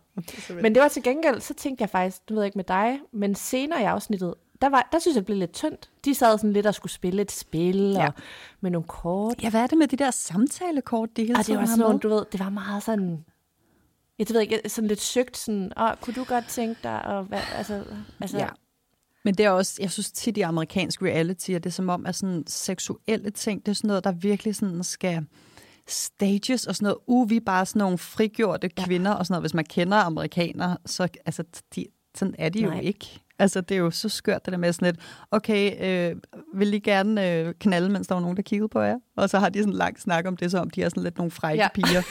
Men 0.62 0.76
det 0.76 0.82
var 0.82 0.88
til 0.88 1.04
gengæld, 1.04 1.42
så 1.42 1.54
tænkte 1.54 1.82
jeg 1.82 1.90
faktisk, 1.90 2.30
du 2.30 2.36
ved 2.36 2.44
ikke 2.44 2.58
med 2.58 2.66
dig, 2.66 3.00
men 3.14 3.36
senere 3.36 3.82
i 3.82 3.84
afsnittet, 3.84 4.34
der, 4.62 4.70
var, 4.70 4.90
der 4.92 5.00
synes 5.00 5.16
jeg, 5.16 5.20
det 5.20 5.26
blev 5.26 5.38
lidt 5.38 5.54
tyndt. 5.54 5.90
De 6.06 6.16
sad 6.16 6.38
sådan 6.38 6.54
lidt 6.54 6.66
og 6.66 6.76
skulle 6.76 6.92
spille 6.92 7.22
et 7.22 7.32
spil, 7.32 7.78
ja. 7.78 8.02
Ja. 8.02 8.08
og 8.08 8.14
med 8.62 8.72
nogle 8.72 8.88
kort. 8.88 9.44
Ja, 9.44 9.50
hvad 9.50 9.62
er 9.62 9.68
det 9.68 9.78
med 9.78 9.88
de 9.88 9.96
der 9.96 10.12
samtalekort, 10.12 11.10
de 11.18 11.22
hele 11.22 11.40
Og 11.40 11.48
det 11.48 11.58
var 11.58 11.66
sådan 11.66 11.80
nogle, 11.80 12.00
du 12.00 12.10
ved, 12.10 12.26
det 12.32 12.40
var 12.40 12.50
meget 12.50 12.84
sådan, 12.84 13.26
jeg 14.20 14.28
ved 14.30 14.42
ikke, 14.42 14.62
sådan 14.68 14.88
lidt 14.88 15.02
søgt, 15.02 15.38
sådan, 15.38 15.72
åh, 15.78 15.90
kunne 16.02 16.14
du 16.14 16.24
godt 16.24 16.48
tænke 16.48 16.80
dig, 16.84 17.06
og 17.06 17.24
hvad, 17.24 17.40
altså, 17.56 17.84
altså 18.20 18.38
Ja. 18.38 18.48
Men 19.26 19.34
det 19.36 19.46
er 19.46 19.50
også, 19.50 19.78
jeg 19.82 19.92
synes 19.92 20.12
tit 20.12 20.38
i 20.38 20.42
amerikansk 20.42 21.02
reality, 21.02 21.52
at 21.52 21.64
det 21.64 21.70
er 21.70 21.74
som 21.74 21.90
om, 21.90 22.06
at 22.06 22.16
sådan 22.16 22.44
seksuelle 22.48 23.30
ting, 23.30 23.66
det 23.66 23.72
er 23.72 23.76
sådan 23.76 23.88
noget, 23.88 24.04
der 24.04 24.12
virkelig 24.12 24.56
sådan 24.56 24.84
skal 24.84 25.26
stages 25.88 26.68
og 26.68 26.76
sådan 26.76 26.84
noget. 26.86 26.98
Uh, 27.08 27.30
vi 27.30 27.36
er 27.36 27.42
bare 27.46 27.66
sådan 27.66 27.80
nogle 27.80 27.98
frigjorte 27.98 28.70
Ja. 28.78 28.86
kvinder 28.86 29.12
og 29.12 29.26
sådan 29.26 29.34
noget. 29.34 29.44
Hvis 29.44 29.54
man 29.54 29.66
kender 29.66 29.98
amerikanere, 29.98 30.78
så 30.86 31.08
altså, 31.26 31.44
de, 31.76 31.86
sådan 32.16 32.36
er 32.38 32.50
de 32.50 32.62
Nej. 32.62 32.76
jo 32.76 32.82
ikke. 32.82 33.20
Altså, 33.40 33.62
det 33.62 33.76
er 33.76 33.80
jo 33.80 33.92
så 33.92 34.10
skørt, 34.10 34.46
det 34.46 34.52
der 34.52 34.58
med 34.58 34.74
sådan 34.74 34.86
lidt, 34.86 34.98
okay, 35.32 35.72
øh, 36.12 36.16
vil 36.56 36.74
I 36.74 36.80
gerne 36.80 37.32
øh, 37.32 37.54
knalde, 37.60 37.90
mens 37.90 38.08
der 38.08 38.16
var 38.16 38.22
nogen, 38.22 38.38
der 38.38 38.44
kiggede 38.44 38.70
på 38.70 38.82
jer? 38.82 38.96
Og 39.18 39.30
så 39.30 39.40
har 39.40 39.50
de 39.50 39.60
sådan 39.60 39.74
en 39.74 39.78
lang 39.78 40.00
snak 40.02 40.26
om 40.28 40.38
det, 40.38 40.52
som 40.52 40.60
om 40.62 40.70
de 40.70 40.84
er 40.84 40.90
sådan 40.90 41.04
lidt 41.04 41.18
nogle 41.18 41.32
frække 41.32 41.62
Ja. 41.64 41.70
ja. 41.78 41.82
piger. 41.88 42.02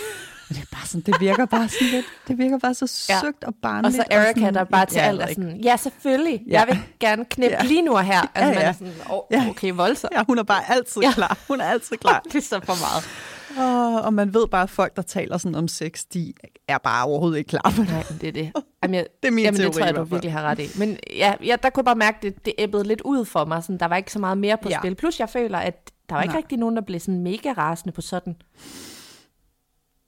Men 0.49 0.57
det 0.57 0.63
er 0.63 0.77
bare 0.77 0.87
sådan, 0.87 1.01
det 1.01 1.15
virker 1.21 1.47
bare 1.47 1.69
sådan 1.69 1.89
lidt, 1.93 2.07
det 2.29 2.39
virker 2.39 2.59
bare 2.59 2.75
så 2.75 3.07
Ja. 3.09 3.21
søgt 3.21 3.45
og 3.45 3.55
barnligt. 3.63 3.87
og 4.01 4.05
så 4.11 4.17
Erika, 4.17 4.41
sådan, 4.41 4.55
der 4.55 4.65
bare 4.65 4.87
til 4.87 4.97
ja, 4.99 5.03
alt 5.09 5.23
er 5.23 5.27
sådan, 5.27 5.61
ja, 5.61 5.77
selvfølgelig, 5.77 6.43
Ja. 6.49 6.59
jeg 6.59 6.67
vil 6.69 6.79
gerne 7.01 7.25
knippe 7.25 7.57
Ja. 7.61 7.65
lige 7.67 7.83
nu 7.83 7.93
og 7.93 8.05
her. 8.05 8.21
Altså, 8.21 8.31
Ja, 8.41 8.47
man 8.49 8.57
er 8.57 8.67
ja. 8.67 8.73
sådan, 8.73 8.93
oh, 9.11 9.21
Ja. 9.31 9.47
okay, 9.51 9.71
voldsomt. 9.73 10.13
Ja, 10.15 10.23
hun 10.27 10.39
er 10.39 10.43
bare 10.43 10.63
altid 10.71 11.03
Ja. 11.03 11.09
ja. 11.09 11.13
klar. 11.15 11.39
Hun 11.49 11.61
er 11.61 11.65
altid 11.65 11.97
klar. 11.97 12.21
det 12.33 12.35
er 12.35 12.41
så 12.43 12.61
for 12.65 12.75
meget. 12.81 13.05
Oh, 13.59 14.05
og 14.05 14.15
man 14.15 14.35
ved 14.35 14.47
bare, 14.49 14.63
at 14.63 14.71
folk, 14.71 14.97
der 14.97 15.03
taler 15.03 15.39
sådan 15.39 15.55
om 15.55 15.69
sex, 15.69 16.05
de 16.15 16.33
er 16.69 16.79
bare 16.79 17.07
overhovedet 17.07 17.39
ikke 17.39 17.49
klar 17.49 17.73
på 17.77 17.83
det. 17.83 17.89
Nej, 17.89 18.05
det 18.21 18.29
er 18.29 18.33
det. 18.33 18.53
Jamen, 18.83 18.95
jeg, 18.95 19.07
Det 19.23 19.29
er 19.29 19.33
min 19.33 19.45
jamen, 19.45 19.55
det 19.61 19.63
teori 19.63 19.73
tror 19.75 19.85
jeg, 19.87 19.97
du 19.97 20.03
virkelig 20.05 20.33
har 20.33 20.43
ret 20.43 20.59
i. 20.59 20.79
Men 20.79 20.99
ja, 21.11 21.35
ja 21.45 21.57
der 21.63 21.71
kunne 21.71 21.81
jeg 21.81 21.85
bare 21.85 21.95
mærke, 21.97 22.19
det, 22.23 22.45
det 22.45 22.53
æbbede 22.59 22.85
lidt 22.85 23.01
ud 23.01 23.25
for 23.25 23.45
mig. 23.45 23.63
Sådan, 23.63 23.79
der 23.81 23.87
var 23.87 23.97
ikke 23.97 24.13
så 24.13 24.19
meget 24.19 24.39
mere 24.39 24.59
på 24.63 24.69
ja. 24.69 24.79
Spil. 24.79 24.95
Plus 24.95 25.21
jeg 25.21 25.29
føler, 25.29 25.59
at 25.59 25.91
der 26.09 26.15
var 26.15 26.23
ikke 26.23 26.33
Nej. 26.33 26.39
rigtig 26.39 26.59
nogen, 26.59 26.77
der 26.77 26.83
blev 26.83 27.01
sådan 27.01 27.21
mega 27.23 27.53
rasende 27.53 27.93
på 27.93 28.01
sådan. 28.01 28.37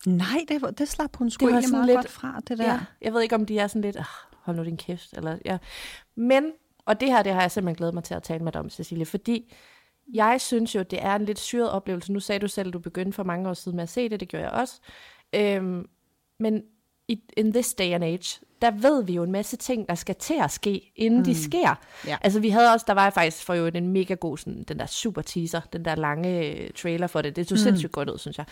Nej, 0.06 0.44
det, 0.48 0.62
var, 0.62 0.70
det 0.70 0.88
slap 0.88 1.16
hun 1.16 1.30
sgu 1.30 1.46
Det 1.46 1.52
egentlig 1.52 1.70
meget 1.70 1.86
lidt- 1.86 1.96
godt 1.96 2.10
fra, 2.10 2.40
det 2.48 2.58
der. 2.58 2.64
Ja. 2.72 2.78
Jeg 3.02 3.12
ved 3.14 3.22
ikke, 3.22 3.34
om 3.34 3.46
de 3.46 3.58
er 3.58 3.66
sådan 3.66 3.82
lidt, 3.82 3.96
"Ah, 3.96 4.04
hold 4.42 4.56
nu 4.56 4.64
din 4.64 4.76
kæft. 4.76 5.12
Eller, 5.12 5.38
ja. 5.44 5.58
Men, 6.16 6.52
og 6.86 7.00
det 7.00 7.08
her, 7.08 7.22
det 7.22 7.32
har 7.32 7.40
jeg 7.40 7.50
simpelthen 7.50 7.76
glædet 7.76 7.94
mig 7.94 8.04
til 8.04 8.14
at 8.14 8.22
tale 8.22 8.44
med 8.44 8.52
dig 8.52 8.60
om, 8.60 8.70
Cecilie, 8.70 9.06
fordi 9.06 9.54
jeg 10.14 10.40
synes 10.40 10.74
jo, 10.74 10.82
det 10.82 11.02
er 11.02 11.14
en 11.14 11.24
lidt 11.24 11.38
syret 11.38 11.70
oplevelse. 11.70 12.12
Nu 12.12 12.20
sagde 12.20 12.38
du 12.38 12.48
selv, 12.48 12.68
at 12.68 12.74
du 12.74 12.78
begyndte 12.78 13.12
for 13.12 13.22
mange 13.22 13.48
år 13.48 13.54
siden 13.54 13.76
med 13.76 13.82
at 13.82 13.88
se 13.88 14.08
det, 14.08 14.20
det 14.20 14.28
gjorde 14.28 14.44
jeg 14.44 14.52
også. 14.52 14.80
Øhm, 15.34 15.86
men 16.40 16.62
i, 17.08 17.20
in 17.36 17.52
this 17.52 17.74
day 17.74 17.94
and 17.94 18.04
age, 18.04 18.40
der 18.62 18.70
ved 18.70 19.04
vi 19.04 19.12
jo 19.12 19.22
en 19.22 19.32
masse 19.32 19.56
ting, 19.56 19.88
der 19.88 19.94
skal 19.94 20.14
til 20.14 20.34
at 20.42 20.50
ske, 20.50 20.92
inden 20.96 21.18
mm. 21.18 21.24
de 21.24 21.34
sker. 21.44 21.74
Ja. 22.06 22.16
Altså 22.20 22.40
vi 22.40 22.48
havde 22.48 22.72
også, 22.72 22.84
der 22.88 22.94
var 22.94 23.10
faktisk 23.10 23.44
for 23.44 23.54
jo 23.54 23.66
en 23.66 23.88
mega 23.88 24.14
god, 24.14 24.38
sådan, 24.38 24.62
den 24.68 24.78
der 24.78 24.86
super 24.86 25.22
teaser, 25.22 25.60
den 25.72 25.84
der 25.84 25.94
lange 25.94 26.46
øh, 26.46 26.70
trailer 26.70 27.06
for 27.06 27.22
det. 27.22 27.36
Det 27.36 27.48
så 27.48 27.54
mm. 27.54 27.58
sindssygt 27.58 27.92
godt 27.92 28.10
ud, 28.10 28.18
synes 28.18 28.38
jeg. 28.38 28.46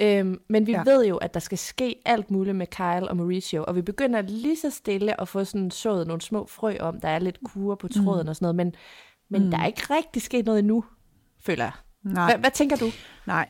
Øhm, 0.00 0.40
men 0.48 0.66
vi. 0.66 0.72
Ja. 0.72 0.82
ved 0.86 1.06
jo, 1.06 1.16
at 1.16 1.34
der 1.34 1.40
skal 1.40 1.58
ske 1.58 2.02
alt 2.04 2.30
muligt 2.30 2.56
med 2.56 2.66
Kyle 2.66 3.08
og 3.08 3.16
Mauricio, 3.16 3.64
og 3.68 3.76
vi 3.76 3.82
begynder 3.82 4.22
lige 4.22 4.56
så 4.56 4.70
stille 4.70 5.20
at 5.20 5.28
få 5.28 5.44
sådan 5.44 5.70
sået 5.70 6.06
nogle 6.06 6.20
små 6.20 6.46
frø 6.46 6.76
om, 6.80 7.00
der 7.00 7.08
er 7.08 7.18
lidt 7.18 7.38
kurer 7.44 7.76
på 7.76 7.88
tråden 7.88 8.22
mm. 8.22 8.28
og 8.28 8.36
sådan 8.36 8.44
noget, 8.44 8.56
men, 8.56 8.74
men 9.28 9.44
mm. 9.44 9.50
der 9.50 9.58
er 9.58 9.66
ikke 9.66 9.82
rigtig 9.94 10.22
sket 10.22 10.46
noget 10.46 10.58
endnu, 10.58 10.84
føler 11.42 11.64
jeg. 11.64 11.72
Nej. 12.02 12.32
Hvad, 12.32 12.40
hvad 12.40 12.50
tænker 12.50 12.76
du? 12.76 12.90
Nej. 13.26 13.48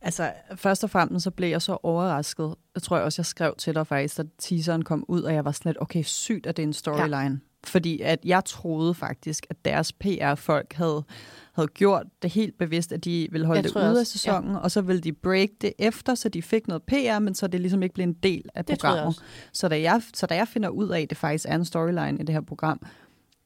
Altså, 0.00 0.32
først 0.56 0.84
og 0.84 0.90
fremmest 0.90 1.24
så 1.24 1.30
blev 1.30 1.48
jeg 1.48 1.62
så 1.62 1.78
overrasket. 1.82 2.54
Jeg 2.74 2.82
tror 2.82 2.96
jeg 2.96 3.04
også, 3.04 3.20
jeg 3.20 3.26
skrev 3.26 3.54
til 3.58 3.74
dig 3.74 3.86
faktisk, 3.86 4.16
da 4.16 4.22
teaseren 4.38 4.84
kom 4.84 5.04
ud, 5.08 5.22
og 5.22 5.34
jeg 5.34 5.44
var 5.44 5.52
sådan 5.52 5.70
lidt, 5.70 5.82
okay, 5.82 6.02
sygt, 6.02 6.46
at 6.46 6.56
det 6.56 6.62
er 6.62 6.66
en 6.66 6.72
storyline. 6.72 7.14
Ja. 7.14 7.36
Fordi 7.64 8.00
at 8.00 8.18
jeg 8.24 8.44
troede 8.44 8.94
faktisk, 8.94 9.46
at 9.50 9.64
deres 9.64 9.92
PR-folk 9.92 10.72
havde, 10.72 11.04
havde 11.52 11.68
gjort 11.68 12.06
det 12.22 12.30
helt 12.30 12.58
bevidst, 12.58 12.92
at 12.92 13.04
de 13.04 13.28
ville 13.30 13.46
holde 13.46 13.56
jeg 13.56 13.64
det 13.64 13.76
ude 13.76 14.00
af 14.00 14.06
sæsonen, 14.06 14.52
ja. 14.52 14.58
og 14.58 14.70
så 14.70 14.80
ville 14.80 15.00
de 15.00 15.12
break 15.12 15.48
det 15.60 15.72
efter, 15.78 16.14
så 16.14 16.28
de 16.28 16.42
fik 16.42 16.68
noget 16.68 16.82
PR, 16.82 17.18
men 17.18 17.34
så 17.34 17.46
det 17.46 17.60
ligesom 17.60 17.82
ikke 17.82 17.94
blev 17.94 18.04
en 18.04 18.12
del 18.12 18.48
af 18.54 18.64
det 18.64 18.78
programmet. 18.78 19.22
Så 19.52 19.68
da, 19.68 19.80
jeg, 19.80 20.02
så 20.14 20.26
da 20.26 20.34
jeg 20.34 20.48
finder 20.48 20.68
ud 20.68 20.88
af, 20.88 21.00
at 21.00 21.10
det 21.10 21.18
faktisk 21.18 21.44
er 21.48 21.54
en 21.54 21.64
storyline 21.64 22.20
i 22.20 22.22
det 22.22 22.34
her 22.34 22.40
program, 22.40 22.80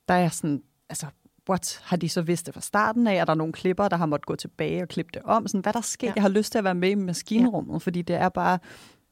der 0.09 0.15
er 0.15 0.21
jeg 0.21 0.33
sådan, 0.33 0.63
altså, 0.89 1.07
what, 1.49 1.81
har 1.85 1.97
de 1.97 2.09
så 2.09 2.23
vidst 2.23 2.47
det 2.47 2.55
fra 2.55 2.61
starten 2.61 3.07
af? 3.07 3.15
Er 3.15 3.25
der 3.25 3.35
nogle 3.35 3.53
klipper, 3.53 3.89
der 3.89 3.97
har 3.97 4.07
måttet 4.07 4.27
gå 4.27 4.37
tilbage 4.37 4.83
og 4.83 4.89
klippe 4.89 5.11
det 5.15 5.23
om? 5.25 5.47
Sådan, 5.47 5.61
hvad 5.61 5.73
der 5.73 5.81
sker? 5.81 6.09
Ja. 6.09 6.13
Jeg 6.15 6.23
har 6.23 6.29
lyst 6.29 6.53
til 6.53 6.59
at 6.59 6.65
være 6.65 6.75
med 6.75 6.91
i 6.91 6.95
maskinrummet, 6.95 7.73
ja. 7.73 7.79
fordi 7.79 8.03
det 8.03 8.17
er 8.17 8.29
bare, 8.29 8.59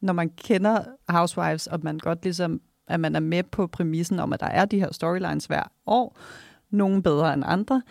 når 0.00 0.12
man 0.12 0.30
kender 0.30 0.84
Housewives, 1.08 1.66
og 1.66 1.80
man 1.82 1.98
godt 1.98 2.22
ligesom, 2.22 2.60
at 2.88 3.00
man 3.00 3.16
er 3.16 3.20
med 3.20 3.42
på 3.42 3.66
præmissen 3.66 4.20
om, 4.20 4.32
at 4.32 4.40
der 4.40 4.46
er 4.46 4.64
de 4.64 4.78
her 4.78 4.92
storylines 4.92 5.46
hver 5.46 5.62
år, 5.86 6.18
nogle 6.70 7.02
bedre 7.02 7.34
end 7.34 7.42
andre, 7.46 7.82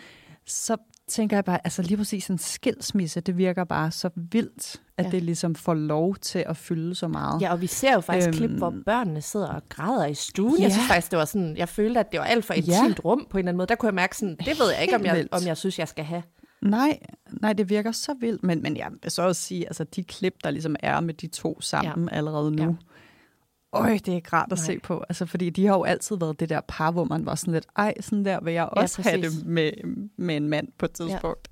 så 0.46 0.76
tænker 1.08 1.36
jeg 1.36 1.44
bare, 1.44 1.58
altså 1.64 1.82
lige 1.82 1.96
præcis 1.96 2.26
en 2.26 2.38
skilsmisse, 2.38 3.20
det 3.20 3.36
virker 3.36 3.64
bare 3.64 3.90
så 3.90 4.10
vildt, 4.14 4.80
at 4.96 5.04
ja. 5.04 5.10
det 5.10 5.22
ligesom 5.22 5.54
får 5.54 5.74
lov 5.74 6.16
til 6.16 6.44
at 6.48 6.56
fylde 6.56 6.94
så 6.94 7.08
meget. 7.08 7.42
Ja, 7.42 7.52
og 7.52 7.60
vi 7.60 7.66
ser 7.66 7.92
jo 7.92 8.00
faktisk 8.00 8.28
øhm, 8.28 8.36
klip, 8.36 8.50
hvor 8.50 8.74
børnene 8.86 9.22
sidder 9.22 9.48
og 9.48 9.62
græder 9.68 10.06
i 10.06 10.14
stuen. 10.14 10.58
Ja. 10.58 10.62
Jeg 10.62 10.72
synes 10.72 10.86
faktisk, 10.86 11.10
det 11.10 11.18
var 11.18 11.24
sådan, 11.24 11.56
jeg 11.56 11.68
følte, 11.68 12.00
at 12.00 12.12
det 12.12 12.20
var 12.20 12.26
alt 12.26 12.44
for 12.44 12.54
et 12.54 12.68
ja. 12.68 12.94
rum 13.04 13.26
på 13.30 13.38
en 13.38 13.38
eller 13.38 13.48
anden 13.48 13.56
måde. 13.56 13.66
Der 13.66 13.74
kunne 13.74 13.86
jeg 13.86 13.94
mærke 13.94 14.16
sådan, 14.16 14.36
det 14.36 14.58
ved 14.60 14.70
jeg 14.72 14.82
ikke, 14.82 14.94
om 14.94 15.04
jeg, 15.04 15.26
om 15.32 15.42
jeg 15.46 15.56
synes, 15.56 15.78
jeg 15.78 15.88
skal 15.88 16.04
have. 16.04 16.22
Nej, 16.62 16.98
nej, 17.40 17.52
det 17.52 17.70
virker 17.70 17.92
så 17.92 18.14
vildt, 18.20 18.42
men, 18.42 18.62
men 18.62 18.76
jeg 18.76 18.88
vil 19.02 19.10
så 19.10 19.22
også 19.22 19.42
sige, 19.42 19.66
altså 19.66 19.84
de 19.84 20.04
klip, 20.04 20.34
der 20.44 20.50
ligesom 20.50 20.76
er 20.80 21.00
med 21.00 21.14
de 21.14 21.26
to 21.26 21.60
sammen 21.60 22.08
ja. 22.12 22.16
allerede 22.16 22.52
nu, 22.52 22.76
Øj, 23.72 23.90
det 23.92 24.08
er 24.08 24.14
ikke 24.14 24.28
rart 24.32 24.52
at 24.52 24.58
Nej. 24.58 24.64
se 24.66 24.78
på. 24.78 25.04
Altså, 25.08 25.26
fordi 25.26 25.50
de 25.50 25.66
har 25.66 25.74
jo 25.74 25.82
altid 25.82 26.16
været 26.16 26.40
det 26.40 26.48
der 26.48 26.60
par, 26.68 26.90
hvor 26.90 27.04
man 27.04 27.26
var 27.26 27.34
sådan 27.34 27.54
lidt, 27.54 27.66
ej, 27.76 27.94
sådan 28.00 28.24
der 28.24 28.40
vil 28.40 28.52
jeg 28.52 28.64
også 28.64 29.02
ja, 29.04 29.10
have 29.10 29.22
det 29.22 29.46
med, 29.46 29.72
med 30.16 30.36
en 30.36 30.48
mand 30.48 30.68
på 30.78 30.84
et 30.84 30.92
tidspunkt. 30.92 31.48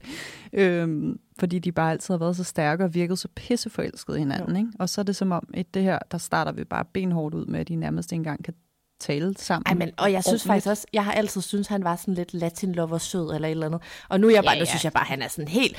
Ja. 0.53 0.61
Øhm, 0.61 1.19
fordi 1.39 1.59
de 1.59 1.73
bare 1.73 1.91
altid 1.91 2.15
har 2.15 2.19
været 2.19 2.37
så 2.37 2.45
stærke 2.45 2.85
og 2.85 2.95
virket 2.95 3.19
så 3.19 3.29
pisseforelskede 3.37 4.19
hinanden. 4.19 4.57
Ikke? 4.57 4.69
Og 4.79 4.89
så 4.89 5.01
er 5.01 5.03
det 5.03 5.17
som 5.17 5.33
om, 5.33 5.49
at 5.55 5.75
det 5.75 5.83
her, 5.83 5.99
der 6.11 6.19
starter 6.19 6.53
vi 6.53 6.65
bare 6.65 6.85
benhårdt 6.85 7.35
ud 7.35 7.47
med, 7.47 7.61
at 7.61 7.69
de 7.69 7.77
nærmest 7.77 8.13
ikke 8.13 8.21
engang 8.21 8.45
kan 8.45 8.55
tale 9.01 9.35
sammen. 9.39 9.67
Ej, 9.67 9.75
men, 9.75 9.91
og 9.99 10.13
jeg 10.13 10.25
synes 10.25 10.45
faktisk 10.45 10.67
også, 10.67 10.87
jeg 10.93 11.05
har 11.05 11.13
altid 11.13 11.41
synes 11.41 11.69
han 11.69 11.85
var 11.85 11.97
sådan 11.97 12.15
lidt 12.15 12.35
latin 12.35 12.73
lover 12.73 12.99
sød 12.99 13.35
eller 13.35 13.49
et 13.49 13.51
eller 13.51 13.67
andet. 13.67 13.83
Og 14.09 14.21
nu, 14.21 14.27
er 14.27 14.33
jeg 14.33 14.45
bare, 14.45 14.53
ja, 14.53 14.57
ja. 14.57 14.63
nu 14.63 14.67
synes 14.67 14.85
jeg 14.85 14.93
bare, 14.93 15.05
han 15.05 15.23
er 15.23 15.29
sådan 15.29 15.49
helt, 15.49 15.77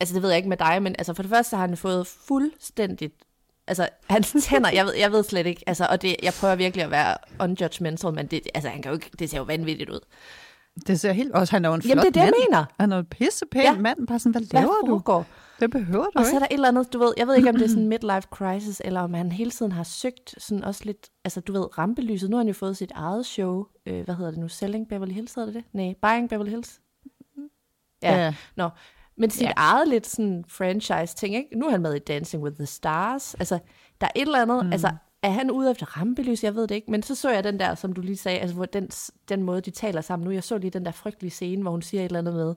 altså 0.00 0.14
det 0.14 0.22
ved 0.22 0.30
jeg 0.30 0.36
ikke 0.36 0.48
med 0.48 0.56
dig, 0.56 0.82
men 0.82 0.94
altså 0.98 1.14
for 1.14 1.22
det 1.22 1.30
første 1.30 1.56
har 1.56 1.66
han 1.66 1.76
fået 1.76 2.06
fuldstændigt 2.06 3.14
Altså, 3.68 3.88
hans 4.10 4.36
tænder, 4.48 4.70
jeg 4.70 4.84
ved, 4.86 4.94
jeg 4.94 5.12
ved 5.12 5.22
slet 5.24 5.46
ikke, 5.46 5.62
altså, 5.66 5.86
og 5.90 6.02
det, 6.02 6.16
jeg 6.22 6.32
prøver 6.40 6.54
virkelig 6.54 6.84
at 6.84 6.90
være 6.90 7.16
unjudgmental, 7.40 8.12
men 8.14 8.26
det, 8.26 8.40
altså, 8.54 8.68
han 8.70 8.82
kan 8.82 8.90
jo 8.90 8.94
ikke, 8.94 9.10
det 9.18 9.30
ser 9.30 9.38
jo 9.38 9.44
vanvittigt 9.44 9.90
ud. 9.90 10.00
Det 10.86 11.00
ser 11.00 11.12
helt 11.12 11.32
også, 11.32 11.52
han 11.52 11.64
er 11.64 11.68
jo 11.68 11.74
en 11.74 11.82
flot 11.82 11.90
Jamen, 11.90 12.04
det 12.04 12.08
er 12.08 12.12
det, 12.12 12.20
mand. 12.22 12.34
jeg 12.38 12.46
mener. 12.50 12.64
Han 12.80 12.92
er 12.92 12.98
en 12.98 13.04
pissepæn 13.06 13.62
ja. 13.62 13.78
mand, 13.78 14.06
bare 14.06 14.18
sådan, 14.18 14.32
hvad 14.32 14.42
laver 14.60 14.86
hvad 14.86 15.00
du? 15.16 15.24
Det 15.60 15.70
behøver 15.70 16.04
du 16.04 16.10
Og 16.14 16.20
ikke. 16.22 16.30
så 16.30 16.36
er 16.36 16.38
der 16.38 16.46
et 16.46 16.54
eller 16.54 16.68
andet, 16.68 16.92
du 16.92 16.98
ved, 16.98 17.14
jeg 17.16 17.26
ved 17.26 17.34
ikke, 17.36 17.48
om 17.48 17.54
det 17.56 17.64
er 17.64 17.68
sådan 17.68 17.82
en 17.86 17.88
midlife 17.88 18.28
crisis, 18.30 18.82
eller 18.84 19.00
om 19.00 19.14
han 19.14 19.32
hele 19.32 19.50
tiden 19.50 19.72
har 19.72 19.82
søgt 19.82 20.34
sådan 20.38 20.64
også 20.64 20.84
lidt, 20.84 21.08
altså 21.24 21.40
du 21.40 21.52
ved, 21.52 21.78
rampelyset. 21.78 22.30
Nu 22.30 22.36
har 22.36 22.40
han 22.40 22.48
jo 22.48 22.54
fået 22.54 22.76
sit 22.76 22.92
eget 22.94 23.26
show, 23.26 23.64
øh, 23.86 24.04
hvad 24.04 24.14
hedder 24.14 24.30
det 24.30 24.40
nu, 24.40 24.48
Selling 24.48 24.88
Beverly 24.88 25.12
Hills 25.12 25.34
hedder 25.34 25.46
det 25.52 25.54
det? 25.54 25.64
Nej, 25.72 25.94
Buying 26.02 26.28
Beverly 26.28 26.50
Hills? 26.50 26.80
Ja, 28.02 28.24
ja. 28.24 28.34
Nå, 28.56 28.68
men 29.18 29.30
sit 29.30 29.42
ja. 29.42 29.52
eget 29.56 29.88
lidt 29.88 30.06
sådan 30.06 30.44
franchise-ting, 30.48 31.34
ikke? 31.34 31.58
Nu 31.58 31.66
er 31.66 31.70
han 31.70 31.82
med 31.82 31.94
i 31.94 31.98
Dancing 31.98 32.42
with 32.42 32.56
the 32.56 32.66
Stars. 32.66 33.34
Altså, 33.34 33.58
der 34.00 34.06
er 34.06 34.10
et 34.14 34.22
eller 34.22 34.42
andet, 34.42 34.66
mm. 34.66 34.72
altså, 34.72 34.90
er 35.22 35.30
han 35.30 35.50
ude 35.50 35.70
efter 35.70 36.00
rampelys? 36.00 36.44
Jeg 36.44 36.54
ved 36.54 36.66
det 36.66 36.74
ikke. 36.74 36.90
Men 36.90 37.02
så 37.02 37.14
så 37.14 37.30
jeg 37.30 37.44
den 37.44 37.58
der, 37.58 37.74
som 37.74 37.92
du 37.92 38.00
lige 38.00 38.16
sagde, 38.16 38.38
altså, 38.38 38.56
hvor 38.56 38.64
den, 38.64 38.90
den 39.28 39.42
måde, 39.42 39.60
de 39.60 39.70
taler 39.70 40.00
sammen 40.00 40.24
nu. 40.24 40.30
Jeg 40.30 40.44
så 40.44 40.58
lige 40.58 40.70
den 40.70 40.84
der 40.84 40.90
frygtelige 40.90 41.30
scene, 41.30 41.62
hvor 41.62 41.70
hun 41.70 41.82
siger 41.82 42.00
et 42.00 42.04
eller 42.04 42.18
andet 42.18 42.34
med, 42.34 42.54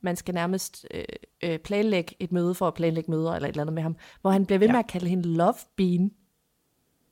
man 0.00 0.16
skal 0.16 0.34
nærmest 0.34 0.86
øh, 0.94 1.04
øh, 1.42 1.58
planlægge 1.58 2.14
et 2.20 2.32
møde 2.32 2.54
for 2.54 2.68
at 2.68 2.74
planlægge 2.74 3.10
møder, 3.10 3.32
eller 3.32 3.48
et 3.48 3.52
eller 3.52 3.62
andet 3.62 3.74
med 3.74 3.82
ham, 3.82 3.96
hvor 4.20 4.30
han 4.30 4.46
bliver 4.46 4.58
ved 4.58 4.66
ja. 4.66 4.72
med 4.72 4.80
at 4.80 4.86
kalde 4.86 5.08
hende 5.08 5.28
Love 5.28 5.54
Bean 5.76 6.10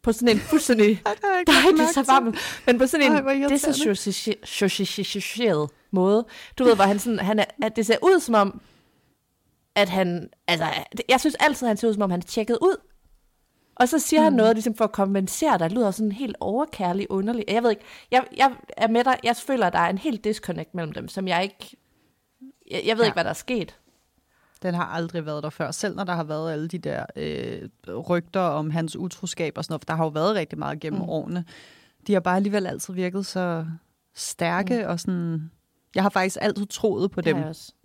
på 0.03 0.13
sådan 0.13 0.37
en 0.37 0.39
fuldstændig... 0.39 1.03
Nej, 1.05 1.15
det 1.47 1.81
er 1.81 1.93
så 1.93 2.03
varmt. 2.03 2.37
Men 2.67 2.79
på 2.79 2.87
sådan 2.87 3.13
en 3.13 3.49
disassocieret 3.49 5.71
måde. 5.91 6.27
Du 6.59 6.65
ved, 6.65 6.75
hvor 6.75 6.85
han 6.85 6.99
sådan... 6.99 7.19
Han 7.19 7.39
er, 7.39 7.45
at 7.63 7.77
det 7.77 7.87
ser 7.87 7.97
ud 8.03 8.21
som 8.21 8.35
om, 8.35 8.61
at 9.75 9.89
han... 9.89 10.31
Altså, 10.49 10.67
jeg 11.09 11.21
synes 11.21 11.37
altid, 11.41 11.67
han 11.67 11.77
ser 11.77 11.89
ud 11.89 11.95
som 11.95 12.03
om, 12.03 12.11
han 12.11 12.21
er 12.21 12.25
tjekket 12.25 12.59
ud. 12.61 12.77
Og 13.77 13.89
så 13.89 13.99
siger 13.99 14.21
mm. 14.21 14.25
han 14.25 14.33
noget 14.33 14.55
ligesom 14.57 14.75
for 14.75 14.85
at 14.85 14.93
kompensere, 14.93 15.59
der 15.59 15.69
lyder 15.69 15.91
sådan 15.91 16.13
helt 16.13 16.37
overkærlig, 16.41 17.11
underligt. 17.11 17.51
Jeg 17.51 17.63
ved 17.63 17.71
ikke, 17.71 17.83
jeg, 18.11 18.25
jeg 18.37 18.53
er 18.77 18.89
med 18.89 19.05
dig, 19.05 19.17
jeg 19.25 19.37
føler, 19.37 19.67
at 19.67 19.73
der 19.73 19.79
er 19.79 19.91
en 19.91 19.99
helt 19.99 20.25
disconnect 20.25 20.75
mellem 20.75 20.93
dem, 20.93 21.09
som 21.09 21.29
jeg 21.29 21.43
ikke, 21.43 21.77
jeg, 22.71 22.83
jeg 22.87 22.97
ved 22.97 23.05
ja. 23.05 23.09
ikke, 23.09 23.15
hvad 23.15 23.25
der 23.25 23.31
er 23.31 23.35
sket. 23.35 23.79
Den 24.63 24.75
har 24.75 24.85
aldrig 24.85 25.27
været 25.27 25.43
der 25.43 25.51
før, 25.51 25.71
selv 25.71 25.97
når 25.97 26.05
der 26.05 26.15
har 26.15 26.25
været 26.25 26.53
alle 26.53 26.69
de 26.69 26.79
der 26.79 27.07
øh, 27.17 27.69
rygter 28.09 28.41
om 28.41 28.71
hans 28.71 28.97
utroskab 28.97 29.59
og 29.59 29.65
sådan 29.65 29.73
noget, 29.73 29.81
for 29.81 29.87
der 29.87 29.95
har 29.95 30.05
jo 30.05 30.11
været 30.11 30.35
rigtig 30.35 30.59
meget 30.59 30.81
gennem 30.81 31.01
mm. 31.01 31.09
årene. 31.09 31.45
De 32.07 32.13
har 32.13 32.21
bare 32.21 32.37
alligevel 32.37 32.67
altid 32.67 32.95
virket 32.95 33.27
så 33.27 33.67
stærke 34.15 34.83
mm. 34.83 34.91
og 34.91 35.01
sådan 35.01 35.51
jeg 35.95 36.03
har 36.03 36.11
faktisk 36.11 36.37
altid 36.41 36.67
troet 36.67 37.11
på 37.11 37.21
dem 37.21 37.37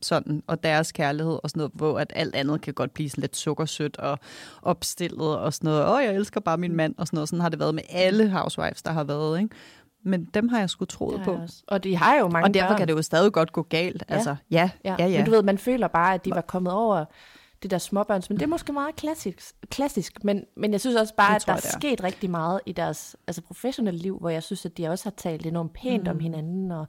sådan, 0.01 0.43
og 0.47 0.63
deres 0.63 0.91
kærlighed 0.91 1.39
og 1.43 1.49
sådan 1.49 1.59
noget, 1.59 1.71
hvor 1.75 1.99
at 1.99 2.13
alt 2.15 2.35
andet 2.35 2.61
kan 2.61 2.73
godt 2.73 2.93
blive 2.93 3.09
sådan 3.09 3.21
lidt 3.21 3.37
sukkersødt 3.37 3.97
og 3.97 4.19
opstillet 4.61 5.37
og 5.37 5.53
sådan 5.53 5.67
noget. 5.69 5.93
Åh, 5.93 6.03
jeg 6.03 6.15
elsker 6.15 6.39
bare 6.39 6.57
min 6.57 6.75
mand 6.75 6.95
og 6.97 7.07
sådan 7.07 7.17
noget. 7.17 7.29
Sådan 7.29 7.41
har 7.41 7.49
det 7.49 7.59
været 7.59 7.75
med 7.75 7.83
alle 7.89 8.29
housewives, 8.29 8.81
der 8.81 8.91
har 8.91 9.03
været, 9.03 9.41
ikke? 9.41 9.55
Men 10.03 10.25
dem 10.25 10.49
har 10.49 10.59
jeg 10.59 10.69
sgu 10.69 10.85
troet 10.85 11.21
på. 11.23 11.39
Og 11.67 11.83
de 11.83 11.95
har 11.95 12.15
jo 12.15 12.27
mange 12.27 12.47
Og 12.47 12.53
derfor 12.53 12.67
børn. 12.67 12.77
kan 12.77 12.87
det 12.87 12.93
jo 12.93 13.01
stadig 13.01 13.33
godt 13.33 13.53
gå 13.53 13.61
galt. 13.61 14.03
Ja. 14.09 14.15
Altså, 14.15 14.35
ja, 14.51 14.69
ja, 14.85 14.95
ja, 14.99 15.07
ja. 15.07 15.17
Men 15.17 15.25
du 15.25 15.31
ved, 15.31 15.43
man 15.43 15.57
føler 15.57 15.87
bare, 15.87 16.13
at 16.13 16.25
de 16.25 16.31
var 16.31 16.41
kommet 16.41 16.73
over 16.73 17.05
det 17.63 17.71
der 17.71 17.77
småbørns, 17.77 18.29
men 18.29 18.37
det 18.37 18.43
er 18.43 18.49
måske 18.49 18.73
meget 18.73 18.95
klassisk, 18.95 19.53
klassisk 19.69 20.23
men, 20.23 20.43
men 20.57 20.71
jeg 20.71 20.79
synes 20.79 20.95
også 20.95 21.15
bare, 21.15 21.35
at 21.35 21.43
der 21.45 21.53
er 21.53 21.77
sket 21.79 22.03
rigtig 22.03 22.29
meget 22.29 22.59
i 22.65 22.71
deres 22.71 23.15
altså 23.27 23.41
professionelle 23.41 23.99
liv, 23.99 24.17
hvor 24.19 24.29
jeg 24.29 24.43
synes, 24.43 24.65
at 24.65 24.77
de 24.77 24.87
også 24.87 25.05
har 25.05 25.13
talt 25.17 25.45
enormt 25.45 25.73
pænt 25.73 26.03
mm. 26.03 26.09
om 26.09 26.19
hinanden, 26.19 26.71
og 26.71 26.87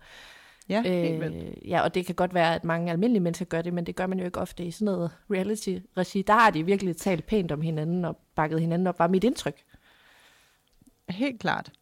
Ja, 0.71 0.83
øh, 0.87 1.69
ja, 1.69 1.81
og 1.81 1.95
det 1.95 2.07
kan 2.07 2.15
godt 2.15 2.35
være, 2.35 2.55
at 2.55 2.65
mange 2.65 2.93
almindelige 2.93 3.23
mennesker 3.23 3.45
gør 3.45 3.63
det, 3.63 3.75
men 3.75 3.87
det 3.87 3.97
gør 3.97 4.07
man 4.07 4.19
jo 4.19 4.25
ikke 4.25 4.41
ofte 4.41 4.65
i 4.65 4.71
sådan 4.71 4.85
noget 4.85 5.11
reality-regi. 5.31 6.23
Der 6.23 6.33
har 6.33 6.51
de 6.51 6.67
virkelig 6.67 6.97
talt 6.97 7.27
pænt 7.27 7.53
om 7.53 7.61
hinanden 7.61 8.05
og 8.05 8.19
bakket 8.35 8.61
hinanden 8.61 8.87
op, 8.87 8.99
var 8.99 9.09
mit 9.09 9.25
indtryk. 9.25 9.63
Helt 11.09 11.41
klart. 11.41 11.73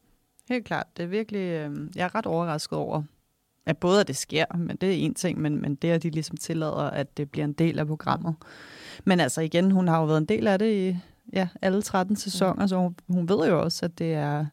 Helt 0.48 0.64
klart. 0.64 0.86
Det 0.96 1.02
er 1.02 1.06
virkelig, 1.06 1.40
øh, 1.40 1.88
jeg 1.96 2.04
er 2.04 2.14
ret 2.14 2.26
overrasket 2.26 2.78
over, 2.78 3.02
at 3.66 3.78
både 3.78 4.00
at 4.00 4.08
det 4.08 4.16
sker, 4.16 4.44
men 4.56 4.76
det 4.76 4.88
er 4.88 4.94
en 4.94 5.14
ting, 5.14 5.40
men, 5.40 5.62
men 5.62 5.74
det, 5.74 5.90
at 5.90 6.02
de 6.02 6.10
ligesom 6.10 6.36
tillader, 6.36 6.90
at 6.90 7.16
det 7.16 7.30
bliver 7.30 7.44
en 7.44 7.52
del 7.52 7.78
af 7.78 7.86
programmet. 7.86 8.34
Men 9.04 9.20
altså 9.20 9.40
igen, 9.40 9.70
hun 9.70 9.88
har 9.88 10.00
jo 10.00 10.04
været 10.04 10.18
en 10.18 10.24
del 10.24 10.46
af 10.46 10.58
det 10.58 10.74
i 10.74 10.96
ja, 11.32 11.48
alle 11.62 11.82
13 11.82 12.16
sæsoner, 12.16 12.62
mm. 12.62 12.68
så 12.68 12.76
hun, 12.76 12.96
hun 13.08 13.28
ved 13.28 13.48
jo 13.48 13.62
også, 13.62 13.84
at 13.84 13.98
det 13.98 14.14
er 14.14 14.46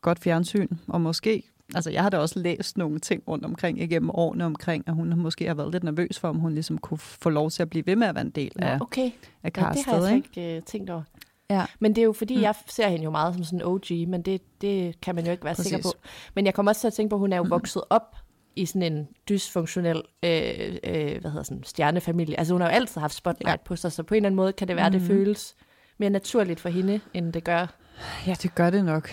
godt 0.00 0.18
fjernsyn, 0.18 0.68
og 0.88 1.00
måske 1.00 1.42
altså 1.74 1.90
jeg 1.90 2.02
har 2.02 2.10
da 2.10 2.18
også 2.18 2.38
læst 2.38 2.78
nogle 2.78 2.98
ting 2.98 3.22
rundt 3.28 3.44
omkring 3.44 3.80
igennem 3.80 4.10
årene 4.14 4.44
omkring, 4.44 4.84
at 4.86 4.94
hun 4.94 5.18
måske 5.18 5.46
har 5.46 5.54
været 5.54 5.72
lidt 5.72 5.84
nervøs 5.84 6.18
for, 6.18 6.28
om 6.28 6.36
hun 6.36 6.52
ligesom 6.52 6.78
kunne 6.78 6.98
få 6.98 7.30
lov 7.30 7.50
til 7.50 7.62
at 7.62 7.70
blive 7.70 7.86
ved 7.86 7.96
med 7.96 8.06
at 8.06 8.14
være 8.14 8.24
en 8.24 8.30
del 8.30 8.52
af, 8.56 8.66
ja, 8.66 8.78
okay. 8.80 9.10
af 9.42 9.50
castet. 9.50 9.86
Ja, 9.86 9.92
det 9.92 10.02
har 10.02 10.08
jeg 10.08 10.16
ikke 10.16 10.56
uh, 10.56 10.64
tænkt 10.64 10.90
over. 10.90 11.02
Ja. 11.50 11.64
Men 11.78 11.94
det 11.94 12.00
er 12.00 12.04
jo 12.04 12.12
fordi, 12.12 12.36
mm. 12.36 12.42
jeg 12.42 12.54
ser 12.66 12.88
hende 12.88 13.04
jo 13.04 13.10
meget 13.10 13.34
som 13.34 13.44
sådan 13.44 13.58
en 13.58 13.66
OG, 13.66 14.08
men 14.08 14.22
det, 14.22 14.60
det 14.60 15.00
kan 15.00 15.14
man 15.14 15.24
jo 15.24 15.30
ikke 15.30 15.44
være 15.44 15.54
Præcis. 15.54 15.70
sikker 15.70 15.88
på. 15.88 15.98
Men 16.34 16.46
jeg 16.46 16.54
kommer 16.54 16.70
også 16.70 16.80
til 16.80 16.86
at 16.86 16.92
tænke 16.92 17.10
på, 17.10 17.16
at 17.16 17.20
hun 17.20 17.32
er 17.32 17.36
jo 17.36 17.46
vokset 17.48 17.82
op 17.90 18.16
i 18.56 18.66
sådan 18.66 18.92
en 18.92 19.08
dysfunktionel 19.28 20.02
øh, 20.22 20.76
øh, 20.84 21.20
hvad 21.20 21.30
hedder 21.30 21.42
sådan, 21.42 21.64
stjernefamilie. 21.64 22.38
Altså 22.38 22.54
hun 22.54 22.60
har 22.60 22.68
jo 22.68 22.74
altid 22.74 23.00
haft 23.00 23.14
spotlight 23.14 23.60
ja. 23.60 23.64
på 23.64 23.76
sig, 23.76 23.92
så 23.92 24.02
på 24.02 24.14
en 24.14 24.16
eller 24.16 24.26
anden 24.26 24.36
måde 24.36 24.52
kan 24.52 24.68
det 24.68 24.76
være, 24.76 24.88
mm. 24.88 24.98
det 24.98 25.02
føles 25.02 25.54
mere 25.98 26.10
naturligt 26.10 26.60
for 26.60 26.68
hende, 26.68 27.00
end 27.14 27.32
det 27.32 27.44
gør. 27.44 27.66
Ja, 28.26 28.34
det 28.42 28.54
gør 28.54 28.70
det 28.70 28.84
nok. 28.84 29.10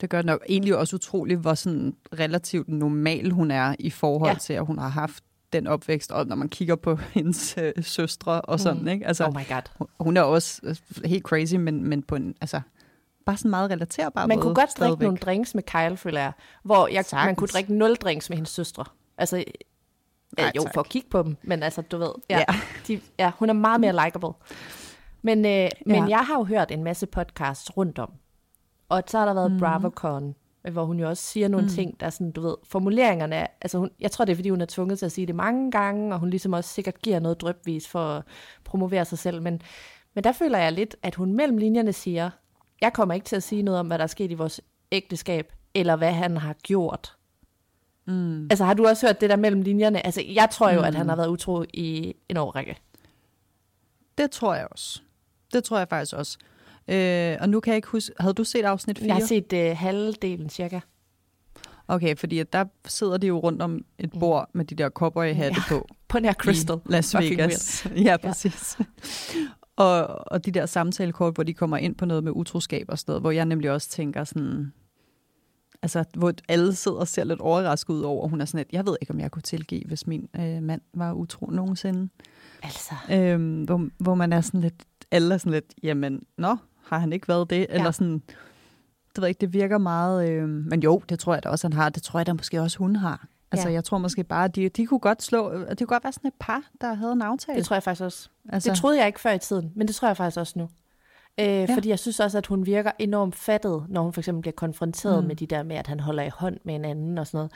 Det 0.00 0.10
gør 0.10 0.22
nok 0.22 0.44
egentlig 0.48 0.76
også 0.76 0.96
utroligt, 0.96 1.40
hvor 1.40 1.54
sådan 1.54 1.96
relativt 2.18 2.68
normal 2.68 3.30
hun 3.30 3.50
er 3.50 3.74
i 3.78 3.90
forhold 3.90 4.32
ja. 4.32 4.38
til, 4.38 4.52
at 4.52 4.66
hun 4.66 4.78
har 4.78 4.88
haft 4.88 5.24
den 5.52 5.66
opvækst, 5.66 6.12
og 6.12 6.26
når 6.26 6.36
man 6.36 6.48
kigger 6.48 6.76
på 6.76 6.96
hendes 7.14 7.58
øh, 7.58 7.72
søstre 7.80 8.40
og 8.40 8.60
sådan, 8.60 8.82
mm. 8.82 8.88
ikke? 8.88 9.06
Altså, 9.06 9.26
oh 9.26 9.34
my 9.34 9.48
God. 9.48 9.86
Hun, 10.00 10.16
er 10.16 10.22
også 10.22 10.60
øh, 10.64 10.76
helt 11.04 11.24
crazy, 11.24 11.54
men, 11.54 11.88
men 11.88 12.02
på 12.02 12.16
en, 12.16 12.34
altså, 12.40 12.60
bare 13.26 13.36
sådan 13.36 13.50
meget 13.50 13.70
relaterbar 13.70 14.26
Man 14.26 14.36
måde, 14.36 14.42
kunne 14.42 14.54
godt 14.54 14.70
drikke 14.78 15.02
nogle 15.02 15.18
drinks 15.18 15.54
med 15.54 15.62
Kyle, 15.62 15.96
føler 15.96 16.20
jeg, 16.20 16.32
hvor 16.62 16.88
jeg, 16.88 17.04
man 17.12 17.36
kunne 17.36 17.48
drikke 17.48 17.74
nul 17.74 17.94
drinks 17.94 18.30
med 18.30 18.36
hendes 18.36 18.50
søstre. 18.50 18.84
Altså, 19.18 19.36
ja, 19.36 19.42
Nej, 20.38 20.52
jo, 20.56 20.62
tak. 20.62 20.74
for 20.74 20.80
at 20.80 20.88
kigge 20.88 21.08
på 21.10 21.22
dem, 21.22 21.36
men 21.42 21.62
altså, 21.62 21.82
du 21.82 21.98
ved, 21.98 22.12
ja, 22.30 22.38
ja. 22.38 22.44
De, 22.88 23.00
ja 23.18 23.32
hun 23.38 23.48
er 23.48 23.54
meget 23.54 23.80
mere 23.80 24.04
likable. 24.04 24.32
Men, 25.22 25.44
øh, 25.44 25.50
ja. 25.50 25.68
men 25.86 26.10
jeg 26.10 26.18
har 26.18 26.38
jo 26.38 26.44
hørt 26.44 26.70
en 26.70 26.84
masse 26.84 27.06
podcasts 27.06 27.76
rundt 27.76 27.98
om, 27.98 28.12
og 28.90 29.02
så 29.06 29.18
har 29.18 29.26
der 29.26 29.34
været 29.34 29.52
mm. 29.52 29.58
BravoCon 29.58 30.34
hvor 30.72 30.84
hun 30.84 30.98
jo 31.00 31.08
også 31.08 31.22
siger 31.22 31.48
nogle 31.48 31.66
mm. 31.66 31.72
ting, 31.72 32.00
der 32.00 32.06
er 32.06 32.10
sådan, 32.10 32.30
du 32.30 32.40
ved, 32.40 32.54
formuleringerne, 32.64 33.36
er- 33.36 33.46
altså 33.60 33.78
hun, 33.78 33.90
jeg 34.00 34.10
tror 34.10 34.24
det 34.24 34.32
er, 34.32 34.36
fordi 34.36 34.48
hun 34.50 34.60
er 34.60 34.66
tvunget 34.66 34.98
til 34.98 35.06
at 35.06 35.12
sige 35.12 35.26
det 35.26 35.34
mange 35.34 35.70
gange, 35.70 36.14
og 36.14 36.20
hun 36.20 36.30
ligesom 36.30 36.52
også 36.52 36.70
sikkert 36.70 37.02
giver 37.02 37.20
noget 37.20 37.40
drøbvis 37.40 37.88
for 37.88 38.08
at 38.08 38.24
promovere 38.64 39.04
sig 39.04 39.18
selv, 39.18 39.42
men, 39.42 39.62
men 40.14 40.24
der 40.24 40.32
føler 40.32 40.58
jeg 40.58 40.72
lidt, 40.72 40.96
at 41.02 41.14
hun 41.14 41.32
mellem 41.32 41.56
linjerne 41.58 41.92
siger, 41.92 42.30
jeg 42.80 42.92
kommer 42.92 43.14
ikke 43.14 43.24
til 43.24 43.36
at 43.36 43.42
sige 43.42 43.62
noget 43.62 43.80
om, 43.80 43.86
hvad 43.86 43.98
der 43.98 44.04
er 44.04 44.08
sket 44.08 44.30
i 44.30 44.34
vores 44.34 44.60
ægteskab, 44.92 45.52
eller 45.74 45.96
hvad 45.96 46.12
han 46.12 46.36
har 46.36 46.52
gjort. 46.52 47.16
Mm. 48.06 48.44
Altså 48.50 48.64
har 48.64 48.74
du 48.74 48.86
også 48.86 49.06
hørt 49.06 49.20
det 49.20 49.30
der 49.30 49.36
mellem 49.36 49.62
linjerne? 49.62 50.06
Altså 50.06 50.22
jeg 50.34 50.48
tror 50.52 50.70
jo, 50.70 50.80
mm. 50.80 50.86
at 50.86 50.94
han 50.94 51.08
har 51.08 51.16
været 51.16 51.28
utro 51.28 51.64
i 51.74 52.14
en 52.28 52.36
årrække. 52.36 52.76
Det 54.18 54.30
tror 54.30 54.54
jeg 54.54 54.68
også. 54.70 55.00
Det 55.52 55.64
tror 55.64 55.78
jeg 55.78 55.88
faktisk 55.88 56.16
også. 56.16 56.38
Øh, 56.90 57.36
og 57.40 57.48
nu 57.48 57.60
kan 57.60 57.70
jeg 57.70 57.76
ikke 57.76 57.88
huske, 57.88 58.12
havde 58.20 58.34
du 58.34 58.44
set 58.44 58.64
afsnit 58.64 58.98
4? 58.98 59.06
Jeg 59.06 59.14
har 59.14 59.26
set 59.26 59.52
uh, 59.52 59.76
halvdelen 59.78 60.50
cirka. 60.50 60.80
Okay, 61.88 62.16
fordi 62.16 62.38
at 62.38 62.52
der 62.52 62.64
sidder 62.86 63.16
de 63.16 63.26
jo 63.26 63.38
rundt 63.38 63.62
om 63.62 63.84
et 63.98 64.10
bord 64.20 64.50
med 64.52 64.64
de 64.64 64.74
der 64.74 64.88
cowboyhatte 64.88 65.60
Ja. 65.70 65.74
på. 65.74 65.86
På 66.08 66.18
nær 66.18 66.32
Crystal. 66.32 66.76
I 66.76 66.92
Las 66.92 67.14
Vegas. 67.14 67.86
Ja, 68.06 68.16
præcis. 68.16 68.78
og, 69.76 70.06
og 70.32 70.46
de 70.46 70.50
der 70.50 70.66
samtalekort, 70.66 71.34
hvor 71.34 71.44
de 71.44 71.54
kommer 71.54 71.76
ind 71.76 71.94
på 71.94 72.04
noget 72.06 72.24
med 72.24 72.32
utroskab 72.34 72.86
og 72.88 72.98
sådan 72.98 73.10
noget, 73.12 73.22
hvor 73.22 73.30
jeg 73.30 73.44
nemlig 73.44 73.70
også 73.70 73.88
tænker 73.88 74.24
sådan... 74.24 74.72
Altså, 75.82 76.04
hvor 76.16 76.32
alle 76.48 76.74
sidder 76.74 76.98
og 76.98 77.08
ser 77.08 77.24
lidt 77.24 77.40
overrasket 77.40 77.94
ud 77.94 78.00
over, 78.00 78.28
hun 78.28 78.40
er 78.40 78.44
sådan 78.44 78.58
lidt, 78.58 78.68
jeg 78.72 78.86
ved 78.86 78.96
ikke, 79.00 79.12
om 79.14 79.20
jeg 79.20 79.30
kunne 79.30 79.42
tilgive, 79.42 79.82
hvis 79.86 80.06
min 80.06 80.28
øh, 80.36 80.62
mand 80.62 80.80
var 80.94 81.12
utro 81.12 81.46
nogensinde. 81.46 82.08
Altså. 82.62 82.94
Øhm, 83.10 83.62
hvor, 83.62 83.88
hvor 83.98 84.14
man 84.14 84.32
er 84.32 84.40
sådan 84.40 84.60
lidt, 84.60 84.84
alle 85.10 85.34
er 85.34 85.38
sådan 85.38 85.52
lidt, 85.52 85.74
jamen, 85.82 86.22
nå, 86.38 86.56
har 86.90 86.98
han 86.98 87.12
ikke 87.12 87.28
været 87.28 87.50
det? 87.50 87.58
Ja. 87.60 87.74
Eller 87.74 87.90
sådan, 87.90 88.22
det 89.14 89.20
ved 89.22 89.28
ikke, 89.28 89.40
det 89.40 89.52
virker 89.52 89.78
meget, 89.78 90.28
øh, 90.30 90.48
men 90.48 90.82
jo, 90.82 91.02
det 91.08 91.18
tror 91.18 91.34
jeg 91.34 91.42
da 91.44 91.48
også, 91.48 91.66
han 91.66 91.72
har. 91.72 91.88
Det 91.88 92.02
tror 92.02 92.18
jeg 92.18 92.26
da 92.26 92.32
måske 92.32 92.60
også, 92.60 92.78
hun 92.78 92.96
har. 92.96 93.26
Altså, 93.52 93.68
Ja. 93.68 93.74
jeg 93.74 93.84
tror 93.84 93.98
måske 93.98 94.24
bare, 94.24 94.48
de, 94.48 94.68
de 94.68 94.86
kunne 94.86 95.00
godt 95.00 95.22
slå, 95.22 95.58
det 95.58 95.78
kunne 95.78 95.86
godt 95.86 96.04
være 96.04 96.12
sådan 96.12 96.28
et 96.28 96.34
par, 96.40 96.62
der 96.80 96.94
havde 96.94 97.12
en 97.12 97.22
aftale. 97.22 97.56
Det 97.58 97.66
tror 97.66 97.76
jeg 97.76 97.82
faktisk 97.82 98.02
også. 98.04 98.28
altså, 98.48 98.70
Det 98.70 98.78
troede 98.78 98.98
jeg 98.98 99.06
ikke 99.06 99.20
før 99.20 99.32
i 99.32 99.38
tiden, 99.38 99.72
men 99.74 99.86
det 99.88 99.94
tror 99.94 100.08
jeg 100.08 100.16
faktisk 100.16 100.38
også 100.38 100.58
nu. 100.58 100.68
Øh, 101.40 101.46
ja. 101.46 101.74
Fordi 101.74 101.88
jeg 101.88 101.98
synes 101.98 102.20
også, 102.20 102.38
at 102.38 102.46
hun 102.46 102.66
virker 102.66 102.90
enormt 102.98 103.34
fattet, 103.34 103.84
når 103.88 104.02
hun 104.02 104.12
for 104.12 104.20
eksempel 104.20 104.40
bliver 104.40 104.54
konfronteret. 104.56 105.22
Mm. 105.22 105.28
med 105.28 105.36
de 105.36 105.46
der 105.46 105.62
med, 105.62 105.76
at 105.76 105.86
han 105.86 106.00
holder 106.00 106.22
i 106.22 106.28
hånd 106.28 106.56
med 106.64 106.74
en 106.74 106.84
anden 106.84 107.18
og 107.18 107.26
sådan 107.26 107.36
noget. 107.38 107.52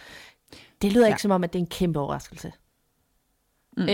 Det 0.83 0.93
lyder 0.93 1.07
ja. 1.07 1.13
ikke 1.13 1.23
som 1.23 1.31
om, 1.31 1.45
at 1.45 1.53
det 1.53 1.59
er 1.59 1.63
en 1.63 1.67
kæmpe 1.67 1.99
overraskelse. 2.01 2.53
Mm. 3.77 3.83
Øh, 3.83 3.89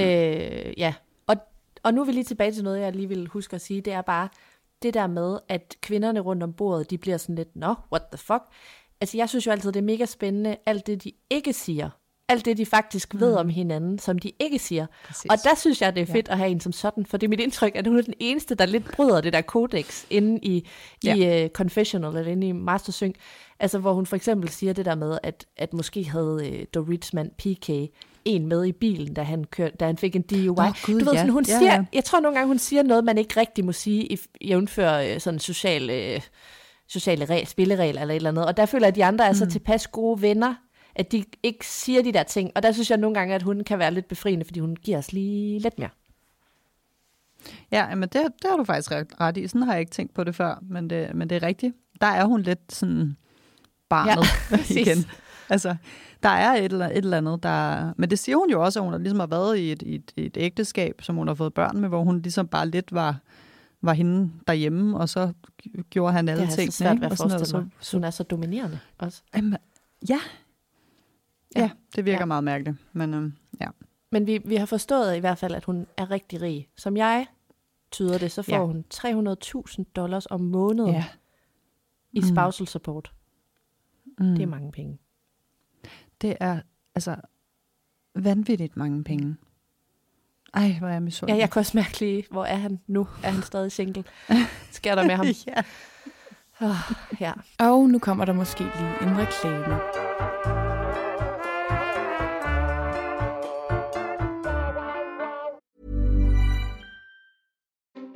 ja, 0.78 0.94
og, 1.26 1.36
og 1.82 1.94
nu 1.94 2.00
er 2.00 2.04
vi 2.04 2.12
lige 2.12 2.24
tilbage 2.24 2.52
til 2.52 2.64
noget, 2.64 2.80
jeg 2.80 2.92
lige 2.92 3.08
vil 3.08 3.26
huske 3.26 3.54
at 3.54 3.60
sige. 3.60 3.80
Det 3.80 3.92
er 3.92 4.02
bare 4.02 4.28
det 4.82 4.94
der 4.94 5.06
med, 5.06 5.38
at 5.48 5.76
kvinderne 5.80 6.20
rundt 6.20 6.42
om 6.42 6.52
bordet, 6.52 6.90
de 6.90 6.98
bliver 6.98 7.16
sådan 7.16 7.34
lidt, 7.34 7.56
nå, 7.56 7.74
what 7.92 8.02
the 8.12 8.18
fuck? 8.18 8.42
Altså, 9.00 9.16
jeg 9.16 9.28
synes 9.28 9.46
jo 9.46 9.50
altid, 9.50 9.72
det 9.72 9.80
er 9.80 9.84
mega 9.84 10.06
spændende, 10.06 10.56
alt 10.66 10.86
det, 10.86 11.04
de 11.04 11.12
ikke 11.30 11.52
siger. 11.52 11.90
Alt 12.28 12.44
det, 12.44 12.56
de 12.56 12.66
faktisk 12.66 13.14
mm. 13.14 13.20
ved 13.20 13.34
om 13.34 13.48
hinanden, 13.48 13.98
som 13.98 14.18
de 14.18 14.32
ikke 14.40 14.58
siger. 14.58 14.86
Præcis. 15.04 15.30
Og 15.30 15.36
der 15.44 15.54
synes 15.54 15.82
jeg, 15.82 15.94
det 15.96 16.02
er 16.02 16.06
fedt 16.06 16.28
ja. 16.28 16.32
at 16.32 16.38
have 16.38 16.50
en 16.50 16.60
som 16.60 16.72
sådan, 16.72 17.06
for 17.06 17.16
det 17.16 17.26
er 17.26 17.28
mit 17.28 17.40
indtryk, 17.40 17.76
at 17.76 17.86
hun 17.86 17.98
er 17.98 18.02
den 18.02 18.14
eneste, 18.18 18.54
der 18.54 18.66
lidt 18.66 18.84
bryder 18.92 19.20
det 19.20 19.32
der 19.32 19.40
kodex 19.40 20.04
inde 20.10 20.38
i, 20.42 20.68
ja. 21.04 21.14
i 21.14 21.44
uh, 21.44 21.50
Confessional, 21.50 22.16
eller 22.16 22.32
inde 22.32 22.48
i 22.48 22.52
Mastersync. 22.52 23.16
Altså, 23.60 23.78
hvor 23.78 23.92
hun 23.94 24.06
for 24.06 24.16
eksempel 24.16 24.48
siger 24.48 24.72
det 24.72 24.84
der 24.84 24.94
med, 24.94 25.18
at, 25.22 25.46
at 25.56 25.72
måske 25.72 26.04
havde 26.04 26.66
uh, 26.76 26.80
Dorit's 26.82 27.10
mand 27.12 27.30
PK 27.38 27.92
en 28.24 28.46
med 28.46 28.64
i 28.64 28.72
bilen, 28.72 29.14
da 29.14 29.22
han, 29.22 29.44
kørte, 29.44 29.76
da 29.76 29.86
han 29.86 29.96
fik 29.96 30.16
en 30.16 30.22
DUI. 30.22 30.46
Nå, 30.46 30.54
Gud, 30.86 31.00
du 31.00 31.04
ved, 31.04 31.12
ja. 31.12 31.18
sådan, 31.18 31.30
hun 31.30 31.44
Ja, 31.48 31.58
siger, 31.58 31.72
ja. 31.74 31.84
jeg 31.92 32.04
tror 32.04 32.20
nogle 32.20 32.38
gange, 32.38 32.48
hun 32.48 32.58
siger 32.58 32.82
noget, 32.82 33.04
man 33.04 33.18
ikke 33.18 33.40
rigtig 33.40 33.64
må 33.64 33.72
sige, 33.72 34.12
i 34.12 34.18
jævnfør 34.48 34.94
øh, 34.98 35.20
sådan 35.20 35.38
sociale, 35.40 36.14
øh, 36.14 36.20
sociale 36.88 37.24
regler, 37.24 37.46
spilleregler 37.46 38.00
eller 38.00 38.14
et 38.14 38.16
eller 38.16 38.30
andet. 38.30 38.46
Og 38.46 38.56
der 38.56 38.66
føler 38.66 38.86
jeg, 38.86 38.88
at 38.88 38.96
de 38.96 39.04
andre 39.04 39.26
er 39.26 39.32
så 39.32 39.44
Mm. 39.44 39.50
tilpas 39.50 39.86
gode 39.88 40.22
venner, 40.22 40.54
at 40.94 41.12
de 41.12 41.24
ikke 41.42 41.66
siger 41.66 42.02
de 42.02 42.12
der 42.12 42.22
ting. 42.22 42.50
Og 42.54 42.62
der 42.62 42.72
synes 42.72 42.90
jeg 42.90 42.98
nogle 42.98 43.14
gange, 43.14 43.34
at 43.34 43.42
hun 43.42 43.64
kan 43.64 43.78
være 43.78 43.94
lidt 43.94 44.08
befriende, 44.08 44.44
fordi 44.44 44.60
hun 44.60 44.76
giver 44.76 44.98
os 44.98 45.12
lige 45.12 45.58
lidt 45.58 45.78
mere. 45.78 45.90
Ja, 47.72 47.94
men 47.94 48.02
det, 48.02 48.12
det 48.12 48.50
har 48.50 48.56
du 48.56 48.64
faktisk 48.64 48.92
ret, 48.92 49.06
ret 49.20 49.36
i. 49.36 49.46
Sådan 49.48 49.62
har 49.62 49.72
jeg 49.72 49.80
ikke 49.80 49.92
tænkt 49.92 50.14
på 50.14 50.24
det 50.24 50.34
før, 50.34 50.58
men 50.62 50.90
det, 50.90 51.14
men 51.14 51.30
det 51.30 51.36
er 51.36 51.46
rigtigt. 51.46 51.74
Der 52.00 52.06
er 52.06 52.24
hun 52.24 52.42
lidt 52.42 52.72
sådan 52.72 53.16
barnet 53.90 54.26
Ja, 54.50 54.56
igen. 54.80 55.04
Altså, 55.48 55.76
der 56.22 56.28
er 56.28 56.52
et 56.56 56.72
eller, 56.72 56.86
et 56.86 56.96
eller 56.96 57.16
andet, 57.18 57.42
der... 57.42 57.92
Men 57.96 58.10
det 58.10 58.18
siger 58.18 58.36
hun 58.36 58.50
jo 58.50 58.64
også, 58.64 58.78
at 58.80 58.84
hun 58.84 58.92
har 58.92 58.98
ligesom 58.98 59.20
har 59.20 59.26
været 59.26 59.58
i 59.58 59.72
et, 59.72 59.82
et, 59.86 60.12
et 60.16 60.36
ægteskab, 60.36 61.02
som 61.02 61.16
hun 61.16 61.26
har 61.28 61.34
fået 61.34 61.54
børn 61.54 61.80
med, 61.80 61.88
hvor 61.88 62.02
hun 62.04 62.20
ligesom 62.22 62.48
bare 62.48 62.68
lidt 62.68 62.92
var, 62.94 63.16
var 63.82 63.92
hende 63.92 64.30
derhjemme, 64.46 64.98
og 64.98 65.08
så 65.08 65.32
gjorde 65.90 66.12
han 66.12 66.28
alle 66.28 66.40
Det 66.40 66.46
har 66.48 66.52
jeg 66.52 66.56
tingene. 66.56 66.72
så 66.72 66.78
svært 66.78 66.90
ved 66.90 66.96
ikke? 66.96 67.06
at 67.06 67.10
Og 67.12 67.16
sådan 67.18 67.30
forestille. 67.30 67.70
Så 67.80 67.96
hun 67.96 68.04
er 68.04 68.10
så 68.10 68.22
dominerende 68.22 68.78
også. 68.98 69.22
Jamen, 69.36 69.56
ja. 70.08 70.20
Ja. 71.56 71.60
ja. 71.60 71.70
det 71.96 72.04
virker 72.04 72.16
Ja. 72.18 72.22
ja. 72.22 72.24
meget 72.24 72.44
mærkeligt. 72.44 72.76
Men 72.92 73.14
øhm, 73.14 73.32
ja. 73.60 73.66
Men 74.12 74.26
vi, 74.26 74.38
vi 74.44 74.56
har 74.56 74.66
forstået 74.66 75.16
i 75.16 75.18
hvert 75.18 75.38
fald, 75.38 75.54
at 75.54 75.64
hun 75.64 75.86
er 75.96 76.10
rigtig 76.10 76.42
rig. 76.42 76.68
Som 76.76 76.96
jeg 76.96 77.26
tyder 77.90 78.18
det, 78.18 78.32
så 78.32 78.42
får 78.42 78.52
Ja. 78.56 78.64
hun 78.64 78.84
300.000 78.94 79.84
dollars 79.96 80.26
om 80.30 80.40
måneden 80.40 80.90
ja. 80.94 81.04
i 82.12 82.20
Mm. 82.20 82.26
spousal 82.26 82.66
support. 82.68 83.12
Mm. 84.20 84.26
Det 84.26 84.42
er 84.42 84.46
mange 84.46 84.72
penge. 84.72 84.98
Det 86.20 86.36
er 86.40 86.60
altså 86.94 87.16
vanvittigt 88.14 88.76
mange 88.76 89.04
penge. 89.04 89.36
Ej, 90.54 90.76
hvor 90.78 90.88
er 90.88 90.92
jeg 90.92 91.02
misundelig. 91.02 91.36
Ja, 91.36 91.40
jeg 91.40 91.50
kan 91.50 91.60
også 91.60 91.76
mærke 91.76 92.00
lige, 92.00 92.24
hvor 92.30 92.44
er 92.44 92.56
han 92.56 92.80
nu? 92.86 93.08
Er 93.24 93.30
han 93.30 93.42
stadig 93.42 93.72
single? 93.72 94.04
Sker 94.70 94.94
der 94.94 95.06
med 95.06 95.14
ham? 95.14 95.26
ja. 95.46 95.62
Oh, 96.60 96.94
ja. 97.20 97.32
Og 97.58 97.88
nu 97.88 97.98
kommer 97.98 98.24
der 98.24 98.32
måske 98.32 98.60
lige 98.60 99.02
en 99.02 99.18
reklame. 99.18 99.80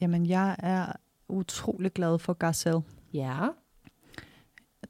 Jamen, 0.00 0.26
jeg 0.26 0.56
er 0.58 0.92
utrolig 1.28 1.92
glad 1.92 2.18
for 2.18 2.32
Garcelle. 2.32 2.80
Ja. 3.12 3.48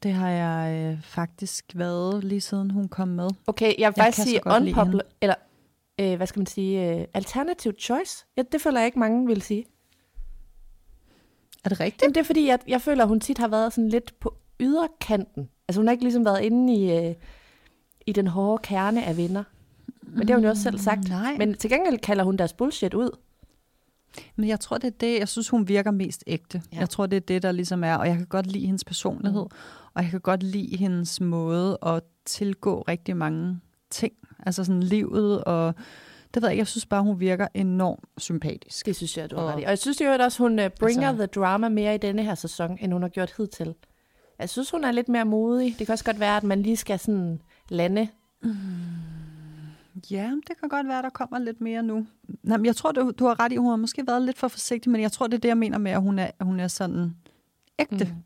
Det 0.02 0.12
har 0.12 0.28
jeg 0.28 0.92
øh, 0.92 1.02
faktisk 1.02 1.72
været 1.74 2.24
lige 2.24 2.40
siden 2.40 2.70
hun 2.70 2.88
kom 2.88 3.08
med. 3.08 3.28
Okay, 3.46 3.74
jeg 3.78 3.88
vil 3.88 4.02
faktisk 4.02 4.28
sige 4.28 4.40
unpopular, 4.46 5.04
eller 5.20 5.34
øh, 6.00 6.16
hvad 6.16 6.26
skal 6.26 6.40
man 6.40 6.46
sige, 6.46 7.00
øh, 7.00 7.06
alternative 7.14 7.74
choice. 7.80 8.26
Ja, 8.36 8.42
det 8.52 8.60
føler 8.60 8.80
jeg 8.80 8.86
ikke 8.86 8.98
mange 8.98 9.26
vil 9.26 9.42
sige. 9.42 9.64
Er 11.64 11.68
det 11.68 11.80
rigtigt? 11.80 12.02
Jamen, 12.02 12.14
det 12.14 12.20
er 12.20 12.24
fordi, 12.24 12.46
jeg, 12.46 12.58
jeg 12.66 12.80
føler, 12.82 13.02
at 13.02 13.08
hun 13.08 13.20
tit 13.20 13.38
har 13.38 13.48
været 13.48 13.72
sådan 13.72 13.88
lidt 13.88 14.20
på 14.20 14.34
yderkanten. 14.60 15.48
Altså 15.68 15.80
hun 15.80 15.86
har 15.86 15.92
ikke 15.92 16.04
ligesom 16.04 16.24
været 16.24 16.42
inde 16.42 16.74
i, 16.74 16.96
øh, 16.98 17.14
i 18.06 18.12
den 18.12 18.26
hårde 18.26 18.62
kerne 18.62 19.04
af 19.04 19.16
venner. 19.16 19.44
Men 20.02 20.20
det 20.20 20.30
har 20.30 20.36
hun 20.36 20.44
jo 20.44 20.50
også 20.50 20.62
selv 20.62 20.78
sagt. 20.78 21.04
Mm, 21.04 21.10
nej. 21.10 21.36
Men 21.38 21.54
til 21.54 21.70
gengæld 21.70 21.98
kalder 21.98 22.24
hun 22.24 22.36
deres 22.36 22.52
bullshit 22.52 22.94
ud. 22.94 23.10
Men 24.36 24.48
jeg 24.48 24.60
tror, 24.60 24.78
det 24.78 24.86
er 24.86 24.96
det, 25.00 25.18
jeg 25.18 25.28
synes, 25.28 25.48
hun 25.48 25.68
virker 25.68 25.90
mest 25.90 26.24
ægte. 26.26 26.62
Ja. 26.72 26.78
Jeg 26.78 26.90
tror, 26.90 27.06
det 27.06 27.16
er 27.16 27.20
det, 27.20 27.42
der 27.42 27.52
ligesom 27.52 27.84
er, 27.84 27.94
og 27.94 28.06
jeg 28.08 28.16
kan 28.16 28.26
godt 28.26 28.46
lide 28.46 28.66
hendes 28.66 28.84
personlighed, 28.84 29.42
mm. 29.42 29.90
og 29.94 30.02
jeg 30.02 30.10
kan 30.10 30.20
godt 30.20 30.42
lide 30.42 30.76
hendes 30.76 31.20
måde 31.20 31.78
at 31.82 32.02
tilgå 32.24 32.84
rigtig 32.88 33.16
mange 33.16 33.60
ting. 33.90 34.12
Altså 34.46 34.64
sådan 34.64 34.82
livet, 34.82 35.44
og 35.44 35.74
det 36.34 36.42
ved 36.42 36.48
jeg 36.48 36.58
jeg 36.58 36.66
synes 36.66 36.86
bare, 36.86 37.02
hun 37.02 37.20
virker 37.20 37.46
enormt 37.54 38.04
sympatisk. 38.18 38.86
Det 38.86 38.96
synes 38.96 39.16
jeg, 39.16 39.30
du 39.30 39.36
har 39.36 39.42
Og- 39.42 39.48
ret 39.54 39.60
i. 39.60 39.64
Og 39.64 39.70
jeg 39.70 39.78
synes 39.78 40.00
jo 40.00 40.06
også, 40.10 40.42
hun 40.42 40.58
uh, 40.58 40.64
bringer 40.80 41.08
Altså- 41.08 41.26
the 41.26 41.40
drama 41.42 41.68
mere 41.68 41.94
i 41.94 41.98
denne 41.98 42.22
her 42.22 42.34
sæson, 42.34 42.78
end 42.80 42.92
hun 42.92 43.02
har 43.02 43.08
gjort 43.08 43.32
hidtil. 43.36 43.74
Jeg 44.38 44.48
synes, 44.48 44.70
hun 44.70 44.84
er 44.84 44.92
lidt 44.92 45.08
mere 45.08 45.24
modig. 45.24 45.74
Det 45.78 45.86
kan 45.86 45.92
også 45.92 46.04
godt 46.04 46.20
være, 46.20 46.36
at 46.36 46.44
man 46.44 46.62
lige 46.62 46.76
skal 46.76 46.98
sådan 46.98 47.40
lande. 47.68 48.08
Ja, 50.10 50.32
det 50.48 50.60
kan 50.60 50.68
godt 50.68 50.88
være, 50.88 51.02
der 51.02 51.10
kommer 51.10 51.38
lidt 51.38 51.60
mere 51.60 51.82
nu. 51.82 52.06
Men 52.42 52.66
jeg 52.66 52.76
tror, 52.76 52.92
du, 52.92 53.12
du 53.18 53.26
har 53.26 53.40
ret 53.40 53.52
i, 53.52 53.56
hun 53.56 53.68
har 53.68 53.76
måske 53.76 54.06
været 54.06 54.22
lidt 54.22 54.38
for 54.38 54.48
forsigtig, 54.48 54.92
men 54.92 55.00
jeg 55.00 55.12
tror, 55.12 55.26
det 55.26 55.34
er 55.34 55.40
det, 55.40 55.48
jeg 55.48 55.58
mener 55.58 55.78
med, 55.78 55.90
at 55.90 56.02
hun 56.02 56.18
er, 56.18 56.30
hun 56.40 56.60
er 56.60 56.68
sådan 56.68 57.16
ægte. 57.78 58.04
Mm. 58.04 58.22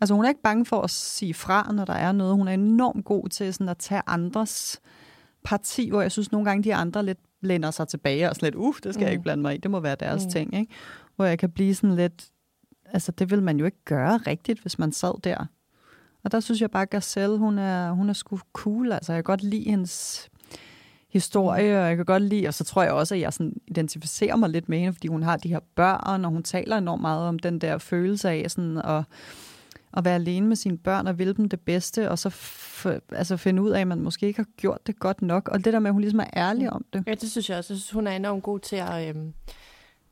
Altså, 0.00 0.14
hun 0.14 0.24
er 0.24 0.28
ikke 0.28 0.42
bange 0.42 0.66
for 0.66 0.80
at 0.80 0.90
sige 0.90 1.34
fra, 1.34 1.72
når 1.72 1.84
der 1.84 1.92
er 1.92 2.12
noget. 2.12 2.34
Hun 2.34 2.48
er 2.48 2.52
enormt 2.52 3.04
god 3.04 3.28
til 3.28 3.54
sådan 3.54 3.68
at 3.68 3.78
tage 3.78 4.02
andres 4.06 4.80
parti, 5.44 5.90
hvor 5.90 6.02
jeg 6.02 6.12
synes 6.12 6.32
nogle 6.32 6.44
gange, 6.44 6.64
de 6.64 6.74
andre 6.74 7.04
lidt 7.04 7.18
lænder 7.40 7.70
sig 7.70 7.88
tilbage 7.88 8.28
og 8.28 8.34
sådan 8.34 8.46
lidt, 8.46 8.54
uh, 8.54 8.74
det 8.82 8.94
skal 8.94 9.00
mm. 9.00 9.04
jeg 9.04 9.12
ikke 9.12 9.22
blande 9.22 9.42
mig 9.42 9.54
i, 9.54 9.58
det 9.58 9.70
må 9.70 9.80
være 9.80 9.96
deres 10.00 10.24
mm. 10.24 10.30
ting, 10.30 10.54
ikke? 10.54 10.72
Hvor 11.16 11.24
jeg 11.24 11.38
kan 11.38 11.50
blive 11.50 11.74
sådan 11.74 11.96
lidt, 11.96 12.28
altså 12.84 13.12
det 13.12 13.30
vil 13.30 13.42
man 13.42 13.58
jo 13.58 13.64
ikke 13.64 13.84
gøre 13.84 14.16
rigtigt, 14.16 14.60
hvis 14.60 14.78
man 14.78 14.92
sad 14.92 15.20
der. 15.24 15.46
Og 16.24 16.32
der 16.32 16.40
synes 16.40 16.60
jeg 16.60 16.70
bare, 16.70 16.82
at 16.82 16.90
Garcelle, 16.90 17.38
hun 17.38 17.58
er, 17.58 17.90
hun 17.90 18.08
er 18.08 18.12
sgu 18.12 18.38
cool, 18.52 18.92
altså 18.92 19.12
jeg 19.12 19.18
kan 19.18 19.24
godt 19.24 19.42
lide 19.42 19.70
hendes 19.70 20.28
historie, 21.14 21.80
og 21.82 21.88
jeg 21.88 21.96
kan 21.96 22.04
godt 22.04 22.22
lide, 22.22 22.48
og 22.48 22.54
så 22.54 22.64
tror 22.64 22.82
jeg 22.82 22.92
også, 22.92 23.14
at 23.14 23.20
jeg 23.20 23.32
sådan 23.32 23.52
identificerer 23.66 24.36
mig 24.36 24.50
lidt 24.50 24.68
med 24.68 24.78
hende, 24.78 24.92
fordi 24.92 25.08
hun 25.08 25.22
har 25.22 25.36
de 25.36 25.48
her 25.48 25.60
børn, 25.74 26.24
og 26.24 26.30
hun 26.30 26.42
taler 26.42 26.76
enormt 26.76 27.00
meget 27.02 27.28
om 27.28 27.38
den 27.38 27.58
der 27.58 27.78
følelse 27.78 28.30
af 28.30 28.50
sådan 28.50 28.78
at, 28.78 29.02
at 29.96 30.04
være 30.04 30.14
alene 30.14 30.46
med 30.46 30.56
sine 30.56 30.78
børn 30.78 31.06
og 31.06 31.18
vil 31.18 31.36
dem 31.36 31.48
det 31.48 31.60
bedste, 31.60 32.10
og 32.10 32.18
så 32.18 32.28
f- 32.28 33.14
altså 33.16 33.36
finde 33.36 33.62
ud 33.62 33.70
af, 33.70 33.80
at 33.80 33.86
man 33.86 34.00
måske 34.00 34.26
ikke 34.26 34.38
har 34.38 34.46
gjort 34.56 34.86
det 34.86 34.98
godt 34.98 35.22
nok, 35.22 35.48
og 35.48 35.64
det 35.64 35.72
der 35.72 35.78
med, 35.78 35.88
at 35.90 35.92
hun 35.94 36.00
ligesom 36.00 36.20
er 36.20 36.30
ærlig 36.36 36.70
om 36.70 36.84
det. 36.92 37.04
Ja, 37.06 37.14
det 37.14 37.30
synes 37.30 37.50
jeg 37.50 37.58
også. 37.58 37.72
Jeg 37.72 37.78
synes, 37.78 37.90
hun 37.90 38.06
er 38.06 38.12
enormt 38.12 38.42
god 38.42 38.58
til 38.58 38.76
at... 38.76 39.08
Øhm, 39.08 39.32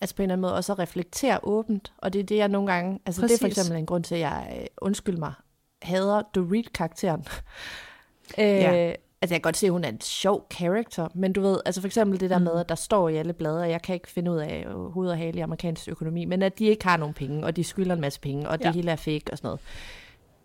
altså 0.01 0.17
på 0.17 0.23
en 0.23 0.25
eller 0.25 0.33
anden 0.33 0.41
måde 0.43 0.55
også 0.55 0.73
at 0.73 0.79
reflektere 0.79 1.39
åbent. 1.43 1.93
Og 1.99 2.13
det 2.13 2.19
er 2.19 2.23
det, 2.25 2.37
jeg 2.37 2.49
nogle 2.49 2.73
gange... 2.73 2.99
Altså 3.07 3.21
Præcis. 3.21 3.39
det 3.39 3.45
er 3.45 3.49
for 3.49 3.61
eksempel 3.61 3.79
en 3.79 3.87
grund 3.87 4.05
til, 4.05 4.15
at 4.15 4.21
jeg, 4.21 4.57
øh, 4.61 4.67
undskyld 4.83 5.17
mig, 5.17 5.33
hader 5.83 6.23
Dorit-karakteren. 6.35 7.25
øh, 8.39 8.45
Ja. 8.45 8.93
Altså 9.23 9.35
jeg 9.35 9.43
kan 9.43 9.49
godt 9.49 9.57
se, 9.57 9.67
at 9.67 9.73
hun 9.73 9.85
er 9.85 9.89
en 9.89 10.01
sjov 10.01 10.47
character, 10.53 11.09
men 11.15 11.33
du 11.33 11.41
ved, 11.41 11.61
altså 11.67 11.81
for 11.81 11.87
eksempel 11.89 12.21
det 12.21 12.31
der 12.31 12.39
Mm. 12.39 12.45
med, 12.45 12.61
at 12.61 12.69
der 12.69 12.75
står 12.75 13.09
i 13.09 13.17
alle 13.17 13.33
blade, 13.33 13.61
og 13.61 13.71
jeg 13.71 13.83
kan 13.83 13.95
ikke 13.95 14.09
finde 14.11 14.31
ud 14.31 14.37
af 14.37 14.67
hoved 14.93 15.11
og 15.11 15.17
hale 15.19 15.39
i 15.39 15.41
amerikansk 15.41 15.89
økonomi, 15.89 16.25
men 16.25 16.43
at 16.43 16.59
de 16.59 16.65
ikke 16.65 16.85
har 16.85 16.97
nogen 16.97 17.15
penge, 17.15 17.45
og 17.47 17.57
de 17.57 17.65
skylder 17.65 17.95
en 17.95 18.01
masse 18.01 18.21
penge, 18.21 18.49
og 18.49 18.59
det 18.59 18.65
Ja. 18.65 18.73
hele 18.73 18.91
er 18.91 18.97
fake 18.97 19.25
og 19.33 19.39
sådan 19.39 19.47
noget. 19.47 19.61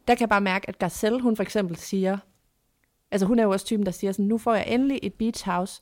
Der 0.08 0.16
kan 0.16 0.20
jeg 0.22 0.30
bare 0.30 0.42
mærke, 0.42 0.70
at 0.70 0.80
Garcelle, 0.80 1.22
hun 1.22 1.36
for 1.36 1.44
eksempel 1.44 1.76
siger, 1.78 2.18
altså 3.12 3.26
hun 3.28 3.40
er 3.40 3.44
jo 3.44 3.52
også 3.52 3.66
typen, 3.66 3.86
der 3.86 3.92
siger 3.92 4.12
sådan, 4.12 4.26
nu 4.26 4.38
får 4.38 4.54
jeg 4.56 4.66
endelig 4.68 5.00
et 5.04 5.14
beach 5.14 5.46
house, 5.46 5.82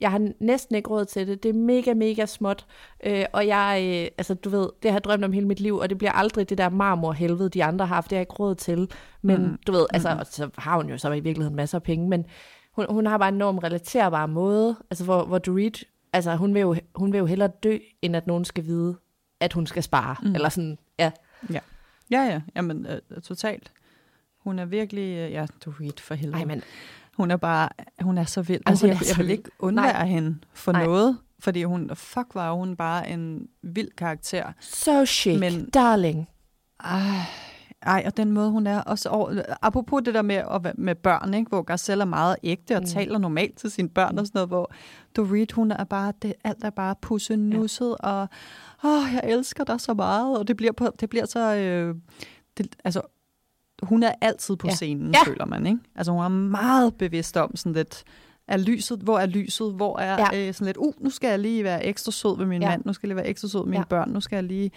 jeg 0.00 0.10
har 0.10 0.28
næsten 0.40 0.76
ikke 0.76 0.90
råd 0.90 1.04
til 1.04 1.26
det, 1.26 1.42
det 1.42 1.48
er 1.48 1.52
mega, 1.52 1.94
mega 1.94 2.26
småt, 2.26 2.66
øh, 3.06 3.24
og 3.32 3.46
jeg, 3.46 3.82
øh, 4.04 4.10
altså 4.18 4.34
du 4.34 4.48
ved, 4.50 4.68
det 4.82 4.90
har 4.90 4.96
jeg 4.96 5.04
drømt 5.04 5.24
om 5.24 5.32
hele 5.32 5.46
mit 5.46 5.60
liv, 5.60 5.76
og 5.76 5.90
det 5.90 5.98
bliver 5.98 6.12
aldrig 6.12 6.48
det 6.48 6.58
der 6.58 6.68
marmorhelvede, 6.68 7.48
de 7.48 7.64
andre 7.64 7.86
har 7.86 7.94
haft, 7.94 8.10
det 8.10 8.16
har 8.16 8.18
jeg 8.20 8.22
ikke 8.22 8.32
råd 8.32 8.54
til, 8.54 8.90
men 9.22 9.42
Mm. 9.42 9.58
du 9.66 9.72
ved, 9.72 9.86
altså, 9.90 10.08
og 10.20 10.26
så 10.26 10.50
har 10.58 10.76
hun 10.76 10.88
jo 10.90 10.98
så 10.98 11.12
i 11.12 11.20
virkeligheden 11.20 11.56
masser 11.56 11.78
af 11.78 11.82
penge, 11.82 12.08
men 12.08 12.26
hun, 12.72 12.86
hun 12.90 13.06
har 13.06 13.18
bare 13.18 13.28
en 13.28 13.34
enormt 13.34 13.64
relaterbar 13.64 14.26
måde, 14.26 14.76
altså 14.90 15.04
hvor, 15.04 15.24
hvor 15.24 15.38
Dorit, 15.38 15.84
altså 16.12 16.36
hun 16.36 16.54
vil, 16.54 16.60
jo, 16.60 16.76
hun 16.94 17.12
vil 17.12 17.18
jo 17.18 17.26
hellere 17.26 17.48
dø, 17.62 17.78
end 18.02 18.16
at 18.16 18.26
nogen 18.26 18.44
skal 18.44 18.64
vide, 18.64 18.96
at 19.40 19.52
hun 19.52 19.66
skal 19.66 19.82
spare, 19.82 20.16
mm. 20.22 20.28
Mm. 20.28 20.34
eller 20.34 20.48
sådan, 20.48 20.78
ja. 20.98 21.10
Ja, 21.52 21.60
ja, 22.10 22.22
ja. 22.24 22.40
Jamen, 22.56 22.86
øh, 22.86 23.20
totalt. 23.22 23.72
Hun 24.38 24.58
er 24.58 24.64
virkelig, 24.64 25.16
øh, 25.16 25.32
ja, 25.32 25.46
ved 25.60 26.00
for 26.00 26.14
helvede. 26.14 26.38
Ej, 26.38 26.44
men 26.44 26.62
Hun 27.16 27.30
er 27.30 27.36
bare, 27.36 27.68
hun 28.00 28.18
er 28.18 28.24
så 28.24 28.42
vild. 28.42 28.60
Altså, 28.66 28.86
jeg, 28.86 28.98
jeg 29.08 29.18
vil 29.18 29.30
ikke 29.30 29.50
undvære 29.58 29.92
Nej. 29.92 30.06
hende 30.06 30.38
for 30.54 30.72
Nej. 30.72 30.84
noget, 30.84 31.18
fordi 31.40 31.62
hun, 31.62 31.90
fuck 31.94 32.34
var 32.34 32.52
hun 32.52 32.76
bare 32.76 33.08
en 33.10 33.46
vild 33.62 33.90
karakter. 33.96 34.52
so 34.60 35.04
chic, 35.04 35.40
men, 35.40 35.70
darling. 35.70 36.28
Ej, 36.84 37.00
ej, 37.82 38.02
og 38.06 38.16
den 38.16 38.32
måde, 38.32 38.50
hun 38.50 38.66
er 38.66 38.80
også 38.80 39.08
over... 39.08 39.42
Apropos 39.62 40.02
det 40.04 40.14
der 40.14 40.22
med, 40.22 40.34
at 40.36 40.78
med 40.78 40.94
børn, 40.94 41.34
ikke? 41.34 41.48
hvor 41.48 41.62
Garcelle 41.62 42.02
er 42.02 42.06
meget 42.06 42.36
ægte 42.42 42.72
og 42.76 42.80
Mm. 42.80 42.82
mm. 42.84 42.86
taler 42.90 43.18
normalt 43.18 43.58
til 43.58 43.70
sine 43.70 43.88
børn 43.88 44.18
og 44.18 44.26
sådan 44.26 44.38
noget, 44.38 44.48
hvor 44.48 44.72
Dorit, 45.16 45.52
hun 45.52 45.70
er 45.70 45.84
bare... 45.84 46.12
Det, 46.22 46.34
alt 46.44 46.64
er 46.64 46.70
bare 46.70 46.94
pussenusset, 47.02 47.96
ja. 48.02 48.08
og 48.08 48.28
åh, 48.84 49.02
jeg 49.14 49.22
elsker 49.24 49.64
dig 49.64 49.80
så 49.80 49.94
meget, 49.94 50.38
og 50.38 50.48
det 50.48 50.56
bliver, 50.56 50.72
på, 50.72 50.88
det 51.00 51.08
bliver 51.10 51.26
så... 51.26 51.54
Øh, 51.54 51.94
det, 52.58 52.76
altså, 52.84 53.00
hun 53.82 54.02
er 54.02 54.12
altid 54.20 54.56
på 54.56 54.66
Ja. 54.66 54.74
scenen, 54.74 55.14
Ja. 55.14 55.30
føler 55.30 55.44
man, 55.44 55.66
ikke? 55.66 55.78
Altså, 55.96 56.12
hun 56.12 56.24
er 56.24 56.28
meget 56.28 56.94
bevidst 56.94 57.36
om 57.36 57.56
sådan 57.56 57.72
lidt... 57.72 58.04
Er 58.48 58.56
lyset, 58.56 58.98
hvor 58.98 59.18
er 59.18 59.26
lyset, 59.26 59.72
hvor 59.74 59.98
er 59.98 60.16
Ja. 60.32 60.48
øh, 60.48 60.54
sådan 60.54 60.66
lidt, 60.66 60.76
uh, 60.76 60.94
nu 61.00 61.10
skal 61.10 61.28
jeg 61.28 61.38
lige 61.38 61.64
være 61.64 61.84
ekstra 61.84 62.12
sød 62.12 62.36
ved 62.38 62.46
min 62.46 62.62
Ja. 62.62 62.68
mand, 62.68 62.82
nu 62.84 62.92
skal 62.92 63.06
jeg 63.06 63.08
lige 63.14 63.16
være 63.16 63.26
ekstra 63.30 63.48
sød 63.48 63.60
ved 63.60 63.66
mine 63.70 63.78
ja. 63.80 63.84
børn, 63.84 64.10
nu 64.10 64.20
skal 64.20 64.36
jeg 64.36 64.44
lige 64.44 64.70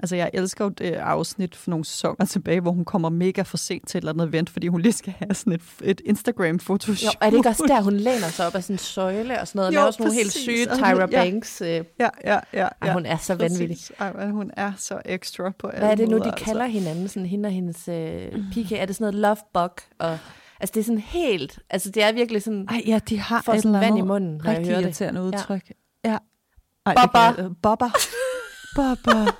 Altså, 0.00 0.16
jeg 0.16 0.30
elsker 0.34 0.64
jo 0.64 0.68
det 0.68 0.92
afsnit 0.92 1.56
for 1.56 1.70
nogle 1.70 1.84
sæsoner 1.84 2.24
tilbage, 2.26 2.60
hvor 2.60 2.70
hun 2.72 2.84
kommer 2.84 3.08
mega 3.08 3.42
for 3.42 3.56
sent 3.56 3.88
til 3.88 3.98
et 3.98 4.02
eller 4.02 4.12
andet 4.12 4.28
event, 4.28 4.50
fordi 4.50 4.68
hun 4.68 4.80
lige 4.80 4.92
skal 4.92 5.14
have 5.18 5.34
sådan 5.34 5.52
et, 5.52 5.62
et 5.82 6.00
Instagram-fotoshoot. 6.04 7.04
Jo, 7.14 7.18
er 7.20 7.30
det 7.30 7.36
ikke 7.36 7.48
også 7.48 7.64
der, 7.68 7.82
hun 7.82 7.92
læner 7.96 8.28
sig 8.28 8.46
op 8.46 8.54
af 8.54 8.62
sådan 8.62 8.74
en 8.74 8.78
søjle 8.78 9.40
og 9.40 9.48
sådan 9.48 9.58
noget, 9.58 9.68
og 9.68 9.74
Jo, 9.74 9.78
laver 9.80 9.90
sådan 9.90 10.04
nogle 10.06 10.16
helt 10.16 10.32
syge 10.32 10.66
Tyra 10.66 11.00
ja. 11.00 11.06
Banks? 11.06 11.60
Øh, 11.60 11.68
Ja, 11.68 11.80
ja, 12.00 12.38
ja. 12.52 12.62
Ej, 12.62 12.70
ja. 12.84 12.92
hun 12.92 13.06
er 13.06 13.16
så 13.16 13.36
Præcis. 13.36 13.60
vanvittig. 13.60 13.86
Ej, 13.98 14.28
hun 14.30 14.50
er 14.56 14.72
så 14.76 15.00
ekstra 15.04 15.52
på 15.58 15.66
alle 15.66 15.78
Hvad 15.80 15.90
er 15.90 15.94
det 15.94 16.08
nu, 16.08 16.18
de 16.18 16.24
altså. 16.24 16.44
kalder 16.44 16.66
hinanden? 16.66 17.08
Sådan 17.08 17.26
hende 17.26 17.46
og 17.46 17.52
hendes 17.52 17.88
øh, 17.88 18.32
pike. 18.52 18.76
Er 18.76 18.86
det 18.86 18.96
sådan 18.96 19.14
noget 19.14 19.14
love 19.14 19.36
bug? 19.54 19.76
Og, 19.98 20.18
altså 20.60 20.72
det 20.74 20.80
er 20.80 20.84
sådan 20.84 21.00
helt... 21.00 21.58
Altså 21.70 21.90
det 21.90 22.02
er 22.02 22.12
virkelig 22.12 22.42
sådan... 22.42 22.66
Ej, 22.70 22.82
ja, 22.86 23.00
de 23.08 23.18
har 23.20 23.42
får 23.42 23.54
et 23.54 23.62
sådan 23.62 23.80
vand 23.80 23.98
i 23.98 24.00
munden, 24.00 24.40
når 24.44 24.50
jeg 24.50 24.58
rigtig 24.58 24.66
hører 24.68 24.80
det. 24.80 24.84
irriterende 24.86 25.20
Ja. 25.20 25.26
udtryk. 25.26 25.72
Ja. 26.04 26.10
ja. 26.10 26.16
Ej, 26.86 26.94
Bobber. 26.94 27.54
Bobber. 27.62 27.90
Bobber. 28.76 29.36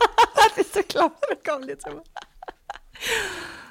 det 0.56 0.60
er 0.66 0.72
så 0.72 0.82
klart, 0.88 1.10
det 1.30 1.48
kom 1.48 1.62
lidt 1.66 1.78
til 1.78 1.92
mig. 1.94 2.02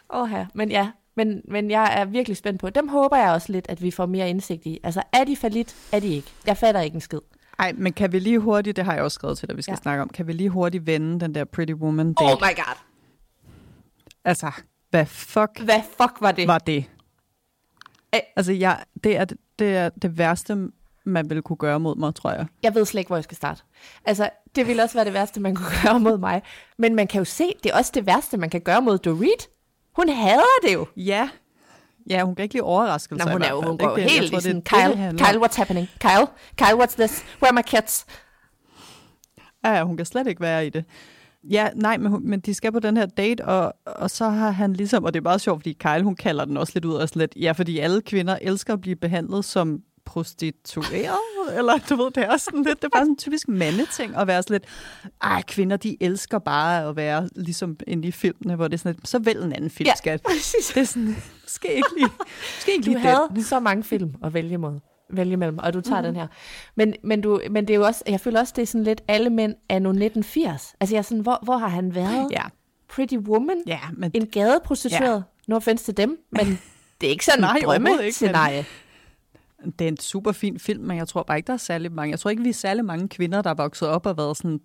Åh 0.10 0.30
ja, 0.32 0.48
men 0.54 0.72
ja. 0.72 0.92
Men, 1.16 1.42
men 1.48 1.72
jeg 1.72 1.94
er 2.02 2.06
virkelig 2.06 2.38
spændt 2.38 2.60
på. 2.62 2.70
Dem 2.70 2.88
håber 2.88 3.18
jeg 3.18 3.32
også 3.32 3.52
lidt, 3.52 3.66
at 3.70 3.82
vi 3.82 3.92
får 3.92 4.06
mere 4.06 4.30
indsigt 4.30 4.66
i. 4.66 4.80
Altså, 4.84 5.02
er 5.14 5.24
de 5.24 5.36
for 5.36 5.48
lidt? 5.50 5.76
Er 5.92 6.00
de 6.00 6.08
ikke? 6.08 6.28
Jeg 6.46 6.58
fatter 6.58 6.82
ikke 6.82 6.96
en 6.96 7.02
skid. 7.02 7.20
Ej, 7.60 7.74
men 7.78 7.94
kan 7.94 8.12
vi 8.12 8.20
lige 8.20 8.40
hurtigt, 8.40 8.76
det 8.78 8.86
har 8.86 8.94
jeg 8.94 9.04
også 9.04 9.16
skrevet 9.16 9.38
til 9.38 9.48
dig, 9.48 9.58
vi 9.58 9.62
skal 9.62 9.72
Ja. 9.72 9.76
snakke 9.82 10.02
om, 10.02 10.10
kan 10.10 10.28
vi 10.28 10.34
lige 10.34 10.50
hurtigt 10.50 10.86
vende 10.86 11.20
den 11.20 11.36
der 11.36 11.46
Pretty 11.46 11.74
Woman 11.74 12.14
date? 12.14 12.26
Oh 12.26 12.32
my 12.42 12.56
god. 12.56 12.76
Altså, 14.26 14.52
hvad 14.90 15.06
fuck 15.06 15.60
Hvad 15.60 15.82
fuck 15.98 16.22
var 16.22 16.32
det? 16.32 16.48
var 16.48 16.58
det? 16.58 16.86
Ej. 18.14 18.22
Altså, 18.36 18.52
jeg, 18.54 18.84
det, 19.04 19.18
er, 19.18 19.26
det 19.60 19.76
er 19.76 19.90
det 19.90 20.18
værste, 20.18 20.68
man 21.08 21.30
ville 21.30 21.42
kunne 21.42 21.58
gøre 21.58 21.80
mod 21.80 21.96
mig, 21.96 22.16
tror 22.16 22.32
jeg. 22.32 22.46
Jeg 22.64 22.76
ved 22.76 22.86
slet 22.86 23.00
ikke, 23.00 23.10
hvor 23.10 23.16
jeg 23.16 23.24
skal 23.24 23.38
starte. 23.38 23.64
Altså, 24.06 24.30
det 24.56 24.68
ville 24.68 24.84
også 24.84 24.96
være 24.96 25.06
det 25.06 25.14
værste, 25.14 25.40
man 25.40 25.56
kunne 25.56 25.72
gøre 25.84 26.00
mod 26.00 26.18
mig. 26.18 26.42
Men 26.78 26.96
man 26.96 27.08
kan 27.08 27.20
jo 27.20 27.26
se, 27.26 27.44
det 27.64 27.72
er 27.72 27.78
også 27.78 27.92
det 27.94 28.06
værste, 28.06 28.38
man 28.38 28.50
kan 28.50 28.62
gøre 28.62 28.82
mod 28.82 28.98
Dorit. 28.98 29.48
Hun 29.96 30.10
hader 30.10 30.62
det 30.64 30.74
jo. 30.74 30.88
Ja. 30.98 31.30
Ja, 32.10 32.24
hun 32.24 32.36
kan 32.36 32.44
ikke 32.44 32.56
lide 32.56 32.64
overraskelser 32.64 33.26
Nå, 33.26 33.32
hun, 33.32 33.42
i 33.42 33.46
er 33.46 33.50
jo, 33.50 33.62
hun 33.62 33.78
går 33.78 33.98
ikke 33.98 34.12
helt 34.12 34.32
tror, 34.32 34.38
i 34.38 34.42
sådan, 34.42 34.62
Kyle, 34.62 35.08
det. 35.12 35.20
Kyle, 35.20 35.40
what's 35.42 35.58
happening? 35.58 35.88
Kyle, 36.00 36.28
Kyle, 36.58 36.84
what's 36.84 36.96
this? 36.98 37.24
Where 37.42 37.50
are 37.50 37.54
my 37.54 37.62
kids? 37.62 38.06
Ja, 39.66 39.84
hun 39.84 39.98
kan 39.98 40.06
slet 40.06 40.28
ikke 40.28 40.42
være 40.42 40.68
i 40.68 40.70
det. 40.70 40.86
Ja, 41.50 41.70
nej, 41.76 41.98
men, 41.98 42.12
hun, 42.12 42.30
men 42.30 42.40
de 42.40 42.54
skal 42.54 42.72
på 42.72 42.80
den 42.80 42.98
her 42.98 43.06
date, 43.06 43.46
og, 43.46 43.74
og 43.86 44.12
så 44.12 44.30
har 44.30 44.52
han 44.52 44.74
ligesom, 44.74 45.04
og 45.04 45.14
det 45.14 45.20
er 45.20 45.24
meget 45.24 45.42
sjovt, 45.42 45.60
fordi 45.60 45.74
Kyle, 45.74 46.04
hun 46.04 46.16
kalder 46.16 46.46
den 46.46 46.58
også 46.58 46.72
lidt 46.76 46.86
ud 46.86 46.96
af 46.96 47.16
lidt, 47.16 47.34
ja, 47.36 47.52
fordi 47.52 47.80
alle 47.80 48.02
kvinder 48.02 48.38
elsker 48.42 48.74
at 48.74 48.82
blive 48.82 48.96
behandlet 48.96 49.46
som 49.46 49.82
prostitueret, 50.08 51.18
eller 51.58 51.78
du 51.90 51.96
ved, 51.96 52.12
det 52.12 52.24
er 52.24 52.38
sådan 52.38 52.64
lidt, 52.64 52.78
det 52.82 52.84
er 52.84 52.90
bare 52.90 53.02
sådan 53.02 53.12
en 53.12 53.18
typisk 53.18 53.48
mandeting 53.48 54.16
at 54.16 54.28
være 54.28 54.44
sådan 54.44 54.54
lidt, 54.54 54.66
ej, 55.22 55.42
kvinder, 55.48 55.78
de 55.78 55.98
elsker 56.04 56.40
bare 56.40 56.90
at 56.90 56.96
være 56.96 57.30
ligesom 57.36 57.78
inde 57.88 58.08
i 58.08 58.12
filmene, 58.12 58.56
hvor 58.56 58.68
det 58.68 58.74
er 58.74 58.78
sådan 58.78 58.96
lidt, 58.96 59.08
så 59.08 59.20
vælg 59.20 59.44
en 59.44 59.54
anden 59.54 59.70
film, 59.70 59.88
Ja, 59.88 59.96
skat. 59.96 60.22
præcis. 60.22 60.68
Det 60.74 60.82
er 60.82 60.84
sådan, 60.86 61.16
skal 61.48 61.72
ikke 61.72 61.90
lige, 61.98 62.10
skal 62.60 62.74
ikke 62.74 62.86
Du 62.86 62.90
lige 62.90 63.00
havde 63.00 63.28
den. 63.36 63.44
så 63.44 63.60
mange 63.60 63.84
film 63.84 64.14
at 64.24 64.34
vælge 64.34 64.58
mod 64.58 64.80
vælge 65.10 65.38
mellem, 65.38 65.58
og 65.58 65.74
du 65.74 65.82
tager 65.82 66.02
mm-hmm. 66.02 66.14
den 66.14 66.22
her. 66.22 66.28
Men, 66.76 66.94
men, 67.04 67.22
du, 67.22 67.42
men 67.52 67.68
det 67.68 67.74
er 67.74 67.78
jo 67.78 67.86
også, 67.86 68.04
jeg 68.08 68.20
føler 68.20 68.40
også, 68.40 68.54
det 68.56 68.62
er 68.62 68.66
sådan 68.66 68.84
lidt 68.84 69.02
alle 69.08 69.30
mænd 69.30 69.56
anno 69.70 69.90
1980. 69.90 70.76
Altså 70.80 70.96
jeg 70.96 71.00
er 71.00 71.04
sådan, 71.04 71.22
hvor, 71.22 71.40
hvor 71.44 71.58
har 71.58 71.68
han 71.68 71.96
været? 71.96 72.28
Ja, 72.32 72.42
Pretty 72.90 73.16
Woman? 73.16 73.58
ja, 73.68 73.80
men 73.94 74.12
En 74.14 74.28
gadeprostitueret? 74.28 75.16
Ja. 75.16 75.22
No 75.48 75.56
offense 75.56 75.86
til 75.86 75.98
dem, 75.98 76.18
men 76.32 76.46
det 77.02 77.08
er 77.08 77.12
ikke 77.12 77.26
sådan 77.26 77.40
Nej, 77.42 77.56
en 77.58 77.64
drømme 77.64 77.88
overhovedet 77.88 78.06
ikke, 78.06 78.16
scenarie. 78.16 78.66
Det 79.66 79.82
er 79.82 79.88
en 79.88 79.98
super 79.98 80.32
fin 80.32 80.60
film, 80.60 80.84
men 80.84 80.98
jeg 80.98 81.08
tror 81.08 81.24
bare 81.24 81.38
ikke, 81.38 81.48
der 81.48 81.54
er 81.54 81.58
særlig 81.58 81.92
mange. 81.92 82.12
Jeg 82.12 82.20
tror 82.20 82.30
ikke, 82.30 82.44
vi 82.44 82.50
er 82.50 82.54
særlig 82.54 82.86
mange 82.86 83.10
kvinder, 83.10 83.42
der 83.42 83.50
er 83.50 83.54
vokset 83.54 83.88
op 83.88 84.06
og 84.06 84.18
været 84.18 84.38
sådan, 84.38 84.60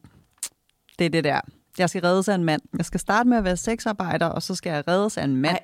det 0.99 1.05
er 1.05 1.11
det 1.11 1.25
der. 1.25 1.41
Jeg 1.79 1.91
skal 1.91 2.03
reddes 2.03 2.29
af 2.29 2.35
en 2.35 2.45
mand. 2.45 2.63
Jeg 2.77 2.85
skal 2.85 3.01
starte 3.01 3.29
med 3.29 3.39
at 3.39 3.45
være 3.45 3.57
sexarbejder, 3.57 4.27
og 4.27 4.43
så 4.43 4.55
skal 4.55 4.71
jeg 4.71 4.89
reddes 4.89 5.19
af 5.19 5.25
en 5.25 5.37
mand. 5.37 5.59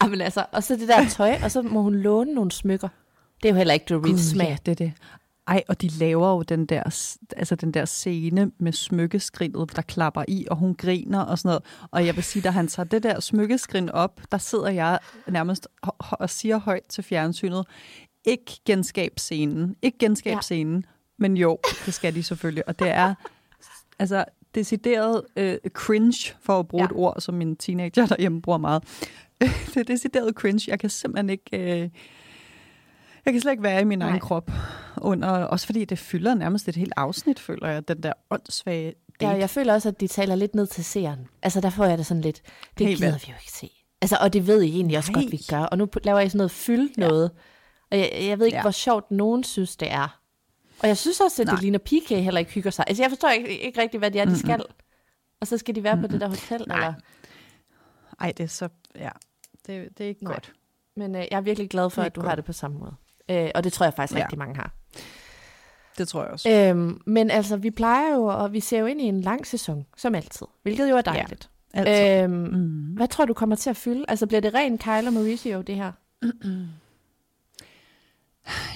Ej. 0.00 0.08
Men 0.10 0.20
altså, 0.20 0.46
og 0.52 0.62
så 0.62 0.76
det 0.76 0.88
der 0.88 1.08
tøj, 1.08 1.38
og 1.42 1.50
så 1.50 1.62
må 1.62 1.82
hun 1.82 1.94
låne 1.94 2.34
nogle 2.34 2.52
smykker. 2.52 2.88
Det 3.42 3.48
er 3.48 3.52
jo 3.52 3.56
heller 3.56 3.74
ikke 3.74 3.94
Dorit's 3.94 4.30
smag. 4.30 4.48
Ja, 4.48 4.56
det 4.66 4.72
er 4.72 4.86
det. 4.86 4.92
Ej, 5.48 5.62
og 5.68 5.82
de 5.82 5.88
laver 5.88 6.28
jo 6.28 6.42
den 6.42 6.66
der, 6.66 6.82
altså 7.36 7.54
den 7.54 7.74
der 7.74 7.84
scene 7.84 8.50
med 8.58 8.72
smykkeskrinet, 8.72 9.76
der 9.76 9.82
klapper 9.82 10.24
i, 10.28 10.46
og 10.50 10.56
hun 10.56 10.74
griner 10.74 11.20
og 11.20 11.38
sådan 11.38 11.48
noget. 11.48 11.62
Og 11.90 12.06
jeg 12.06 12.16
vil 12.16 12.24
sige, 12.24 12.42
da 12.42 12.50
han 12.50 12.68
tager 12.68 12.86
det 12.86 13.02
der 13.02 13.20
smykkeskrin 13.20 13.90
op, 13.90 14.20
der 14.32 14.38
sidder 14.38 14.68
jeg 14.68 14.98
nærmest 15.28 15.68
og 15.98 16.30
siger 16.30 16.58
højt 16.58 16.84
til 16.88 17.04
fjernsynet, 17.04 17.66
ikke 18.24 18.60
genskabe 18.64 19.14
scenen. 19.20 19.76
Ikke 19.82 19.98
genskabe 19.98 20.36
Ja. 20.36 20.40
scenen, 20.40 20.84
men 21.18 21.36
jo, 21.36 21.58
det 21.86 21.94
skal 21.94 22.14
de 22.14 22.22
selvfølgelig. 22.22 22.68
Og 22.68 22.78
det 22.78 22.88
er 22.88 23.14
altså 23.98 24.24
decideret 24.54 25.22
øh, 25.36 25.58
cringe, 25.68 26.34
for 26.40 26.60
at 26.60 26.68
bruge 26.68 26.82
ja. 26.82 26.86
et 26.86 26.92
ord, 26.94 27.20
som 27.20 27.34
min 27.34 27.56
teenager 27.56 28.06
derhjemme 28.06 28.42
bruger 28.42 28.58
meget. 28.58 28.82
det 29.74 29.76
er 29.76 29.84
decideret 29.84 30.34
cringe. 30.34 30.70
Jeg 30.70 30.78
kan 30.78 30.90
simpelthen 30.90 31.30
ikke... 31.30 31.82
Øh, 31.82 31.88
jeg 33.28 33.34
kan 33.34 33.40
slet 33.40 33.52
ikke 33.52 33.62
være 33.62 33.80
i 33.80 33.84
min 33.84 33.98
Nej. 33.98 34.08
egen 34.08 34.20
krop. 34.20 34.50
Under, 34.96 35.28
også 35.28 35.66
fordi 35.66 35.84
det 35.84 35.98
fylder 35.98 36.34
nærmest 36.34 36.68
et 36.68 36.76
helt 36.76 36.92
afsnit, 36.96 37.38
føler 37.40 37.68
jeg, 37.68 37.88
den 37.88 38.02
der 38.02 38.12
åndssvage 38.30 38.94
date. 39.20 39.32
Ja, 39.32 39.38
jeg 39.38 39.50
føler 39.50 39.74
også, 39.74 39.88
at 39.88 40.00
de 40.00 40.06
taler 40.06 40.34
lidt 40.34 40.54
ned 40.54 40.66
til 40.66 40.84
seeren. 40.84 41.28
Altså, 41.42 41.60
der 41.60 41.70
får 41.70 41.84
jeg 41.84 41.98
det 41.98 42.06
sådan 42.06 42.20
lidt, 42.20 42.42
det 42.78 42.86
Helt 42.86 42.98
gider 42.98 43.10
vildt. 43.10 43.26
vi 43.26 43.32
jo 43.32 43.36
ikke 43.36 43.52
se. 43.52 43.70
Altså, 44.02 44.16
og 44.20 44.32
det 44.32 44.46
ved 44.46 44.62
I 44.62 44.68
egentlig 44.70 44.98
også 44.98 45.12
Nej. 45.12 45.22
godt, 45.22 45.32
vi 45.32 45.40
gør. 45.50 45.60
Og 45.62 45.78
nu 45.78 45.88
laver 46.04 46.18
jeg 46.18 46.30
sådan 46.30 46.38
noget 46.38 46.50
fyld 46.50 46.90
noget. 46.96 47.30
Og 47.90 47.98
jeg, 47.98 48.10
jeg 48.20 48.38
ved 48.38 48.46
ikke, 48.46 48.54
ja. 48.56 48.58
Ja. 48.58 48.62
hvor 48.62 48.70
sjovt 48.70 49.10
nogen 49.10 49.44
synes, 49.44 49.76
det 49.76 49.90
er. 49.90 50.20
Og 50.82 50.88
jeg 50.88 50.96
synes 50.96 51.20
også, 51.20 51.42
at 51.42 51.60
ligner 51.60 51.78
PK 51.78 52.08
heller 52.08 52.38
ikke 52.38 52.52
hygger 52.52 52.70
sig. 52.70 52.84
Altså, 52.88 53.02
jeg 53.02 53.10
forstår 53.10 53.28
ikke, 53.28 53.58
ikke 53.58 53.80
rigtig, 53.80 53.98
hvad 53.98 54.10
det 54.10 54.20
er, 54.20 54.24
de 54.24 54.38
skal. 54.38 54.62
Og 55.40 55.46
så 55.46 55.58
skal 55.58 55.74
de 55.74 55.82
være 55.84 55.96
på 56.00 56.06
det 56.06 56.20
der 56.20 56.28
hotel, 56.28 56.64
Nej. 56.68 56.76
eller... 56.76 56.94
Ej, 58.20 58.32
det 58.36 58.44
er 58.44 58.48
så... 58.48 58.68
Ja, 58.94 59.10
det, 59.66 59.98
det 59.98 60.04
er 60.04 60.08
ikke 60.08 60.24
Nej. 60.24 60.32
godt. 60.32 60.52
Men 60.96 61.14
øh, 61.14 61.20
jeg 61.30 61.36
er 61.36 61.40
virkelig 61.40 61.70
glad 61.70 61.90
for, 61.90 62.02
at 62.02 62.14
du 62.14 62.20
godt. 62.20 62.28
har 62.28 62.36
det 62.36 62.44
på 62.44 62.52
samme 62.52 62.78
måde. 62.78 62.94
Øh, 63.30 63.50
og 63.54 63.64
det 63.64 63.72
tror 63.72 63.86
jeg 63.86 63.94
faktisk 63.94 64.18
Ja. 64.18 64.22
rigtig 64.22 64.38
mange 64.38 64.56
har. 64.56 64.72
Det 65.98 66.08
tror 66.08 66.22
jeg 66.22 66.30
også. 66.32 66.50
Øhm, 66.50 67.00
men 67.06 67.30
altså, 67.30 67.56
vi 67.56 67.70
plejer 67.70 68.14
jo, 68.14 68.24
og 68.24 68.52
vi 68.52 68.60
ser 68.60 68.78
jo 68.78 68.86
ind 68.86 69.00
i 69.00 69.04
en 69.04 69.20
lang 69.20 69.46
sæson, 69.46 69.86
som 69.96 70.14
altid. 70.14 70.46
Hvilket 70.62 70.90
jo 70.90 70.96
er 70.96 71.00
dejligt. 71.02 71.50
Altså. 71.74 72.22
Øhm, 72.24 72.32
Mm. 72.32 72.94
Hvad 72.96 73.08
tror 73.08 73.24
du 73.24 73.32
kommer 73.34 73.56
til 73.56 73.70
at 73.70 73.76
fylde? 73.76 74.04
Altså, 74.08 74.26
bliver 74.26 74.40
det 74.40 74.54
ren 74.54 74.78
Kyle 74.78 75.06
og 75.08 75.12
Mauricio, 75.12 75.60
det 75.62 75.74
her? 75.74 75.92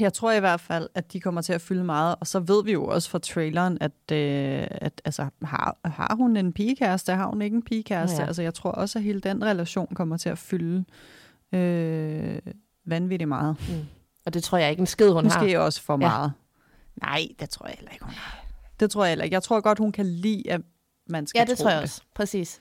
Jeg 0.00 0.12
tror 0.12 0.32
i 0.32 0.40
hvert 0.40 0.60
fald, 0.60 0.88
at 0.94 1.12
de 1.12 1.20
kommer 1.20 1.40
til 1.42 1.52
at 1.52 1.60
fylde 1.60 1.84
meget, 1.84 2.14
og 2.20 2.26
så 2.26 2.40
ved 2.40 2.64
vi 2.64 2.72
jo 2.72 2.84
også 2.86 3.10
fra 3.10 3.18
traileren, 3.18 3.78
at, 3.80 3.92
øh, 4.12 4.66
at 4.70 5.02
altså, 5.04 5.26
har, 5.42 5.76
har 5.84 6.14
hun 6.16 6.36
en 6.36 6.52
pigekæreste, 6.52 7.12
har 7.12 7.26
hun 7.26 7.42
ikke 7.42 7.54
en 7.56 7.62
pigekæreste? 7.62 8.14
Ja, 8.14 8.18
Ja, 8.20 8.22
ja. 8.22 8.26
Altså, 8.26 8.42
jeg 8.42 8.54
tror 8.54 8.70
også, 8.70 8.98
at 8.98 9.02
hele 9.02 9.20
den 9.20 9.44
relation 9.44 9.94
kommer 9.94 10.16
til 10.16 10.28
at 10.28 10.38
fylde 10.38 10.84
øh, 11.52 12.38
vanvittigt 12.84 13.28
meget. 13.28 13.56
Og 14.26 14.34
det 14.34 14.42
tror 14.44 14.58
jeg 14.58 14.70
ikke 14.70 14.80
en 14.80 14.86
skid, 14.86 15.10
hun 15.10 15.24
Måske 15.24 15.38
har. 15.50 15.58
også 15.58 15.82
for 15.82 15.92
Ja. 15.92 15.96
meget. 15.96 16.32
Nej, 17.02 17.26
det 17.40 17.50
tror 17.50 17.66
jeg 17.66 17.74
heller 17.78 17.92
ikke, 17.92 18.04
hun 18.04 18.14
har. 18.14 18.44
Det 18.80 18.90
tror 18.90 19.04
jeg 19.04 19.10
heller 19.10 19.24
ikke. 19.24 19.34
Jeg 19.34 19.42
tror 19.42 19.60
godt, 19.60 19.78
hun 19.78 19.92
kan 19.92 20.06
lide, 20.06 20.50
at 20.50 20.60
man 21.08 21.26
skal 21.26 21.38
Ja, 21.38 21.44
det 21.44 21.58
tro 21.58 21.62
tror 21.62 21.70
jeg 21.70 21.82
også. 21.82 22.02
Præcis. 22.14 22.60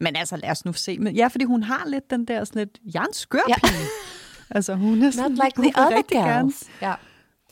Men 0.00 0.16
altså, 0.16 0.36
lad 0.36 0.50
os 0.50 0.64
nu 0.64 0.72
se. 0.72 0.98
Men, 0.98 1.16
ja, 1.16 1.26
fordi 1.26 1.44
hun 1.44 1.62
har 1.62 1.86
lidt 1.86 2.10
den 2.10 2.24
der 2.24 2.44
sådan 2.44 2.60
lidt, 2.60 2.94
jeg 2.94 3.00
er 3.02 3.06
en 3.06 3.12
skør 3.14 3.38
Ja. 3.48 3.54
altså, 4.56 4.74
hun 4.74 5.02
er 5.02 5.10
sådan, 5.10 5.30
Not 5.32 5.44
like 5.44 5.56
hun 5.56 5.64
the 5.72 5.82
other 5.82 5.96
rigtig 5.96 6.16
gerne 6.16 6.42
girls. 6.42 6.64
Ja. 6.82 6.94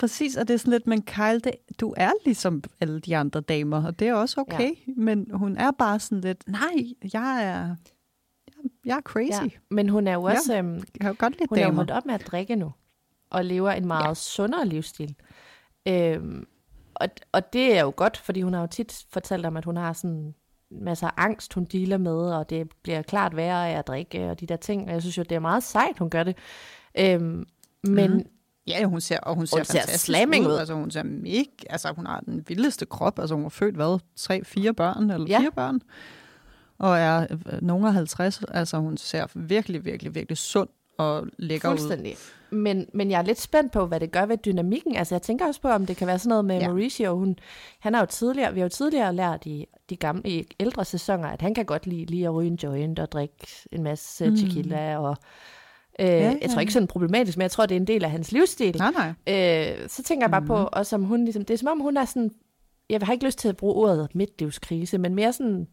Præcis, 0.00 0.36
og 0.36 0.48
det 0.48 0.54
er 0.54 0.58
sådan 0.58 0.70
lidt, 0.72 0.86
men 0.86 1.02
Kyle, 1.02 1.38
det, 1.40 1.52
du 1.80 1.94
er 1.96 2.10
ligesom 2.24 2.62
alle 2.80 3.00
de 3.00 3.16
andre 3.16 3.40
damer, 3.40 3.86
og 3.86 3.98
det 3.98 4.08
er 4.08 4.14
også 4.14 4.40
okay, 4.40 4.70
ja. 4.88 4.92
men 4.96 5.26
hun 5.32 5.56
er 5.56 5.70
bare 5.70 6.00
sådan 6.00 6.20
lidt, 6.20 6.48
nej, 6.48 6.92
jeg 7.12 7.44
er, 7.44 7.76
jeg, 8.84 8.96
er 8.96 9.00
crazy. 9.00 9.42
ja. 9.42 9.48
Men 9.70 9.88
hun 9.88 10.06
er 10.06 10.12
jo 10.12 10.22
også... 10.22 10.52
Ja. 10.52 10.58
Øhm, 10.58 10.74
Jeg 10.74 11.00
kan 11.00 11.14
godt 11.14 11.32
lide 11.38 11.48
hun 11.48 11.58
er 11.58 11.62
jo 11.62 11.66
damer. 11.66 11.76
holdt 11.76 11.90
op 11.90 12.06
med 12.06 12.14
at 12.14 12.26
drikke 12.26 12.56
nu. 12.56 12.72
Og 13.30 13.44
lever 13.44 13.70
en 13.70 13.86
meget 13.86 14.08
ja. 14.08 14.14
sundere 14.14 14.66
livsstil. 14.66 15.14
Øhm, 15.88 16.46
og, 16.94 17.08
og 17.32 17.52
det 17.52 17.76
er 17.78 17.82
jo 17.82 17.92
godt, 17.96 18.16
fordi 18.16 18.42
hun 18.42 18.54
har 18.54 18.60
jo 18.60 18.66
tit 18.66 19.04
fortalt 19.12 19.46
om, 19.46 19.56
at 19.56 19.64
hun 19.64 19.76
har 19.76 19.92
sådan 19.92 20.34
masser 20.70 21.06
af 21.06 21.12
angst, 21.16 21.54
hun 21.54 21.64
dealer 21.64 21.96
med, 21.98 22.16
og 22.16 22.50
det 22.50 22.68
bliver 22.82 23.02
klart 23.02 23.36
værre 23.36 23.68
af 23.70 23.78
at 23.78 23.86
drikke, 23.86 24.30
og 24.30 24.40
de 24.40 24.46
der 24.46 24.56
ting. 24.56 24.86
Og 24.86 24.92
jeg 24.92 25.02
synes 25.02 25.18
jo, 25.18 25.22
det 25.22 25.32
er 25.34 25.38
meget 25.40 25.62
sejt, 25.62 25.98
hun 25.98 26.10
gør 26.10 26.22
det. 26.22 26.36
Øhm, 26.98 27.46
men 27.84 28.10
Mhm. 28.10 28.22
Ja, 28.66 28.84
hun 28.84 29.00
ser, 29.00 29.18
og 29.20 29.34
hun 29.34 29.46
ser, 29.46 29.56
Hun 29.56 29.64
ser 29.64 29.72
fantastisk 29.72 30.04
slamming 30.04 30.46
ud. 30.46 30.52
Altså, 30.52 30.74
hun 30.74 30.90
ser 30.90 31.02
mega, 31.02 31.44
altså, 31.70 31.92
hun 31.96 32.06
har 32.06 32.20
den 32.20 32.44
vildeste 32.48 32.86
krop. 32.86 33.18
Altså, 33.18 33.34
hun 33.34 33.44
har 33.44 33.48
født, 33.50 33.74
hvad, 33.74 33.98
tre, 34.16 34.44
fire 34.44 34.74
børn, 34.74 35.10
eller 35.10 35.26
Ja. 35.28 35.38
fire 35.40 35.50
børn. 35.52 35.80
Og 36.78 36.98
er 36.98 37.26
nogen 37.62 37.84
af 37.86 37.92
50. 37.92 38.42
Altså, 38.48 38.78
hun 38.78 38.96
ser 38.96 39.26
virkelig, 39.34 39.84
virkelig, 39.84 40.14
virkelig 40.14 40.38
sund 40.38 40.68
og 40.98 41.26
lækker 41.38 41.68
ud. 41.68 41.78
Fuldstændig. 41.78 42.16
Men, 42.50 42.86
men 42.94 43.10
jeg 43.10 43.18
er 43.18 43.22
lidt 43.22 43.40
spændt 43.40 43.72
på, 43.72 43.86
hvad 43.86 44.00
det 44.00 44.12
gør 44.12 44.26
ved 44.26 44.36
dynamikken. 44.36 44.96
Altså, 44.96 45.14
jeg 45.14 45.22
tænker 45.22 45.46
også 45.46 45.60
på, 45.60 45.68
om 45.68 45.86
det 45.86 45.96
kan 45.96 46.06
være 46.06 46.18
sådan 46.18 46.28
noget 46.28 46.44
med. 46.44 46.58
Ja. 46.58 46.68
Mauricio. 46.68 47.16
Hun, 47.16 47.36
han 47.78 47.94
har 47.94 48.00
jo 48.00 48.06
tidligere, 48.06 48.54
vi 48.54 48.60
har 48.60 48.64
jo 48.64 48.68
tidligere 48.68 49.14
lært 49.14 49.46
i 49.46 49.66
de 49.90 49.96
gamle, 49.96 50.30
i 50.30 50.46
ældre 50.60 50.84
sæsoner, 50.84 51.28
at 51.28 51.42
han 51.42 51.54
kan 51.54 51.64
godt 51.64 51.86
lide 51.86 52.04
lige 52.04 52.24
at 52.24 52.34
ryge 52.34 52.50
en 52.50 52.58
joint 52.62 52.98
og 52.98 53.12
drikke 53.12 53.46
en 53.72 53.82
masse 53.82 54.30
mm. 54.30 54.36
tequila. 54.36 54.98
Og, 54.98 55.16
øh, 56.00 56.06
ja, 56.06 56.20
ja. 56.20 56.34
Jeg 56.42 56.50
tror 56.50 56.60
ikke 56.60 56.72
sådan 56.72 56.88
problematisk, 56.88 57.38
men 57.38 57.42
jeg 57.42 57.50
tror, 57.50 57.66
det 57.66 57.74
er 57.74 57.80
en 57.80 57.86
del 57.86 58.04
af 58.04 58.10
hans 58.10 58.32
livsstil. 58.32 58.76
Nej, 58.78 58.92
nej. 59.26 59.78
Øh, 59.80 59.88
så 59.88 60.02
tænker 60.02 60.24
jeg 60.24 60.30
bare 60.30 60.40
mm. 60.40 60.46
på, 60.46 60.68
også 60.72 60.96
om 60.96 61.04
hun 61.04 61.24
ligesom, 61.24 61.44
det 61.44 61.54
er 61.54 61.58
som 61.58 61.68
om 61.68 61.80
hun 61.80 61.96
er 61.96 62.04
sådan, 62.04 62.30
jeg 62.90 63.00
har 63.02 63.12
ikke 63.12 63.24
lyst 63.24 63.38
til 63.38 63.48
at 63.48 63.56
bruge 63.56 63.74
ordet 63.74 64.14
midtlivskrise, 64.14 64.98
men 64.98 65.14
mere 65.14 65.32
sådan, 65.32 65.58
det 65.58 65.68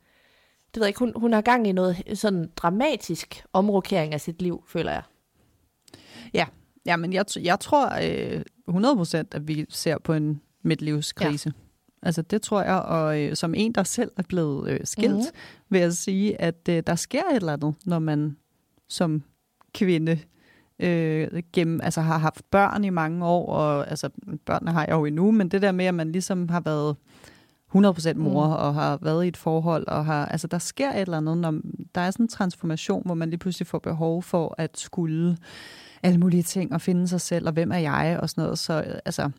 ved 0.76 0.84
jeg 0.84 0.90
ikke, 0.90 1.00
hun, 1.00 1.14
hun 1.16 1.34
har 1.34 1.42
gang 1.42 1.68
i 1.68 1.72
noget 1.72 2.04
sådan 2.14 2.50
dramatisk 2.56 3.44
omrokering 3.54 4.14
af 4.14 4.22
sit 4.22 4.42
liv, 4.42 4.64
føler 4.68 4.92
jeg. 4.92 5.02
Ja, 6.36 6.46
ja 6.86 6.96
men 6.96 7.14
jeg, 7.14 7.26
jeg 7.44 7.60
tror 7.60 7.90
øh, 8.04 8.42
100% 8.70 9.18
at 9.32 9.48
vi 9.48 9.66
ser 9.70 9.98
på 9.98 10.14
en 10.14 10.42
midtlivskrise. 10.64 11.54
Ja. 11.56 12.08
Altså 12.08 12.22
det 12.22 12.42
tror 12.42 12.62
jeg, 12.64 12.76
og 12.76 13.22
øh, 13.22 13.36
som 13.36 13.54
en, 13.58 13.72
der 13.72 13.84
selv 13.84 14.12
er 14.18 14.24
blevet 14.28 14.70
øh, 14.70 14.80
skilt, 14.84 15.12
Mhm. 15.12 15.18
mm-hmm. 15.20 15.66
vil 15.70 15.82
jeg 15.82 15.94
sige, 15.94 16.42
at 16.42 16.70
øh, 16.70 16.84
der 16.88 16.96
sker 16.96 17.22
et 17.32 17.36
eller 17.36 17.54
andet, 17.54 17.76
når 17.86 18.00
man 18.00 18.38
som 18.90 19.24
kvinde 19.74 20.20
øh, 20.80 21.28
gennem, 21.54 21.80
altså 21.84 22.02
har 22.02 22.18
haft 22.18 22.42
børn 22.52 22.84
i 22.84 22.90
mange 22.90 23.26
år, 23.26 23.54
og 23.54 23.90
altså 23.90 24.10
børnene 24.46 24.72
har 24.72 24.82
jeg 24.86 24.92
jo 24.92 25.06
endnu, 25.06 25.32
men 25.32 25.50
det 25.50 25.62
der 25.62 25.72
med, 25.72 25.86
at 25.86 25.94
man 25.94 26.12
ligesom 26.12 26.50
har 26.50 26.60
været 26.60 26.96
100% 27.76 28.14
mor, 28.14 28.48
mm. 28.48 28.54
og 28.54 28.74
har 28.74 28.98
været 29.02 29.26
i 29.26 29.28
et 29.28 29.38
forhold, 29.38 29.88
og 29.88 30.06
har, 30.06 30.26
altså 30.26 30.48
der 30.48 30.58
sker 30.58 30.92
et 30.92 31.02
eller 31.02 31.18
andet, 31.18 31.38
når 31.38 31.60
der 31.96 32.02
er 32.02 32.12
sådan 32.12 32.24
en 32.24 32.28
transformation, 32.30 33.02
hvor 33.06 33.16
man 33.16 33.30
lige 33.30 33.40
pludselig 33.40 33.68
får 33.68 33.80
behov 33.80 34.24
for 34.24 34.56
at 34.58 34.78
skulle 34.80 35.38
alle 36.06 36.18
mulige 36.20 36.44
ting, 36.44 36.74
og 36.74 36.82
finde 36.82 37.08
sig 37.08 37.22
selv, 37.22 37.48
og 37.48 37.54
hvem 37.54 37.72
er 37.72 37.78
jeg, 37.78 38.20
og 38.22 38.30
sådan 38.30 38.44
noget, 38.44 38.60
så 38.60 38.74
øh, 38.88 38.96
altså, 39.06 39.30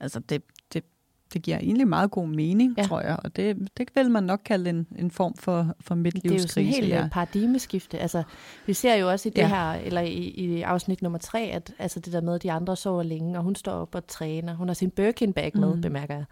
altså 0.00 0.20
det, 0.20 0.42
det, 0.72 0.84
det 1.32 1.42
giver 1.42 1.58
egentlig 1.58 1.88
meget 1.88 2.10
god 2.10 2.28
mening, 2.28 2.74
Ja. 2.76 2.82
ja. 2.82 2.88
tror 2.88 3.00
jeg, 3.00 3.18
og 3.24 3.36
det, 3.36 3.68
det 3.76 3.88
vil 3.94 4.10
man 4.10 4.24
nok 4.24 4.40
kalde 4.44 4.70
en, 4.70 4.86
en 4.98 5.10
form 5.10 5.34
for, 5.36 5.74
for 5.80 5.94
Det 5.94 6.06
er 6.06 6.10
jo 6.10 6.12
sådan 6.12 6.32
midtlivskrise. 6.32 6.80
helt 6.80 6.88
ja. 6.88 7.00
ja. 7.02 7.08
paradigmeskifte. 7.12 7.98
Altså, 7.98 8.22
vi 8.66 8.72
ser 8.74 8.94
jo 8.94 9.10
også 9.10 9.28
i 9.28 9.32
det 9.32 9.38
Ja. 9.42 9.48
her, 9.48 9.72
eller 9.72 10.00
i, 10.00 10.14
i 10.18 10.62
afsnit 10.62 11.02
nummer 11.02 11.18
tre, 11.18 11.40
at 11.40 11.72
altså 11.78 12.00
det 12.00 12.12
der 12.12 12.20
med, 12.20 12.34
at 12.34 12.42
de 12.42 12.52
andre 12.52 12.76
sover 12.76 13.02
længe, 13.02 13.38
og 13.38 13.44
hun 13.44 13.54
står 13.54 13.72
op 13.72 13.94
og 13.94 14.06
træner. 14.06 14.54
Hun 14.54 14.68
har 14.68 14.74
sin 14.74 14.90
Birkin-bag 14.90 15.50
med, 15.54 15.74
Mm. 15.74 15.80
bemærker 15.80 16.14
jeg. 16.14 16.24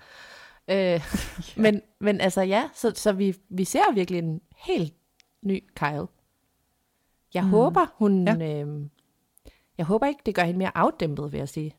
Øh, 0.94 1.00
men, 1.62 1.80
men 2.00 2.20
altså 2.20 2.42
ja, 2.42 2.62
så, 2.74 2.92
så 2.94 3.12
vi, 3.12 3.34
vi 3.48 3.64
ser 3.64 3.94
virkelig 3.94 4.18
en 4.18 4.40
helt 4.56 4.94
ny 5.42 5.64
Kyle. 5.76 6.06
Jeg 7.34 7.44
mm. 7.44 7.50
håber, 7.50 7.86
hun... 7.96 8.28
Ja. 8.28 8.62
Øh, 8.62 8.80
jeg 9.80 9.86
håber 9.86 10.06
ikke, 10.06 10.20
det 10.26 10.34
gør 10.34 10.42
hende 10.42 10.58
mere 10.58 10.76
afdæmpet, 10.76 11.32
vil 11.32 11.38
jeg 11.38 11.48
sige. 11.48 11.74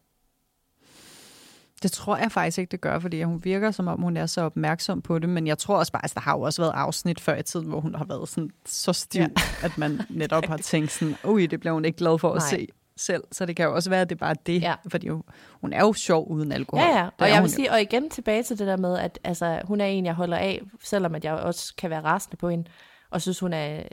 Det 1.83 1.91
tror 1.91 2.17
jeg 2.17 2.31
faktisk 2.31 2.57
ikke, 2.57 2.71
det 2.71 2.81
gør, 2.81 2.99
fordi 2.99 3.23
hun 3.23 3.41
virker, 3.45 3.71
som 3.71 3.87
om 3.87 4.01
hun 4.01 4.17
er 4.17 4.25
så 4.25 4.41
opmærksom 4.41 5.01
på 5.01 5.19
det, 5.19 5.29
men 5.29 5.47
jeg 5.47 5.57
tror 5.57 5.77
også 5.77 5.91
bare, 5.91 6.05
at 6.05 6.13
der 6.13 6.21
har 6.21 6.37
jo 6.37 6.41
også 6.41 6.61
været 6.61 6.71
afsnit 6.75 7.19
før 7.19 7.35
i 7.35 7.43
tiden, 7.43 7.67
hvor 7.67 7.79
hun 7.79 7.95
har 7.95 8.05
været 8.05 8.29
sådan, 8.29 8.49
så 8.65 8.93
stiv, 8.93 9.21
ja. 9.21 9.27
at 9.65 9.77
man 9.77 10.01
netop 10.09 10.45
har 10.45 10.57
tænkt 10.71 10.91
sådan, 10.91 11.15
ui, 11.23 11.45
det 11.45 11.59
bliver 11.59 11.73
hun 11.73 11.85
ikke 11.85 11.97
glad 11.97 12.19
for 12.19 12.29
at 12.33 12.37
Nej. 12.37 12.49
se 12.49 12.67
selv. 12.97 13.23
Så 13.31 13.45
det 13.45 13.55
kan 13.55 13.65
jo 13.65 13.75
også 13.75 13.89
være, 13.89 14.01
at 14.01 14.09
det 14.09 14.15
er 14.15 14.19
bare 14.19 14.35
det, 14.45 14.61
Ja. 14.61 14.75
fordi 14.91 15.07
jo, 15.07 15.23
hun 15.61 15.73
er 15.73 15.79
jo 15.81 15.93
sjov 15.93 16.27
uden 16.31 16.51
alkohol. 16.51 16.85
Ja, 16.85 16.97
ja. 16.99 17.09
Og 17.19 17.27
jeg 17.27 17.35
hun 17.37 17.43
vil 17.43 17.49
jo. 17.51 17.55
sige, 17.55 17.71
og 17.71 17.81
igen 17.81 18.09
tilbage 18.09 18.43
til 18.43 18.59
det 18.59 18.67
der 18.67 18.77
med, 18.77 18.97
at 18.97 19.19
altså, 19.23 19.61
hun 19.63 19.81
er 19.81 19.85
en, 19.85 20.05
jeg 20.05 20.13
holder 20.13 20.37
af, 20.37 20.61
selvom 20.83 21.15
at 21.15 21.25
jeg 21.25 21.33
også 21.33 21.73
kan 21.77 21.89
være 21.89 22.01
rasende 22.01 22.37
på 22.37 22.49
hende, 22.49 22.69
og 23.09 23.21
synes, 23.21 23.39
hun 23.39 23.53
er 23.53 23.83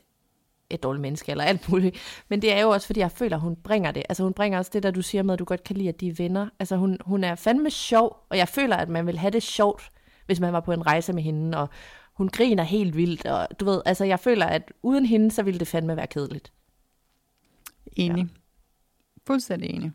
et 0.71 0.83
dårligt 0.83 1.03
menneske, 1.03 1.31
eller 1.31 1.45
alt 1.45 1.69
muligt. 1.69 1.97
Men 2.29 2.43
det 2.43 2.53
er 2.53 2.61
jo 2.61 2.71
også, 2.71 2.87
fordi 2.87 3.01
jeg 3.01 3.11
føler, 3.11 3.37
at 3.37 3.43
hun 3.43 3.57
bringer 3.57 3.93
det. 3.93 4.03
Altså 4.09 4.23
hun 4.23 4.33
bringer 4.33 4.59
også 4.59 4.71
det, 4.75 4.83
der 4.83 4.91
du 4.91 5.03
siger 5.03 5.23
med, 5.23 5.33
at 5.33 5.39
du 5.39 5.45
godt 5.45 5.65
kan 5.65 5.77
lide, 5.77 5.89
at 5.89 6.01
de 6.01 6.09
er 6.09 6.15
venner. 6.19 6.49
Altså 6.59 6.77
hun, 6.77 6.99
hun 7.01 7.25
er 7.25 7.35
fandme 7.35 7.71
sjov, 7.71 8.17
og 8.29 8.37
jeg 8.37 8.49
føler, 8.49 8.77
at 8.77 8.89
man 8.89 9.07
vil 9.07 9.19
have 9.19 9.31
det 9.31 9.43
sjovt, 9.43 9.91
hvis 10.27 10.41
man 10.41 10.53
var 10.53 10.61
på 10.61 10.73
en 10.73 10.87
rejse 10.87 11.13
med 11.13 11.23
hende, 11.23 11.59
og 11.59 11.69
hun 12.15 12.29
griner 12.29 12.63
helt 12.63 12.97
vildt, 12.97 13.27
og 13.27 13.49
du 13.61 13.65
ved, 13.65 13.83
altså 13.87 14.05
jeg 14.05 14.21
føler, 14.21 14.47
at 14.47 14.73
uden 14.83 15.07
hende, 15.07 15.31
så 15.31 15.43
ville 15.43 15.61
det 15.61 15.69
fandme 15.69 15.97
være 15.97 16.07
kedeligt. 16.07 16.53
Enig. 17.97 18.23
Ja. 18.23 18.29
Fuldstændig 19.27 19.71
enig. 19.71 19.93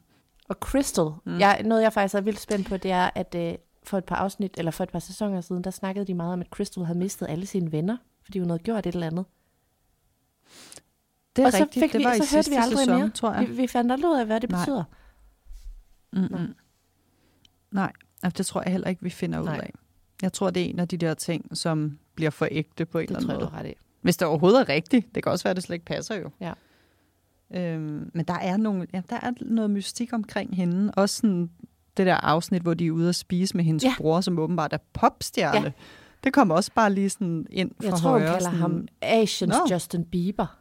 Og 0.49 0.55
Crystal, 0.55 1.11
mm. 1.25 1.39
jeg, 1.39 1.61
noget 1.65 1.81
jeg 1.81 1.93
faktisk 1.93 2.15
er 2.15 2.21
vildt 2.21 2.39
spændt 2.39 2.67
på, 2.67 2.77
det 2.77 2.91
er, 2.91 3.09
at 3.15 3.35
øh, 3.35 3.53
for 3.83 3.97
et 3.97 4.05
par 4.05 4.15
afsnit, 4.15 4.55
eller 4.57 4.71
for 4.71 4.83
et 4.83 4.89
par 4.89 4.99
sæsoner 4.99 5.41
siden, 5.41 5.63
der 5.63 5.71
snakkede 5.71 6.05
de 6.05 6.13
meget 6.13 6.33
om, 6.33 6.41
at 6.41 6.47
Crystal 6.47 6.85
havde 6.85 6.99
mistet 6.99 7.29
alle 7.29 7.45
sine 7.45 7.71
venner, 7.71 7.97
fordi 8.23 8.39
hun 8.39 8.49
havde 8.49 8.63
gjort 8.63 8.85
et 8.85 8.93
eller 8.93 9.07
andet. 9.07 9.25
Det 11.35 11.41
er 11.41 11.45
og 11.45 11.51
så, 11.51 11.57
rigtigt, 11.59 11.83
fik 11.83 11.93
det 11.93 11.99
vi, 11.99 12.05
var 12.05 12.13
i 12.13 12.17
så 12.19 12.35
hørte 12.35 12.49
vi 12.49 12.55
aldrig 12.55 12.77
sæson, 12.79 12.99
mere. 12.99 13.09
tror 13.09 13.33
jeg. 13.33 13.47
Vi, 13.49 13.53
vi 13.55 13.67
fandt 13.67 13.91
aldrig 13.91 14.11
ud 14.11 14.17
af, 14.19 14.25
hvad 14.25 14.39
det 14.41 14.49
Nej. 14.49 14.59
betyder. 14.59 14.83
Mm-mm. 16.13 16.53
Nej, 17.71 17.91
altså, 18.23 18.37
det 18.37 18.45
tror 18.45 18.61
jeg 18.65 18.71
heller 18.71 18.87
ikke, 18.87 19.01
vi 19.03 19.09
finder 19.09 19.39
ud 19.39 19.45
Nej. 19.45 19.59
af. 19.63 19.73
Jeg 20.21 20.33
tror, 20.33 20.49
det 20.49 20.61
er 20.63 20.69
en 20.69 20.79
af 20.79 20.87
de 20.87 20.97
der 20.97 21.13
ting, 21.13 21.57
som 21.57 21.97
bliver 22.15 22.29
for 22.31 22.47
ægte 22.51 22.85
på 22.85 22.97
en 22.97 23.01
Det 23.01 23.09
eller 23.09 23.19
anden 23.19 23.27
tror 23.29 23.33
jeg, 23.33 23.41
du 23.41 23.45
måde. 23.55 23.59
ret 23.63 23.69
i. 23.69 23.73
Hvis 24.01 24.17
det 24.17 24.27
overhovedet 24.27 24.61
er 24.61 24.69
rigtigt. 24.69 25.15
Det 25.15 25.23
kan 25.23 25.31
også 25.31 25.43
være, 25.43 25.49
at 25.51 25.55
det 25.55 25.63
slet 25.63 25.73
ikke 25.73 25.85
passer 25.85 26.15
jo. 26.15 26.29
Ja. 26.39 26.53
Øhm, 27.55 28.11
men 28.13 28.25
der 28.25 28.33
er, 28.33 28.57
nogle, 28.57 28.87
ja, 28.93 29.01
der 29.09 29.15
er 29.21 29.31
noget 29.41 29.69
mystik 29.71 30.13
omkring 30.13 30.55
hende. 30.55 30.91
Også 30.97 31.15
sådan 31.15 31.49
det 31.97 32.05
der 32.05 32.15
afsnit, 32.15 32.61
hvor 32.61 32.73
de 32.73 32.85
er 32.87 32.91
ude 32.91 33.09
at 33.09 33.15
spise 33.15 33.57
med 33.57 33.63
hendes 33.65 33.83
Ja. 33.83 33.93
bror, 33.97 34.21
som 34.21 34.39
åbenbart 34.39 34.73
er 34.73 34.77
popstjerne. 34.93 35.61
Ja. 35.65 35.71
Det 36.23 36.33
kommer 36.33 36.55
også 36.55 36.71
bare 36.75 36.93
lige 36.93 37.09
sådan 37.09 37.47
ind 37.49 37.71
fra 37.81 37.83
Jeg 37.89 37.93
tror, 37.99 38.11
hun 38.11 38.21
højre. 38.21 38.33
kalder 38.33 38.39
sådan, 38.49 38.59
ham 38.59 38.87
Asians 39.01 39.53
Nå. 39.69 39.73
Justin 39.75 40.05
Bieber. 40.05 40.57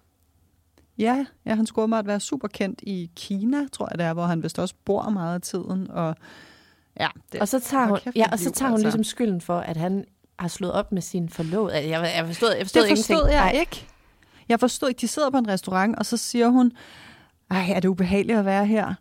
Ja, 1.03 1.27
ja, 1.47 1.55
han 1.55 1.67
skulle 1.67 1.83
åbenbart 1.83 2.07
være 2.07 2.21
super 2.21 2.49
kendt 2.49 2.81
i 2.83 3.11
Kina, 3.17 3.67
tror 3.73 3.89
jeg 3.91 3.99
det 3.99 4.07
er, 4.07 4.13
hvor 4.13 4.25
han 4.27 4.43
vist 4.43 4.59
også 4.59 4.75
bor 4.85 5.09
meget 5.09 5.35
af 5.35 5.41
tiden. 5.41 5.91
Og, 5.91 6.17
ja, 7.01 7.09
det, 7.33 7.41
Og 7.41 7.49
så 7.49 7.61
tager 7.61 7.87
hun, 7.87 7.99
kæft, 8.05 8.17
ja, 8.17 8.27
og 8.33 8.39
så 8.39 8.51
tager 8.51 8.69
hun 8.71 8.75
altså. 8.75 8.87
ligesom 8.87 9.05
skylden 9.05 9.41
for, 9.41 9.59
at 9.59 9.77
han 9.77 10.05
har 10.39 10.49
slået 10.49 10.73
op 10.73 10.93
med 10.93 11.03
sin 11.03 11.29
forlovede. 11.29 11.75
Jeg, 11.75 12.13
jeg 12.17 12.27
forstod, 12.27 12.55
jeg 12.57 12.67
forstod 12.67 12.83
det 12.83 12.91
forstod 12.91 13.17
ingenting. 13.17 13.35
jeg 13.35 13.53
Nej. 13.53 13.61
ikke. 13.61 13.87
Jeg 14.49 14.61
forstod 14.61 14.89
ikke. 14.89 15.01
De 15.01 15.09
sidder 15.09 15.31
på 15.31 15.39
en 15.39 15.49
restaurant, 15.49 15.97
og 15.97 16.07
så 16.07 16.17
siger 16.17 16.49
hun, 16.49 16.73
ej, 17.51 17.67
er 17.75 17.81
det 17.81 17.89
ubehageligt 17.89 18.39
at 18.39 18.45
være 18.45 18.67
her? 18.67 18.95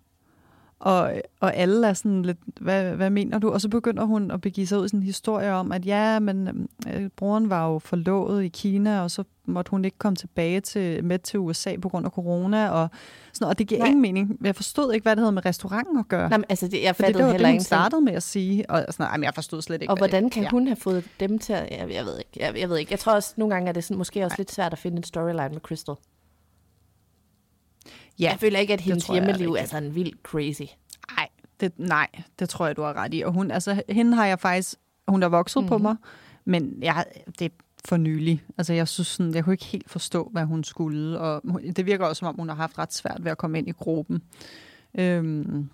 Og, 0.82 1.14
og 1.40 1.56
alle 1.56 1.88
er 1.88 1.94
sådan 1.94 2.22
lidt, 2.22 2.38
hvad, 2.62 2.92
hvad 2.92 3.10
mener 3.10 3.40
du? 3.40 3.52
Og 3.52 3.62
så 3.62 3.70
begynder 3.70 4.04
hun 4.04 4.32
at 4.32 4.42
begive 4.42 4.68
sig 4.68 4.80
ud 4.80 4.86
i 4.86 4.88
sådan 4.88 5.00
en 5.00 5.06
historie 5.06 5.54
om, 5.54 5.72
at 5.72 5.86
ja, 5.86 6.20
men 6.20 6.68
øh, 6.94 7.10
broren 7.16 7.50
var 7.50 7.68
jo 7.68 7.80
forlovet 7.80 8.44
i 8.44 8.48
Kina, 8.48 9.02
og 9.02 9.12
så 9.12 9.24
måtte 9.46 9.72
hun 9.72 9.86
ikke 9.86 9.98
komme 9.98 10.16
tilbage 10.16 10.60
til, 10.60 11.04
med 11.04 11.20
til 11.20 11.40
USA 11.40 11.76
på 11.82 11.90
grund 11.90 12.06
af 12.06 12.12
corona. 12.12 12.70
Og, 12.70 12.90
sådan, 13.34 13.50
og 13.50 13.60
det 13.60 13.68
giver 13.68 13.80
Nej. 13.80 13.88
Nej. 13.88 13.90
ingen 13.90 14.02
mening. 14.02 14.38
Jeg 14.44 14.56
forstod 14.56 14.94
ikke, 14.94 15.04
hvad 15.04 15.16
det 15.16 15.22
havde 15.22 15.32
med 15.32 15.46
restauranten 15.46 15.98
at 16.00 16.08
gøre. 16.08 16.30
Nej, 16.30 16.38
men 16.38 16.46
altså, 16.50 16.68
det, 16.68 16.84
jeg 16.84 16.96
fattede 16.96 17.18
det 17.18 17.26
var 17.26 17.32
heller 17.32 17.48
det, 17.48 17.56
hun 17.56 17.64
startede 17.64 18.02
med 18.02 18.14
at 18.14 18.24
sige. 18.24 18.70
Og 18.70 18.86
sådan, 18.90 19.12
jamen, 19.12 19.24
jeg 19.24 19.34
forstod 19.36 19.62
slet 19.62 19.82
ikke, 19.82 19.92
Og 19.92 19.98
hvordan 19.98 20.24
det, 20.24 20.32
kan 20.32 20.44
ja. 20.44 20.50
hun 20.50 20.68
have 20.68 20.76
fået 20.76 21.04
dem 21.20 21.40
til 21.40 21.54
at... 21.54 21.72
Jeg, 21.72 21.94
jeg 21.94 22.06
ved 22.06 22.18
ikke. 22.18 22.32
Jeg, 22.40 22.60
jeg 22.60 22.70
ved 22.70 22.78
ikke. 22.78 22.92
Jeg 22.92 23.00
tror 23.00 23.14
også, 23.14 23.34
nogle 23.38 23.54
gange 23.54 23.70
er 23.70 23.74
det 23.74 23.84
sådan, 23.84 23.98
måske 23.98 24.26
også 24.26 24.36
lidt 24.38 24.52
svært 24.52 24.74
at 24.74 24.80
finde 24.80 24.98
en 24.98 25.04
storyline 25.04 25.50
med 25.50 25.60
Crystal. 25.60 25.96
Ja, 28.22 28.30
jeg 28.30 28.40
føler 28.40 28.60
ikke, 28.60 28.74
at 28.74 28.82
hendes 28.82 29.10
er 29.10 29.14
hjemmeliv 29.14 29.50
er 29.50 29.54
rigtigt. 29.54 29.70
sådan 29.72 29.96
vildt 29.96 30.22
crazy. 30.24 30.62
Nej, 31.16 31.30
det, 31.60 31.72
nej, 31.78 32.08
det 32.40 32.50
tror 32.50 32.66
jeg, 32.66 32.78
du 32.78 32.82
har 32.82 32.94
ret 32.94 33.14
i. 33.14 33.22
Og 33.22 33.32
hun, 33.34 33.52
altså, 33.52 33.84
hende 33.90 34.16
har 34.16 34.26
jeg 34.26 34.40
faktisk, 34.40 34.76
hun 35.08 35.24
er 35.24 35.28
vokset 35.28 35.64
mm-hmm. 35.64 35.70
på 35.70 35.78
mig, 35.78 35.96
men 36.46 36.78
jeg, 36.82 37.06
det 37.40 37.46
er 37.46 37.50
for 37.86 37.98
nylig. 37.98 38.44
Altså, 38.58 38.74
jeg 38.74 38.88
synes 38.88 39.08
sådan, 39.08 39.36
jeg 39.36 39.44
kunne 39.44 39.54
ikke 39.54 39.66
helt 39.66 39.90
forstå, 39.90 40.30
hvad 40.32 40.44
hun 40.44 40.64
skulle, 40.64 41.20
og 41.20 41.42
det 41.76 41.86
virker 41.86 42.06
også, 42.06 42.20
som 42.20 42.28
om 42.28 42.36
hun 42.36 42.50
har 42.50 42.56
haft 42.56 42.78
ret 42.78 42.94
svært 42.94 43.24
ved 43.24 43.32
at 43.32 43.38
komme 43.38 43.58
ind 43.58 43.68
i 43.68 43.72
gruppen. 43.72 44.22
Øhm, 44.94 45.70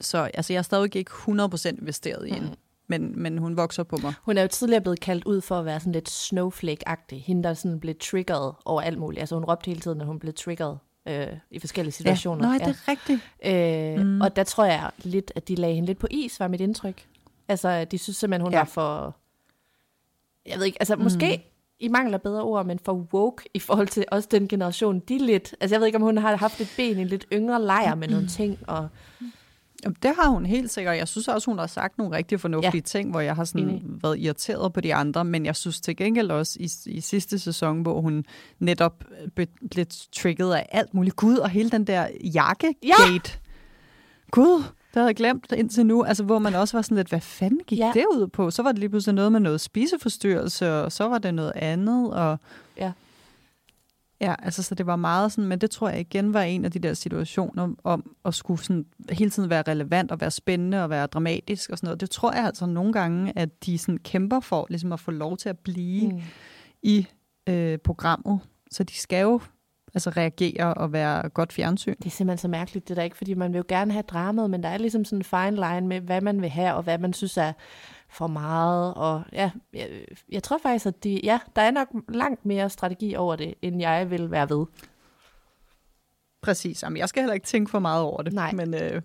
så 0.00 0.18
altså, 0.18 0.52
jeg 0.52 0.58
er 0.58 0.62
stadig 0.62 0.96
ikke 0.96 1.10
100% 1.10 1.68
investeret 1.68 2.28
i 2.28 2.30
hende, 2.30 2.56
men, 2.86 3.22
men 3.22 3.38
hun 3.38 3.56
vokser 3.56 3.82
på 3.82 3.96
mig. 4.02 4.14
Hun 4.22 4.38
er 4.38 4.42
jo 4.42 4.48
tidligere 4.48 4.80
blevet 4.80 5.00
kaldt 5.00 5.24
ud 5.24 5.40
for 5.40 5.58
at 5.58 5.64
være 5.64 5.80
sådan 5.80 5.92
lidt 5.92 6.08
snowflake-agtig. 6.08 7.24
Hende, 7.26 7.42
der 7.42 7.54
sådan 7.54 7.80
blev 7.80 7.94
triggeret 8.00 8.54
over 8.64 8.82
alt 8.82 8.98
muligt. 8.98 9.20
Altså 9.20 9.34
hun 9.34 9.44
råbte 9.44 9.68
hele 9.68 9.80
tiden, 9.80 9.98
når 9.98 10.04
hun 10.04 10.18
blev 10.18 10.32
triggeret 10.34 10.78
øh, 11.08 11.26
i 11.50 11.58
forskellige 11.58 11.92
situationer. 11.92 12.52
Ja. 12.52 12.58
Nå, 12.58 12.64
det 12.64 12.82
er 12.86 12.88
rigtigt. 12.88 13.20
Øh, 13.44 14.06
mm. 14.06 14.20
Og 14.20 14.36
der 14.36 14.44
tror 14.44 14.64
jeg 14.64 14.90
lidt, 15.02 15.32
at 15.34 15.48
de 15.48 15.54
lagde 15.54 15.74
hende 15.74 15.86
lidt 15.86 15.98
på 15.98 16.06
is, 16.10 16.40
var 16.40 16.48
mit 16.48 16.60
indtryk. 16.60 17.06
Altså, 17.48 17.84
de 17.84 17.98
synes 17.98 18.16
simpelthen, 18.16 18.42
hun 18.42 18.52
ja. 18.52 18.56
Ja. 18.56 18.60
var 18.60 18.68
for... 18.68 19.16
Jeg 20.46 20.58
ved 20.58 20.66
ikke, 20.66 20.82
altså 20.82 20.96
mm. 20.96 21.02
måske 21.02 21.44
i 21.80 21.88
mangel 21.88 22.14
af 22.14 22.22
bedre 22.22 22.42
ord, 22.42 22.66
men 22.66 22.78
for 22.78 22.92
woke 22.92 23.44
i 23.54 23.58
forhold 23.58 23.88
til 23.88 24.04
også 24.10 24.28
den 24.30 24.48
generation, 24.48 24.98
de 24.98 25.18
lidt... 25.18 25.54
Altså, 25.60 25.74
jeg 25.74 25.80
ved 25.80 25.86
ikke, 25.86 25.96
om 25.96 26.02
hun 26.02 26.18
har 26.18 26.36
haft 26.36 26.60
et 26.60 26.74
ben 26.76 26.98
i 26.98 27.00
en 27.00 27.06
lidt 27.06 27.26
yngre 27.32 27.62
lejr 27.62 27.94
med 27.94 28.08
nogle 28.08 28.28
ting, 28.28 28.58
og 28.66 28.88
Jamen, 29.84 29.96
det 30.02 30.12
har 30.20 30.28
hun 30.28 30.46
helt 30.46 30.70
sikkert. 30.70 30.96
Jeg 30.96 31.08
synes 31.08 31.28
også, 31.28 31.50
hun 31.50 31.58
har 31.58 31.66
sagt 31.66 31.98
nogle 31.98 32.16
rigtig 32.16 32.40
fornuftige 32.40 32.70
Ja. 32.72 32.76
ja. 32.76 32.80
ting, 32.80 33.10
hvor 33.10 33.20
jeg 33.20 33.36
har 33.36 33.44
sådan 33.44 33.68
Enig. 33.68 33.82
været 34.02 34.18
irriteret 34.18 34.72
på 34.72 34.80
de 34.80 34.94
andre, 34.94 35.24
men 35.24 35.46
jeg 35.46 35.56
synes 35.56 35.80
til 35.80 35.96
gengæld 35.96 36.30
også 36.30 36.56
i, 36.60 36.70
i 36.86 37.00
sidste 37.00 37.38
sæson, 37.38 37.82
hvor 37.82 38.00
hun 38.00 38.24
netop 38.58 39.04
be- 39.36 39.46
blev 39.70 39.86
trigget 40.12 40.54
af 40.54 40.66
alt 40.72 40.94
muligt. 40.94 41.16
Gud, 41.16 41.36
og 41.36 41.48
hele 41.50 41.70
den 41.70 41.84
der 41.84 42.06
jakkegate. 42.34 43.38
Gud, 44.30 44.58
det 44.58 44.94
havde 44.94 45.06
jeg 45.06 45.16
glemt 45.16 45.52
indtil 45.56 45.86
nu. 45.86 46.02
Altså, 46.04 46.24
hvor 46.24 46.38
man 46.38 46.54
også 46.54 46.76
var 46.76 46.82
sådan 46.82 46.96
lidt, 46.96 47.08
hvad 47.08 47.20
fanden 47.20 47.60
gik 47.66 47.78
Ja. 47.78 47.86
ja. 47.86 47.92
det 47.92 48.04
ud 48.12 48.26
på? 48.26 48.50
Så 48.50 48.62
var 48.62 48.72
det 48.72 48.78
lige 48.78 48.88
pludselig 48.90 49.14
noget 49.14 49.32
med 49.32 49.40
noget 49.40 49.60
spiseforstyrrelse, 49.60 50.72
og 50.72 50.92
så 50.92 51.08
var 51.08 51.18
det 51.18 51.34
noget 51.34 51.52
andet, 51.56 52.12
og 52.14 52.38
ja. 52.76 52.92
Ja, 54.20 54.34
altså 54.42 54.62
så 54.62 54.74
det 54.74 54.86
var 54.86 54.96
meget 54.96 55.32
sådan, 55.32 55.48
men 55.48 55.58
det 55.58 55.70
tror 55.70 55.88
jeg 55.88 56.00
igen 56.00 56.34
var 56.34 56.42
en 56.42 56.64
af 56.64 56.70
de 56.70 56.78
der 56.78 56.94
situationer 56.94 57.74
om 57.84 58.16
at 58.24 58.34
skulle 58.34 58.62
sådan 58.62 58.86
hele 59.10 59.30
tiden 59.30 59.50
være 59.50 59.62
relevant 59.68 60.10
og 60.10 60.20
være 60.20 60.30
spændende 60.30 60.82
og 60.82 60.90
være 60.90 61.06
dramatisk 61.06 61.70
og 61.70 61.78
sådan 61.78 61.86
noget. 61.86 62.00
Det 62.00 62.10
tror 62.10 62.32
jeg 62.32 62.44
altså 62.44 62.66
nogle 62.66 62.92
gange, 62.92 63.32
at 63.36 63.64
de 63.66 63.78
sådan 63.78 63.98
kæmper 63.98 64.40
for 64.40 64.66
ligesom 64.70 64.92
at 64.92 65.00
få 65.00 65.10
lov 65.10 65.36
til 65.36 65.48
at 65.48 65.58
blive 65.58 66.12
Mm. 66.12 66.20
i 66.82 67.06
øh, 67.48 67.78
programmet. 67.78 68.40
Så 68.70 68.84
de 68.84 68.94
skal 68.94 69.22
jo 69.22 69.40
altså 69.94 70.10
reagere 70.10 70.74
og 70.74 70.92
være 70.92 71.28
godt 71.28 71.52
fjernsyn. 71.52 71.94
Det 71.98 72.06
er 72.06 72.10
simpelthen 72.10 72.38
så 72.38 72.48
mærkeligt, 72.48 72.88
det 72.88 72.96
der 72.96 73.02
ikke, 73.02 73.16
fordi 73.16 73.34
man 73.34 73.52
vil 73.52 73.58
jo 73.58 73.64
gerne 73.68 73.92
have 73.92 74.02
dramaet, 74.02 74.50
men 74.50 74.62
der 74.62 74.68
er 74.68 74.78
ligesom 74.78 75.04
sådan 75.04 75.18
en 75.18 75.24
fine 75.24 75.50
line 75.50 75.86
med, 75.88 76.00
hvad 76.00 76.20
man 76.20 76.40
vil 76.42 76.50
have, 76.50 76.74
og 76.74 76.82
hvad 76.82 76.98
man 76.98 77.12
synes 77.12 77.36
er 77.36 77.52
for 78.10 78.26
meget. 78.26 78.94
Og 78.94 79.22
ja, 79.32 79.50
jeg, 79.72 80.04
jeg 80.28 80.42
tror 80.42 80.58
faktisk, 80.62 80.86
at 80.86 81.04
de, 81.04 81.20
ja, 81.24 81.38
der 81.56 81.62
er 81.62 81.70
nok 81.70 81.88
langt 82.08 82.46
mere 82.46 82.70
strategi 82.70 83.14
over 83.14 83.36
det, 83.36 83.54
end 83.62 83.80
jeg 83.80 84.10
vil 84.10 84.30
være 84.30 84.50
ved. 84.50 84.66
Præcis. 86.40 86.82
Jamen, 86.82 86.96
jeg 86.96 87.08
skal 87.08 87.22
heller 87.22 87.34
ikke 87.34 87.46
tænke 87.46 87.70
for 87.70 87.78
meget 87.78 88.02
over 88.02 88.22
det. 88.22 88.32
Nej. 88.32 88.52
Men, 88.52 88.74
øh, 88.74 89.02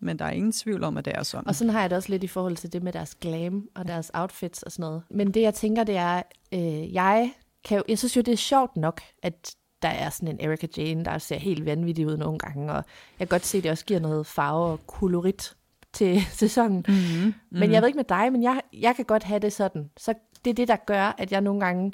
men 0.00 0.18
der 0.18 0.24
er 0.24 0.30
ingen 0.30 0.52
tvivl 0.52 0.84
om, 0.84 0.96
at 0.96 1.04
det 1.04 1.12
er 1.16 1.22
sådan. 1.22 1.48
Og 1.48 1.54
sådan 1.54 1.72
har 1.72 1.80
jeg 1.80 1.90
det 1.90 1.96
også 1.96 2.08
lidt 2.08 2.24
i 2.24 2.26
forhold 2.26 2.56
til 2.56 2.72
det 2.72 2.82
med 2.82 2.92
deres 2.92 3.14
glam 3.14 3.68
og 3.74 3.88
deres 3.88 4.10
outfits 4.14 4.62
og 4.62 4.72
sådan 4.72 4.82
noget. 4.82 5.02
Men 5.10 5.34
det, 5.34 5.42
jeg 5.42 5.54
tænker, 5.54 5.84
det 5.84 5.96
er, 5.96 6.22
øh, 6.52 6.94
jeg, 6.94 7.32
kan 7.64 7.78
jo, 7.78 7.84
jeg 7.88 7.98
synes 7.98 8.16
jo, 8.16 8.20
det 8.20 8.32
er 8.32 8.36
sjovt 8.36 8.76
nok, 8.76 9.00
at 9.22 9.56
der 9.82 9.88
er 9.88 10.10
sådan 10.10 10.28
en 10.28 10.40
Erika 10.40 10.66
Jane, 10.76 11.04
der 11.04 11.18
ser 11.18 11.38
helt 11.38 11.66
vanvittig 11.66 12.06
ud 12.06 12.16
nogle 12.16 12.38
gange, 12.38 12.72
og 12.72 12.84
jeg 13.18 13.28
kan 13.28 13.34
godt 13.34 13.46
se, 13.46 13.58
at 13.58 13.64
det 13.64 13.70
også 13.70 13.84
giver 13.84 14.00
noget 14.00 14.26
farve 14.26 14.64
og 14.64 14.86
kolorit 14.86 15.56
til 15.96 16.22
sæsonen. 16.42 16.84
Mm-hmm. 16.88 17.34
Men 17.50 17.72
jeg 17.72 17.82
ved 17.82 17.88
ikke 17.88 17.96
med 17.96 18.04
dig, 18.04 18.32
men 18.32 18.42
jeg, 18.42 18.60
jeg 18.72 18.96
kan 18.96 19.04
godt 19.04 19.22
have 19.22 19.40
det 19.40 19.52
sådan. 19.52 19.90
Så 19.96 20.14
det 20.44 20.50
er 20.50 20.54
det, 20.54 20.68
der 20.68 20.76
gør, 20.76 21.14
at 21.18 21.32
jeg 21.32 21.40
nogle 21.40 21.60
gange 21.60 21.92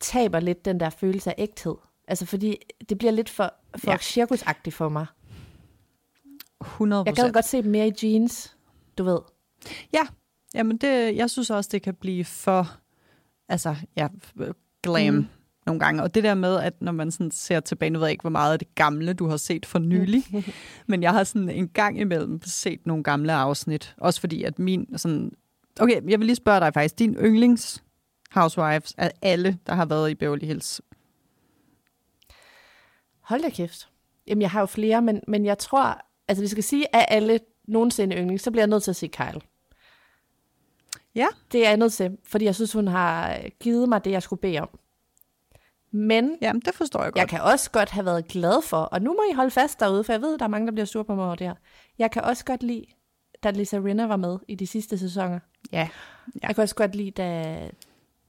taber 0.00 0.40
lidt 0.40 0.64
den 0.64 0.80
der 0.80 0.90
følelse 0.90 1.30
af 1.30 1.34
ægthed. 1.38 1.74
Altså 2.08 2.26
fordi 2.26 2.56
det 2.88 2.98
bliver 2.98 3.10
lidt 3.10 3.28
for, 3.28 3.54
for 3.76 3.90
ja. 3.90 3.98
Cirkusagtigt 3.98 4.76
for 4.76 4.88
mig. 4.88 5.06
100 6.60 7.02
Jeg 7.06 7.14
gad 7.14 7.32
godt 7.32 7.44
se 7.44 7.62
dem 7.62 7.70
mere 7.70 7.88
i 7.88 7.92
jeans, 8.02 8.56
du 8.98 9.04
ved. 9.04 9.18
Ja, 9.92 10.02
jamen 10.54 10.76
det, 10.76 11.16
jeg 11.16 11.30
synes 11.30 11.50
også, 11.50 11.70
det 11.72 11.82
kan 11.82 11.94
blive 11.94 12.24
for, 12.24 12.76
altså, 13.48 13.76
ja, 13.96 14.08
glam 14.82 15.14
Mm. 15.14 15.26
Nogle 15.68 15.80
gange. 15.80 16.02
Og 16.02 16.14
det 16.14 16.24
der 16.24 16.34
med, 16.34 16.56
at 16.56 16.82
når 16.82 16.92
man 16.92 17.10
sådan 17.10 17.30
ser 17.30 17.60
tilbage, 17.60 17.90
nu 17.90 17.98
ved 17.98 18.06
jeg 18.06 18.12
ikke, 18.12 18.22
hvor 18.22 18.30
meget 18.30 18.52
af 18.52 18.58
det 18.58 18.74
gamle, 18.74 19.12
du 19.12 19.28
har 19.28 19.36
set 19.36 19.66
for 19.66 19.78
nylig, 19.78 20.24
men 20.86 21.02
jeg 21.02 21.12
har 21.12 21.24
sådan 21.24 21.48
en 21.48 21.68
gang 21.68 22.00
imellem 22.00 22.40
set 22.44 22.86
nogle 22.86 23.02
gamle 23.02 23.32
afsnit. 23.32 23.94
Også 23.98 24.20
fordi, 24.20 24.42
at 24.42 24.58
min 24.58 24.98
sådan... 24.98 25.32
Okay, 25.80 26.02
jeg 26.08 26.18
vil 26.18 26.26
lige 26.26 26.36
spørge 26.36 26.60
dig 26.60 26.74
faktisk. 26.74 26.98
Din 26.98 27.14
yndlings 27.14 27.82
housewives 28.30 28.94
er 28.98 29.10
alle, 29.22 29.58
der 29.66 29.74
har 29.74 29.84
været 29.84 30.10
i 30.10 30.14
Beverly 30.14 30.44
Hills. 30.44 30.80
Hold 33.20 33.42
da 33.42 33.48
kæft. 33.48 33.88
Jamen, 34.26 34.42
jeg 34.42 34.50
har 34.50 34.60
jo 34.60 34.66
flere, 34.66 35.02
men, 35.02 35.20
men 35.28 35.44
jeg 35.44 35.58
tror, 35.58 36.00
altså 36.28 36.42
vi 36.42 36.48
skal 36.48 36.64
sige, 36.64 36.96
at 36.96 37.06
alle 37.08 37.40
nogensinde 37.68 38.16
yndling, 38.16 38.40
så 38.40 38.50
bliver 38.50 38.62
jeg 38.62 38.68
nødt 38.68 38.82
til 38.82 38.90
at 38.90 38.96
se 38.96 39.06
Kyle. 39.06 39.40
Ja. 41.14 41.26
Det 41.52 41.64
er 41.64 41.68
jeg 41.68 41.76
nødt 41.76 41.92
til, 41.92 42.18
fordi 42.24 42.44
jeg 42.44 42.54
synes, 42.54 42.72
hun 42.72 42.88
har 42.88 43.40
givet 43.60 43.88
mig 43.88 44.04
det, 44.04 44.10
jeg 44.10 44.22
skulle 44.22 44.40
bede 44.40 44.58
om. 44.58 44.68
Men 45.90 46.38
Jamen, 46.42 46.62
det 46.64 46.74
forstår 46.74 47.02
jeg 47.02 47.12
godt. 47.12 47.20
jeg 47.20 47.28
kan 47.28 47.40
også 47.40 47.70
godt 47.70 47.90
have 47.90 48.04
været 48.06 48.28
glad 48.28 48.62
for, 48.62 48.76
og 48.76 49.02
nu 49.02 49.10
må 49.12 49.22
I 49.32 49.34
holde 49.34 49.50
fast 49.50 49.80
derude, 49.80 50.04
for 50.04 50.12
jeg 50.12 50.22
ved, 50.22 50.38
der 50.38 50.44
er 50.44 50.48
mange, 50.48 50.66
der 50.66 50.72
bliver 50.72 50.86
sure 50.86 51.04
på 51.04 51.14
mig 51.14 51.24
over 51.24 51.34
det 51.34 51.46
her. 51.46 51.54
Jeg 51.98 52.10
kan 52.10 52.22
også 52.22 52.44
godt 52.44 52.62
lide, 52.62 52.84
da 53.42 53.50
Lisa 53.50 53.76
Rinna 53.78 54.06
var 54.06 54.16
med 54.16 54.38
i 54.48 54.54
de 54.54 54.66
sidste 54.66 54.98
sæsoner. 54.98 55.38
Ja. 55.72 55.78
Ja. 55.78 55.88
Jeg 56.48 56.54
kan 56.54 56.62
også 56.62 56.74
godt 56.74 56.94
lide, 56.94 57.10
da... 57.10 57.70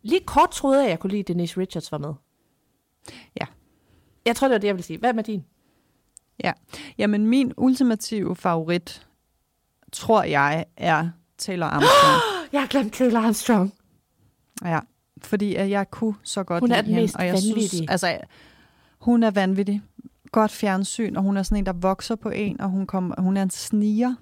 Lige 0.01 0.21
kort 0.25 0.51
troede 0.51 0.77
jeg, 0.77 0.85
at 0.85 0.89
jeg 0.91 0.99
kunne 0.99 1.09
lide, 1.11 1.19
at 1.19 1.27
Denise 1.27 1.59
Richards 1.59 1.91
var 1.91 1.97
med. 1.97 2.13
Ja. 3.39 3.45
Jeg 4.25 4.35
tror, 4.35 4.47
det 4.47 4.53
var 4.53 4.59
det, 4.59 4.67
jeg 4.67 4.75
ville 4.75 4.85
sige. 4.85 4.99
Hvad 4.99 5.13
med 5.13 5.23
din? 5.23 5.45
Ja, 6.43 6.51
jamen 6.97 7.27
min 7.27 7.53
ultimative 7.57 8.35
favorit, 8.35 9.07
tror 9.91 10.23
jeg, 10.23 10.65
er 10.77 11.09
Taylor 11.37 11.67
Armstrong. 11.67 12.21
Jeg 12.53 12.61
har 12.61 12.67
glemt 12.67 12.93
Taylor 12.93 13.19
Armstrong. 13.19 13.73
ja, 14.63 14.79
fordi 15.23 15.55
at 15.55 15.69
jeg 15.69 15.91
kunne 15.91 16.13
så 16.23 16.43
godt 16.43 16.59
Hun 16.59 16.71
er 16.71 16.75
lide 16.81 16.87
den 16.87 16.95
hende, 16.95 17.13
og 17.15 17.25
jeg 17.25 17.33
vanvittige. 17.33 17.69
Synes, 17.69 17.91
altså, 17.91 18.17
hun 18.99 19.23
er 19.23 19.31
vanvittig. 19.31 19.81
Godt 20.31 20.51
fjernsyn, 20.51 21.15
og 21.15 21.23
hun 21.23 21.37
er 21.37 21.43
sådan 21.43 21.57
en, 21.57 21.65
der 21.65 21.73
vokser 21.73 22.15
på 22.15 22.29
en, 22.29 22.61
og 22.61 22.69
hun, 22.69 22.87
kom, 22.87 23.13
hun 23.17 23.37
er 23.37 23.43
en 23.43 23.49
sniger. 23.49 24.15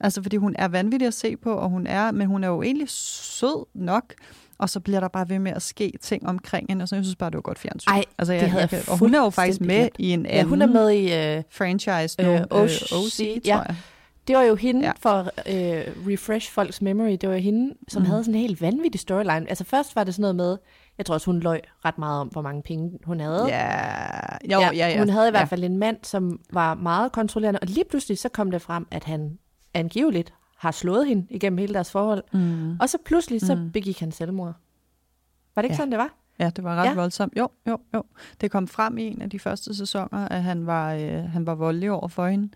Altså, 0.00 0.22
fordi 0.22 0.36
hun 0.36 0.54
er 0.58 0.68
vanvittig 0.68 1.06
at 1.06 1.14
se 1.14 1.36
på, 1.36 1.52
og 1.52 1.68
hun 1.68 1.86
er, 1.86 2.12
men 2.12 2.26
hun 2.26 2.44
er 2.44 2.48
jo 2.48 2.62
egentlig 2.62 2.88
sød 2.88 3.66
nok, 3.74 4.14
og 4.58 4.70
så 4.70 4.80
bliver 4.80 5.00
der 5.00 5.08
bare 5.08 5.28
ved 5.28 5.38
med 5.38 5.52
at 5.52 5.62
ske 5.62 5.92
ting 6.00 6.28
omkring 6.28 6.66
hende, 6.68 6.82
og 6.82 6.88
så 6.88 6.96
jeg 6.96 7.04
synes 7.04 7.16
bare, 7.16 7.30
det 7.30 7.36
var 7.36 7.42
godt 7.42 7.58
fjernsyn. 7.58 7.90
Ej, 7.90 8.04
altså, 8.18 8.32
det 8.32 8.50
havde 8.50 8.68
jeg 8.72 8.82
Og 8.88 8.98
hun 8.98 9.14
er 9.14 9.18
jo 9.18 9.30
faktisk 9.30 9.60
med 9.60 9.88
i 9.98 10.12
en 10.12 10.26
Ja, 10.26 10.30
anden 10.30 10.48
hun 10.48 10.62
er 10.62 10.66
med 10.66 10.90
i... 10.90 11.36
Øh, 11.36 11.42
franchise 11.50 12.22
nu, 12.22 12.28
øh, 12.28 12.40
øh, 12.40 12.46
OC, 12.50 12.92
OC, 12.92 13.20
ja. 13.20 13.52
tror 13.52 13.64
jeg. 13.68 13.76
Det 14.28 14.36
var 14.36 14.42
jo 14.42 14.54
hende, 14.54 14.86
ja. 14.86 14.92
For 14.98 15.18
øh, 15.20 16.12
refresh 16.12 16.52
folks 16.52 16.82
memory, 16.82 17.10
det 17.20 17.28
var 17.28 17.34
jo 17.34 17.40
hende, 17.40 17.74
som 17.88 18.02
mm. 18.02 18.08
Havde 18.08 18.24
sådan 18.24 18.34
en 18.34 18.40
helt 18.40 18.60
vanvittig 18.62 19.00
storyline. 19.00 19.48
Altså 19.48 19.64
først 19.64 19.96
var 19.96 20.04
det 20.04 20.14
sådan 20.14 20.22
noget 20.22 20.36
med, 20.36 20.56
Jeg 20.98 21.06
tror 21.06 21.14
også, 21.14 21.26
hun 21.30 21.40
løj 21.40 21.60
ret 21.84 21.98
meget 21.98 22.20
om, 22.20 22.28
hvor 22.28 22.42
mange 22.42 22.62
penge 22.62 22.98
hun 23.04 23.20
havde. 23.20 23.46
Ja, 23.48 23.66
jo, 24.52 24.60
ja, 24.60 24.70
ja. 24.72 24.88
ja. 24.88 24.98
Hun 24.98 25.08
havde 25.08 25.28
i 25.28 25.30
hvert 25.30 25.40
ja. 25.40 25.44
fald 25.44 25.64
en 25.64 25.76
mand, 25.78 25.96
som 26.02 26.40
var 26.52 26.74
meget 26.74 27.12
kontrollerende, 27.12 27.60
og 27.62 27.66
lige 27.66 27.84
pludselig 27.90 28.18
så 28.18 28.28
kom 28.28 28.50
det 28.50 28.62
frem, 28.62 28.86
at 28.90 29.04
han 29.04 29.38
angiveligt 29.74 30.32
har 30.58 30.70
slået 30.70 31.06
hende 31.06 31.26
igennem 31.30 31.58
hele 31.58 31.74
deres 31.74 31.90
forhold. 31.90 32.24
Mm. 32.32 32.76
Og 32.80 32.88
så 32.88 32.98
pludselig 33.04 33.40
så 33.40 33.68
begik 33.72 34.00
han 34.00 34.12
selvmord. 34.12 34.54
Var 35.54 35.62
det 35.62 35.66
ikke 35.66 35.72
Ja. 35.72 35.76
sådan, 35.76 35.90
det 35.90 35.98
var? 35.98 36.14
Ja, 36.38 36.50
det 36.56 36.64
var 36.64 36.76
ret 36.76 36.84
ja. 36.88 36.94
voldsomt. 36.94 37.32
Jo, 37.38 37.48
jo, 37.68 37.78
jo. 37.94 38.02
Det 38.40 38.50
kom 38.50 38.68
frem 38.68 38.98
i 38.98 39.02
en 39.02 39.22
af 39.22 39.30
de 39.30 39.38
første 39.38 39.76
sæsoner, 39.76 40.28
at 40.28 40.42
han 40.42 40.66
var, 40.66 40.94
øh, 40.94 41.24
han 41.24 41.46
var 41.46 41.54
voldelig 41.54 41.90
over 41.90 42.08
for 42.08 42.26
hende. 42.26 42.48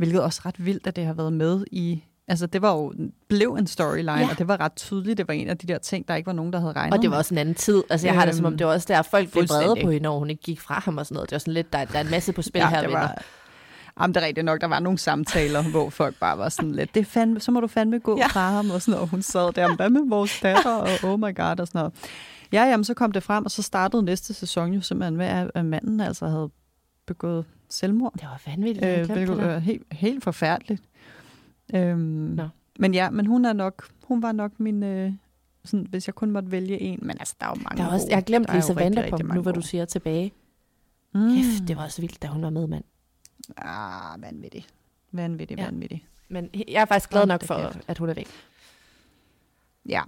Hvilket 0.00 0.22
også 0.22 0.40
ret 0.44 0.64
vildt, 0.64 0.86
at 0.86 0.96
det 0.96 1.04
har 1.06 1.12
været 1.12 1.32
med 1.32 1.64
i... 1.72 2.04
Altså, 2.28 2.46
det 2.46 2.62
var 2.62 2.72
jo, 2.72 2.92
blev 3.28 3.54
en 3.58 3.66
storyline, 3.66 4.12
Ja. 4.12 4.18
ja. 4.18 4.28
og 4.30 4.38
det 4.38 4.48
var 4.48 4.60
ret 4.60 4.72
tydeligt. 4.76 5.18
Det 5.18 5.28
var 5.28 5.34
en 5.34 5.48
af 5.48 5.58
de 5.58 5.66
der 5.66 5.78
ting, 5.78 6.08
der 6.08 6.14
ikke 6.14 6.26
var 6.26 6.32
nogen, 6.32 6.52
der 6.52 6.60
havde 6.60 6.72
regnet 6.72 6.96
Og 6.96 7.02
det 7.02 7.10
var 7.10 7.16
også 7.16 7.34
en 7.34 7.38
anden 7.38 7.54
tid. 7.54 7.82
Altså, 7.90 8.06
jeg 8.06 8.14
har 8.14 8.24
det 8.26 8.34
som 8.34 8.44
om, 8.46 8.52
Øhm, 8.52 8.58
det 8.58 8.66
var 8.66 8.72
også 8.72 8.86
der, 8.88 9.02
folk 9.02 9.30
blev 9.32 9.40
fuldstændig. 9.40 9.84
på 9.84 9.90
hende, 9.90 10.02
når 10.02 10.18
hun 10.18 10.30
ikke 10.30 10.42
gik 10.42 10.60
fra 10.60 10.74
ham 10.84 10.98
og 10.98 11.06
sådan 11.06 11.14
noget. 11.14 11.30
Det 11.30 11.34
var 11.34 11.38
sådan 11.38 11.54
lidt, 11.54 11.72
der, 11.72 11.84
der 11.84 11.98
er 11.98 12.04
en 12.04 12.10
masse 12.10 12.32
på 12.32 12.42
spil 12.42 12.62
her, 12.62 12.80
det 12.80 12.88
venner. 12.88 13.00
var, 13.00 13.22
Jamen, 14.00 14.14
det 14.14 14.22
er 14.22 14.26
rigtigt 14.26 14.44
nok. 14.44 14.60
Der 14.60 14.66
var 14.66 14.80
nogle 14.80 14.98
samtaler, 14.98 15.62
hvor 15.62 15.90
folk 15.90 16.16
bare 16.20 16.38
var 16.38 16.48
sådan 16.48 16.72
lidt, 16.72 16.94
det 16.94 17.06
fandme, 17.06 17.40
så 17.40 17.50
må 17.50 17.60
du 17.60 17.66
fandme 17.66 17.98
gå 17.98 18.16
Ja. 18.16 18.22
ja. 18.22 18.26
fra 18.26 18.50
ham, 18.50 18.70
og 18.70 18.82
sådan 18.82 18.92
noget. 18.92 19.02
Og 19.02 19.08
hun 19.08 19.22
sad 19.22 19.52
der, 19.52 19.76
hvad 19.76 19.90
med 19.90 20.08
vores 20.08 20.40
datter, 20.42 20.74
og 20.74 20.88
oh 21.04 21.20
my 21.20 21.36
god, 21.36 21.60
og 21.60 21.66
sådan 21.66 21.78
noget. 21.78 21.92
Ja, 22.52 22.62
jamen, 22.64 22.84
så 22.84 22.94
kom 22.94 23.12
det 23.12 23.22
frem, 23.22 23.44
og 23.44 23.50
så 23.50 23.62
startede 23.62 24.02
næste 24.02 24.34
sæson 24.34 24.72
jo 24.72 24.80
simpelthen 24.80 25.16
med, 25.16 25.26
at 25.54 25.64
manden 25.64 26.00
altså 26.00 26.26
havde 26.26 26.50
begået 27.06 27.44
selvmord. 27.70 28.12
Det 28.12 28.22
var 28.22 28.42
vanvittigt. 28.46 28.86
Øh, 28.86 29.10
hvilket 29.10 29.42
er 29.42 29.58
helt, 29.58 29.86
helt 29.92 30.24
forfærdeligt. 30.24 30.82
Øhm, 31.74 31.98
Nå. 31.98 32.48
men 32.78 32.94
ja, 32.94 33.10
men 33.10 33.26
hun 33.26 33.44
er 33.44 33.52
nok, 33.52 33.88
hun 34.04 34.22
var 34.22 34.32
nok 34.32 34.60
min, 34.60 34.82
øh, 34.82 35.12
sådan, 35.64 35.86
hvis 35.90 36.06
jeg 36.08 36.14
kun 36.14 36.30
måtte 36.30 36.50
vælge 36.50 36.80
en, 36.80 36.98
men 37.02 37.10
altså, 37.20 37.34
der 37.40 37.46
er 37.46 37.50
jo 37.50 37.62
mange 37.62 37.82
Der 37.82 37.88
er 37.88 37.92
også, 37.92 38.04
gode. 38.04 38.10
jeg 38.10 38.16
har 38.16 38.22
glemt 38.22 38.54
Lisa 38.54 38.72
Vanderpump, 38.72 39.34
nu 39.34 39.42
hvor 39.42 39.52
du 39.52 39.60
siger 39.62 39.84
tilbage. 39.84 40.32
Mm. 41.14 41.34
Kæft, 41.34 41.68
det 41.68 41.76
var 41.76 41.82
også 41.84 42.00
vildt, 42.00 42.22
da 42.22 42.26
hun 42.28 42.42
var 42.42 42.50
med, 42.50 42.66
mand. 42.66 42.84
Ah, 43.56 44.22
vanvittigt. 44.22 44.74
Vanvittigt, 45.12 45.60
Ja. 45.60 45.64
vanvittigt. 45.64 46.04
Men 46.28 46.50
jeg 46.54 46.80
er 46.80 46.84
faktisk 46.84 47.10
glad 47.10 47.26
nok 47.26 47.44
for, 47.44 47.72
at 47.88 47.98
hun 47.98 48.08
er 48.08 48.14
væk. 48.14 48.28
Ja. 49.88 50.02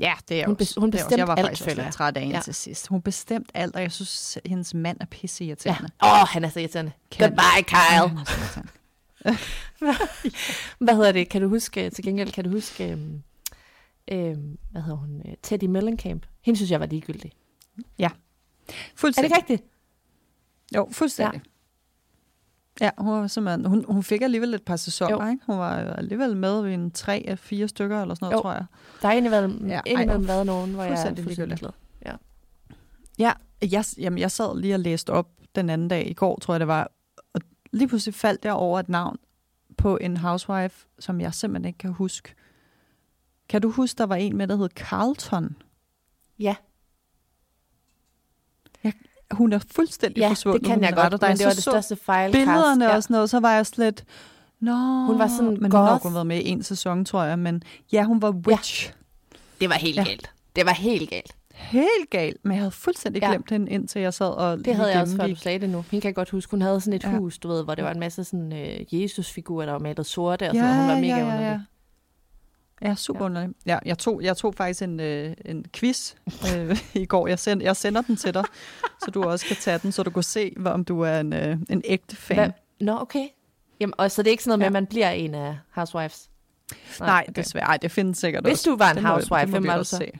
Ja, 0.00 0.14
det 0.28 0.40
er 0.40 0.46
Hun 0.46 0.56
også. 0.60 0.80
hun 0.80 0.90
det 0.92 0.98
er 1.00 1.04
også. 1.04 1.08
bestemte 1.08 1.20
Jeg 1.20 1.28
var 1.28 1.34
alt, 1.34 1.46
faktisk 1.46 1.62
også 1.68 1.82
lidt 1.82 1.94
træt 1.94 2.16
af 2.16 2.22
hende 2.22 2.32
Ja. 2.34 2.38
ja. 2.38 2.42
til 2.42 2.54
sidst. 2.54 2.86
Hun 2.88 3.02
bestemt 3.02 3.50
alt, 3.54 3.76
og 3.76 3.82
jeg 3.82 3.92
synes, 3.92 4.36
at 4.36 4.42
hendes 4.46 4.74
mand 4.74 4.96
er 5.00 5.04
pisse 5.04 5.44
Ja. 5.44 5.48
irriterende. 5.48 5.90
Åh, 6.02 6.12
oh, 6.22 6.28
han 6.28 6.44
er 6.44 6.48
så 6.48 6.60
irriterende. 6.60 6.92
Goodbye, 7.18 7.62
Kyle. 7.66 8.18
Hvad 10.78 10.94
hedder 10.96 11.12
det? 11.12 11.28
Kan 11.28 11.42
du 11.42 11.48
huske, 11.48 11.90
til 11.90 12.04
gengæld, 12.04 12.32
kan 12.32 12.44
du 12.44 12.50
huske, 12.50 12.90
øhm, 12.92 13.22
øhm, 14.08 14.58
hvad 14.70 14.82
hedder 14.82 14.96
hun, 14.98 15.22
øh, 15.28 15.34
Teddy 15.42 15.64
Mellencamp? 15.64 16.26
Hende 16.42 16.58
synes 16.58 16.70
jeg 16.70 16.80
var 16.80 16.86
ligegyldig. 16.86 17.32
Er 17.98 18.08
det 18.08 18.16
Fuldstændig. 18.96 19.26
ikke 19.28 19.36
rigtigt? 19.36 19.62
Jo, 20.74 20.88
fuldstændig. 20.92 21.40
Ja, 21.44 21.50
ja 22.80 22.90
hun, 22.98 23.12
var 23.20 23.26
simpelthen, 23.26 23.64
hun, 23.64 23.84
hun 23.88 24.02
fik 24.02 24.22
alligevel 24.22 24.54
et 24.54 24.62
par 24.62 24.76
sæsoner, 24.76 25.24
Jo. 25.24 25.30
ikke? 25.30 25.42
Hun 25.46 25.58
var 25.58 25.76
alligevel 25.76 26.36
med 26.36 26.62
ved 26.62 26.74
en 26.74 26.90
tre 26.90 27.24
af 27.28 27.38
fire 27.38 27.68
stykker, 27.68 28.02
eller 28.02 28.14
sådan 28.14 28.24
noget, 28.26 28.36
Jo. 28.36 28.42
tror 28.42 28.52
jeg. 28.52 28.64
Der 29.02 29.08
er 29.08 29.12
indimellem, 29.12 29.66
Ja, 29.66 29.80
ja, 29.86 29.92
indimellem 29.92 30.28
været 30.28 30.46
nogen, 30.46 30.74
hvor 30.74 30.82
jeg 30.82 30.92
er 30.92 31.14
fuldstændig 31.22 31.58
glad. 31.58 31.70
Ja, 33.18 33.32
jeg, 33.62 33.84
jamen, 33.98 34.18
jeg 34.18 34.30
sad 34.30 34.60
lige 34.60 34.74
og 34.74 34.80
læste 34.80 35.10
op 35.10 35.28
den 35.54 35.70
anden 35.70 35.88
dag, 35.88 36.10
i 36.10 36.12
går 36.12 36.38
tror 36.38 36.54
jeg 36.54 36.60
det 36.60 36.68
var, 36.68 36.92
og 37.34 37.40
lige 37.72 37.88
pludselig 37.88 38.14
faldt 38.14 38.44
jeg 38.44 38.52
over 38.52 38.80
et 38.80 38.88
navn 38.88 39.16
på 39.78 39.96
en 39.96 40.16
housewife, 40.16 40.86
som 40.98 41.20
jeg 41.20 41.34
simpelthen 41.34 41.68
ikke 41.68 41.78
kan 41.78 41.90
huske. 41.92 42.34
Kan 43.48 43.62
du 43.62 43.70
huske, 43.70 43.98
der 43.98 44.06
var 44.06 44.16
en 44.16 44.36
med, 44.36 44.46
der 44.48 44.56
hed 44.56 44.68
Carlton? 44.68 45.56
Ja, 46.38 46.56
Hun 49.32 49.52
er 49.52 49.58
fuldstændig 49.74 50.20
ja 50.20 50.28
forsvundet. 50.28 50.60
det 50.62 50.68
kan 50.70 50.82
jeg 50.82 50.92
godt, 50.94 51.12
men 51.22 51.36
det 51.36 51.44
var 51.44 51.50
så 51.50 51.56
det 51.56 51.64
så 51.64 51.70
største 51.70 51.96
fejl. 51.96 52.32
billederne 52.32 52.84
ja. 52.84 52.96
og 52.96 53.02
sådan 53.02 53.14
noget, 53.14 53.30
så 53.30 53.40
var 53.40 53.52
jeg 53.54 53.66
slet... 53.66 54.04
Nå, 54.60 54.72
Hun 55.06 55.18
var 55.18 55.26
sådan 55.28 55.46
men 55.60 55.72
hun 55.72 55.80
har 55.80 55.90
goth. 55.92 56.02
kun 56.02 56.14
været 56.14 56.26
med 56.26 56.38
i 56.40 56.48
en 56.48 56.62
sæson, 56.62 57.04
tror 57.04 57.22
jeg. 57.24 57.38
Men 57.38 57.62
ja, 57.92 58.02
hun 58.04 58.22
var 58.22 58.30
witch. 58.30 58.92
Det 59.60 59.68
var 59.68 59.74
helt 59.74 59.96
Ja. 59.96 60.02
galt. 60.04 60.30
Det 60.56 60.66
var 60.66 60.72
helt 60.72 61.10
galt. 61.10 61.32
Helt 61.54 62.10
galt, 62.10 62.36
men 62.44 62.52
jeg 62.52 62.60
havde 62.60 62.70
fuldstændig 62.70 63.22
Ja. 63.22 63.28
glemt 63.28 63.50
hende, 63.50 63.70
indtil 63.70 64.02
jeg 64.02 64.14
sad 64.14 64.26
og 64.26 64.58
Det 64.64 64.74
havde 64.76 64.90
jeg 64.92 65.00
også, 65.02 65.16
før 65.16 65.26
du 65.26 65.34
sagde 65.36 65.58
det 65.58 65.70
nu. 65.70 65.84
Hende 65.90 66.00
kan 66.00 66.08
jeg 66.08 66.14
godt 66.14 66.30
huske. 66.30 66.50
Hun 66.50 66.62
havde 66.62 66.80
sådan 66.80 66.92
et 66.92 67.04
Ja. 67.04 67.08
hus, 67.18 67.38
du 67.38 67.48
ved, 67.48 67.64
hvor 67.64 67.74
det 67.74 67.84
var 67.84 67.90
en 67.90 68.00
masse 68.00 68.24
sådan 68.24 68.52
øh, 68.52 69.02
Jesus-figurer, 69.02 69.64
der 69.66 69.72
var 69.72 69.78
malet 69.78 70.06
sorte, 70.06 70.48
og 70.50 70.54
Ja, 70.54 70.60
sådan 70.60 70.74
noget. 70.76 70.80
Hun 70.80 70.88
var 70.94 71.00
mega 71.00 71.12
ja, 71.14 71.18
ja, 71.18 71.24
underlig. 71.34 71.60
Ja. 72.82 72.94
Super 72.94 73.20
ja. 73.20 73.24
underlig. 73.24 73.54
Ja, 73.66 73.78
jeg 73.84 73.98
tog, 73.98 74.22
jeg 74.22 74.36
tog 74.36 74.54
faktisk 74.54 74.82
en, 74.82 75.00
øh, 75.00 75.34
en 75.44 75.64
quiz 75.72 76.14
øh, 76.56 76.78
i 77.02 77.06
går. 77.06 77.26
Jeg, 77.28 77.38
send, 77.38 77.62
jeg 77.62 77.76
sender 77.76 78.02
den 78.02 78.16
til 78.16 78.34
dig, 78.34 78.44
så 79.04 79.10
du 79.10 79.22
også 79.22 79.46
kan 79.46 79.56
tage 79.56 79.78
den, 79.78 79.92
så 79.92 80.02
du 80.02 80.10
kan 80.10 80.22
se, 80.22 80.54
om 80.66 80.84
du 80.84 81.00
er 81.00 81.20
en, 81.20 81.32
øh, 81.32 81.56
en 81.70 81.82
ægte 81.84 82.16
fan. 82.16 82.36
Hvad? 82.36 82.50
Nå, 82.80 82.98
okay. 83.00 83.28
Jamen, 83.80 83.94
og 83.98 84.10
så 84.10 84.22
det 84.22 84.28
er 84.28 84.30
ikke 84.30 84.42
sådan 84.44 84.50
noget 84.50 84.58
med, 84.58 84.64
Ja. 84.64 84.68
at 84.68 84.72
man 84.72 84.86
bliver 84.86 85.10
en 85.10 85.34
af 85.34 85.56
housewives? 85.74 86.28
Nej, 87.00 87.24
okay. 87.28 87.42
desværre. 87.42 87.64
Ej, 87.66 87.76
det 87.76 87.90
findes 87.90 88.18
sikkert 88.18 88.44
Hvis 88.44 88.52
også. 88.52 88.70
du 88.70 88.76
var 88.76 88.90
en 88.90 88.96
Det 88.96 89.04
housewife, 89.04 89.46
må 89.46 89.50
hvem 89.50 89.66
var 89.66 89.76
du 89.78 89.84
så? 89.84 89.96
se. 89.96 90.10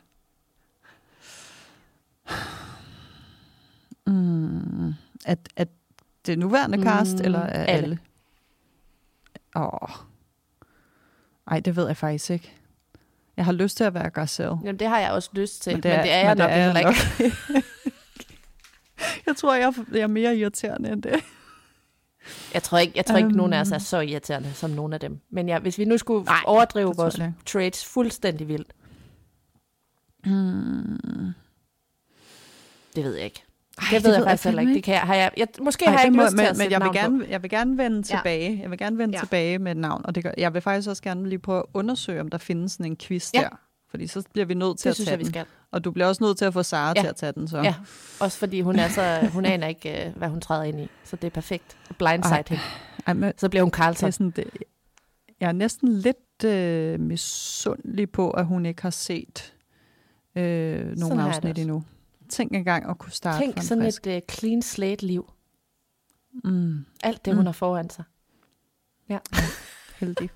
Mm, 4.06 4.94
at, 5.24 5.38
at 5.56 5.68
det 6.26 6.38
nuværende 6.38 6.76
Mm, 6.78 6.82
cast, 6.84 7.20
eller 7.20 7.38
er 7.38 7.64
alle. 7.64 7.82
alle? 7.84 7.98
Åh. 9.56 9.88
Ej, 11.53 11.61
det 11.61 11.76
ved 11.76 11.86
jeg 11.86 11.96
faktisk 11.96 12.30
ikke. 12.30 12.53
Jeg 13.36 13.44
har 13.44 13.53
lyst 13.53 13.76
til 13.76 13.84
at 13.84 13.94
være 13.94 14.11
Garcelle. 14.11 14.57
Jamen, 14.64 14.78
det 14.78 14.88
har 14.88 14.98
jeg 14.98 15.11
også 15.12 15.30
lyst 15.32 15.62
til, 15.62 15.72
men 15.72 15.82
det 15.82 15.90
er, 15.90 15.96
men 15.96 16.05
det 16.05 16.12
er 16.12 16.18
jeg 16.18 16.28
men 16.28 16.38
nok 16.38 16.50
det 16.50 16.57
er 16.59 16.64
heller 16.64 16.80
jeg 16.80 16.88
ikke. 16.90 17.34
nok. 17.55 17.64
jeg 19.26 19.36
tror, 19.36 19.55
jeg 19.55 19.62
er, 19.64 19.84
jeg 19.92 20.00
er 20.00 20.07
mere 20.07 20.36
irriterende 20.36 20.90
end 20.92 21.03
det. 21.03 21.14
Jeg 22.55 22.62
tror 22.62 22.78
ikke, 22.78 22.92
jeg 22.96 23.07
tror 23.07 23.16
ikke 23.16 23.26
Øhm. 23.26 23.36
nogen 23.36 23.53
af 23.53 23.61
os 23.61 23.70
er 23.70 23.78
så 23.78 24.00
irriterende 24.00 24.55
som 24.55 24.70
nogen 24.70 24.92
af 24.92 25.00
dem. 25.00 25.20
Men 25.30 25.48
ja, 25.48 25.59
hvis 25.59 25.78
vi 25.78 25.84
nu 25.84 25.98
skulle 25.98 26.24
Nej, 26.24 26.40
overdrive 26.46 26.92
vores 26.96 27.18
jeg 27.18 27.32
trades 27.46 27.84
fuldstændig 27.84 28.48
vildt, 28.48 28.72
Hmm. 30.24 31.32
det 32.96 33.05
ved 33.05 33.14
jeg 33.14 33.24
ikke. 33.24 33.42
Ej, 33.78 33.84
det, 33.90 33.96
det 33.96 34.04
ved 34.04 34.14
jeg 34.14 34.22
faktisk 34.24 34.44
heller 34.44 34.60
ikke. 34.60 34.74
Det 34.74 34.82
kan 34.82 34.94
jeg, 34.94 35.00
har 35.02 35.14
jeg, 35.14 35.30
jeg, 35.36 35.48
måske 35.62 35.84
Ej, 35.84 35.90
har 35.92 35.98
jeg 35.98 36.06
ikke 36.06 36.16
må, 36.16 36.22
lyst 36.22 36.30
til 36.30 36.36
men, 36.36 36.46
at 36.46 36.58
men 36.58 36.70
jeg 36.70 36.80
vil, 36.80 36.90
gerne, 36.92 37.24
jeg 37.28 37.42
vil 37.42 37.50
gerne 37.50 37.78
vende 37.78 37.96
Ja. 37.96 38.02
tilbage. 38.16 38.58
Jeg 38.62 38.70
vil 38.70 38.78
gerne 38.78 38.98
vende 38.98 39.12
Ja. 39.12 39.18
ja. 39.18 39.22
tilbage 39.24 39.58
med 39.58 39.70
et 39.72 39.76
navn, 39.76 40.00
og 40.04 40.14
det 40.14 40.22
gør, 40.24 40.30
jeg 40.38 40.54
vil 40.54 40.62
faktisk 40.62 40.88
også 40.88 41.02
gerne 41.02 41.28
lige 41.28 41.38
prøve 41.38 41.58
at 41.58 41.64
undersøge, 41.74 42.20
om 42.20 42.28
der 42.28 42.38
findes 42.38 42.72
sådan 42.72 42.86
en 42.86 42.96
quiz 42.96 43.30
Ja. 43.34 43.40
der. 43.40 43.48
Fordi 43.90 44.06
så 44.06 44.22
bliver 44.32 44.46
vi 44.46 44.54
nødt 44.54 44.78
til 44.78 44.84
Det 44.84 44.90
at 44.90 44.94
synes 44.96 45.06
tage 45.06 45.12
jeg, 45.12 45.18
vi 45.18 45.24
den. 45.24 45.32
skal. 45.32 45.44
Og 45.72 45.84
du 45.84 45.90
bliver 45.90 46.06
også 46.06 46.24
nødt 46.24 46.38
til 46.38 46.44
at 46.44 46.52
få 46.52 46.62
Sara 46.62 46.92
Ja. 46.96 47.00
til 47.02 47.08
at 47.08 47.16
tage 47.16 47.32
den. 47.32 47.48
Så. 47.48 47.58
Ja, 47.58 47.74
også 48.20 48.38
fordi 48.38 48.60
hun 48.60 48.78
er 48.78 48.88
så, 48.88 49.28
hun 49.32 49.44
aner 49.44 49.66
ikke, 49.66 50.06
øh, 50.06 50.16
hvad 50.16 50.28
hun 50.28 50.40
træder 50.40 50.62
ind 50.62 50.80
i. 50.80 50.88
Så 51.04 51.16
det 51.16 51.26
er 51.26 51.30
perfekt. 51.30 51.76
Blindside 51.98 52.34
Ej. 52.34 52.44
hende. 52.48 52.62
Ej, 53.06 53.12
men, 53.14 53.32
Så 53.36 53.48
bliver 53.48 53.62
hun 53.62 53.70
det 53.70 54.02
er 54.02 54.10
sådan, 54.10 54.30
det, 54.30 54.44
jeg 55.40 55.48
er 55.48 55.52
næsten 55.52 55.88
lidt 55.92 56.44
øh, 56.44 57.00
misundelig 57.00 58.10
på, 58.10 58.30
at 58.30 58.46
hun 58.46 58.66
ikke 58.66 58.82
har 58.82 58.90
set 58.90 59.54
øh, 60.36 60.96
nogle 60.96 61.22
afsnit 61.22 61.58
endnu. 61.58 61.82
Tænk 62.32 62.52
engang 62.54 62.90
at 62.90 62.98
kunne 62.98 63.12
starte 63.12 63.38
Tænk 63.44 63.62
sådan 63.62 63.84
frisk. 63.84 64.06
et 64.06 64.22
uh, 64.30 64.34
clean 64.34 64.62
slate 64.62 65.06
liv. 65.06 65.30
Mm, 66.44 66.84
Alt 67.02 67.24
det, 67.24 67.34
hun 67.34 67.42
Mm. 67.42 67.46
har 67.46 67.52
foran 67.52 67.90
sig. 67.90 68.04
Ja. 69.08 69.18
heldig. 70.00 70.30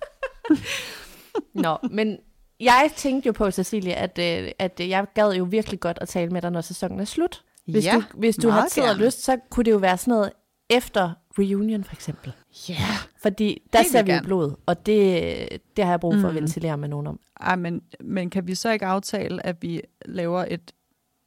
Nå, 1.55 1.77
men 1.91 2.19
jeg 2.61 2.91
tænkte 2.97 3.27
jo 3.27 3.33
på, 3.33 3.51
Cecilie, 3.51 3.95
at, 3.95 4.19
øh, 4.19 4.51
at 4.59 4.81
øh, 4.81 4.89
jeg 4.89 5.07
gad 5.15 5.33
jo 5.35 5.45
virkelig 5.45 5.81
godt 5.81 5.99
at 6.01 6.09
tale 6.09 6.31
med 6.31 6.43
dig, 6.43 6.51
når 6.51 6.61
sæsonen 6.61 7.01
er 7.01 7.05
slut. 7.05 7.45
Hvis 7.65 7.85
ja, 7.85 7.95
du, 8.13 8.19
hvis 8.19 8.37
du 8.37 8.49
har 8.51 8.69
tid 8.69 8.83
og 8.83 8.97
lyst, 8.97 9.23
så 9.23 9.39
kunne 9.51 9.65
det 9.65 9.71
jo 9.71 9.77
være 9.77 9.99
sådan 9.99 10.13
noget 10.13 10.33
efter 10.71 11.13
reunion, 11.39 11.85
for 11.85 11.93
eksempel. 11.95 12.33
Ja. 12.69 12.75
Yeah. 12.75 12.83
Fordi 13.23 13.63
der 13.73 13.79
Helt 13.79 13.93
ser 13.93 14.03
vi 14.03 14.13
jo 14.13 14.21
blod, 14.25 14.55
og 14.67 14.87
det, 14.87 15.49
det 15.77 15.85
har 15.85 15.93
jeg 15.93 16.01
brug 16.01 16.15
for 16.15 16.29
at 16.29 16.35
Mm. 16.35 16.41
ventilere 16.41 16.77
med 16.79 16.89
nogen 16.89 17.07
om. 17.07 17.21
Ej, 17.41 17.57
men, 17.57 17.83
men 18.01 18.31
kan 18.31 18.47
vi 18.47 18.55
så 18.55 18.71
ikke 18.71 18.87
aftale, 18.87 19.47
at 19.47 19.63
vi 19.63 19.83
laver 20.05 20.45
et 20.49 20.73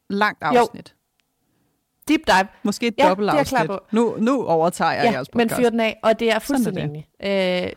langt 0.10 0.43
Jo. 0.43 0.60
afsnit? 0.60 0.95
Deep 2.07 2.22
dive. 2.28 2.47
Måske 2.64 2.88
et 2.88 2.93
Ja, 2.97 3.10
dobbelt 3.10 3.30
afsnit. 3.30 3.68
på. 3.68 3.80
Nu, 3.91 4.16
nu 4.20 4.43
overtager 4.45 4.91
jeg 4.91 5.03
Ja, 5.05 5.12
jeres 5.12 5.28
men 5.36 5.47
podcast. 5.47 5.62
fyr 5.62 5.70
den 5.70 5.80
af, 5.80 5.99
og 6.03 6.20
det 6.20 6.32
er 6.32 6.39
fuldstændig 6.39 6.84
enig. 6.84 7.07
Øh, 7.24 7.72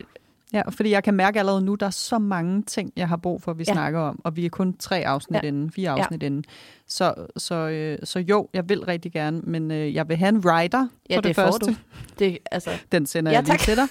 Ja, 0.53 0.61
fordi 0.69 0.89
jeg 0.89 1.03
kan 1.03 1.13
mærke 1.13 1.39
allerede 1.39 1.61
nu, 1.65 1.75
der 1.75 1.85
er 1.85 1.89
så 1.89 2.19
mange 2.19 2.63
ting, 2.63 2.93
jeg 2.95 3.07
har 3.07 3.17
brug 3.17 3.41
for, 3.41 3.51
at 3.51 3.57
vi 3.57 3.63
Ja. 3.67 3.73
snakker 3.73 3.99
om. 3.99 4.21
Og 4.23 4.35
vi 4.35 4.45
er 4.45 4.49
kun 4.49 4.77
tre 4.77 5.07
afsnit 5.07 5.43
Ja. 5.43 5.47
inden, 5.47 5.71
fire 5.71 5.89
afsnit 5.89 6.21
ja. 6.21 6.25
inden. 6.27 6.43
Så, 6.87 7.13
så, 7.37 7.55
øh, 7.55 7.97
så 8.03 8.19
jo, 8.19 8.49
jeg 8.53 8.69
vil 8.69 8.83
rigtig 8.85 9.11
gerne, 9.13 9.41
men 9.43 9.71
øh, 9.71 9.93
jeg 9.95 10.09
vil 10.09 10.17
have 10.17 10.29
en 10.29 10.37
writer 10.37 10.87
ja, 11.09 11.15
for 11.15 11.21
det, 11.21 11.27
det, 11.29 11.35
første. 11.35 11.65
du. 11.65 11.75
Det, 12.19 12.37
altså, 12.51 12.69
Den 12.91 13.05
sender 13.05 13.31
Ja, 13.31 13.37
jeg 13.37 13.43
lige 13.43 13.51
tak. 13.53 13.59
til 13.59 13.77
dig. 13.77 13.87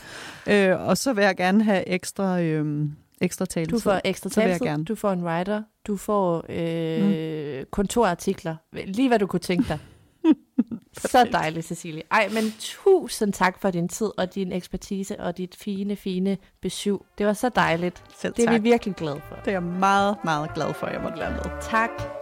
Øh, 0.70 0.86
og 0.88 0.96
så 0.98 1.12
vil 1.12 1.24
jeg 1.24 1.36
gerne 1.36 1.64
have 1.64 1.88
ekstra, 1.88 2.40
øh, 2.40 2.88
ekstra 3.22 3.46
taletid. 3.46 3.72
du 3.72 3.80
får 3.80 4.00
ekstra 4.04 4.30
gerne. 4.64 4.84
du 4.84 4.94
får 4.94 5.12
en 5.12 5.24
writer, 5.24 5.62
du 5.86 5.96
får 5.96 6.44
øh, 6.48 7.58
mm. 7.60 7.66
kontorartikler. 7.70 8.56
Lige 8.72 9.08
hvad 9.08 9.18
du 9.18 9.26
kunne 9.26 9.40
tænke 9.40 9.68
dig. 9.68 9.78
Så 10.98 11.28
dejligt, 11.32 11.66
Cecilie. 11.66 12.02
Ej, 12.10 12.28
men 12.34 12.44
tusind 12.58 13.32
tak 13.32 13.60
for 13.60 13.70
din 13.70 13.88
tid 13.88 14.10
og 14.18 14.34
din 14.34 14.52
ekspertise 14.52 15.20
og 15.20 15.38
dit 15.38 15.56
fine, 15.56 15.96
fine 15.96 16.36
besøg. 16.62 16.98
Det 17.18 17.26
var 17.26 17.32
så 17.32 17.48
dejligt. 17.48 18.02
Selv 18.16 18.34
Det 18.34 18.42
er 18.42 18.46
tak. 18.46 18.62
vi 18.62 18.68
virkelig 18.68 18.94
glade 18.94 19.20
for. 19.28 19.34
Det 19.34 19.48
er 19.48 19.52
jeg 19.52 19.62
meget, 19.62 20.16
meget 20.24 20.54
glad 20.54 20.74
for, 20.74 20.86
at 20.86 20.94
jeg 20.94 21.02
måtte 21.02 21.18
være 21.18 21.30
med. 21.30 21.62
Tak. 21.62 22.21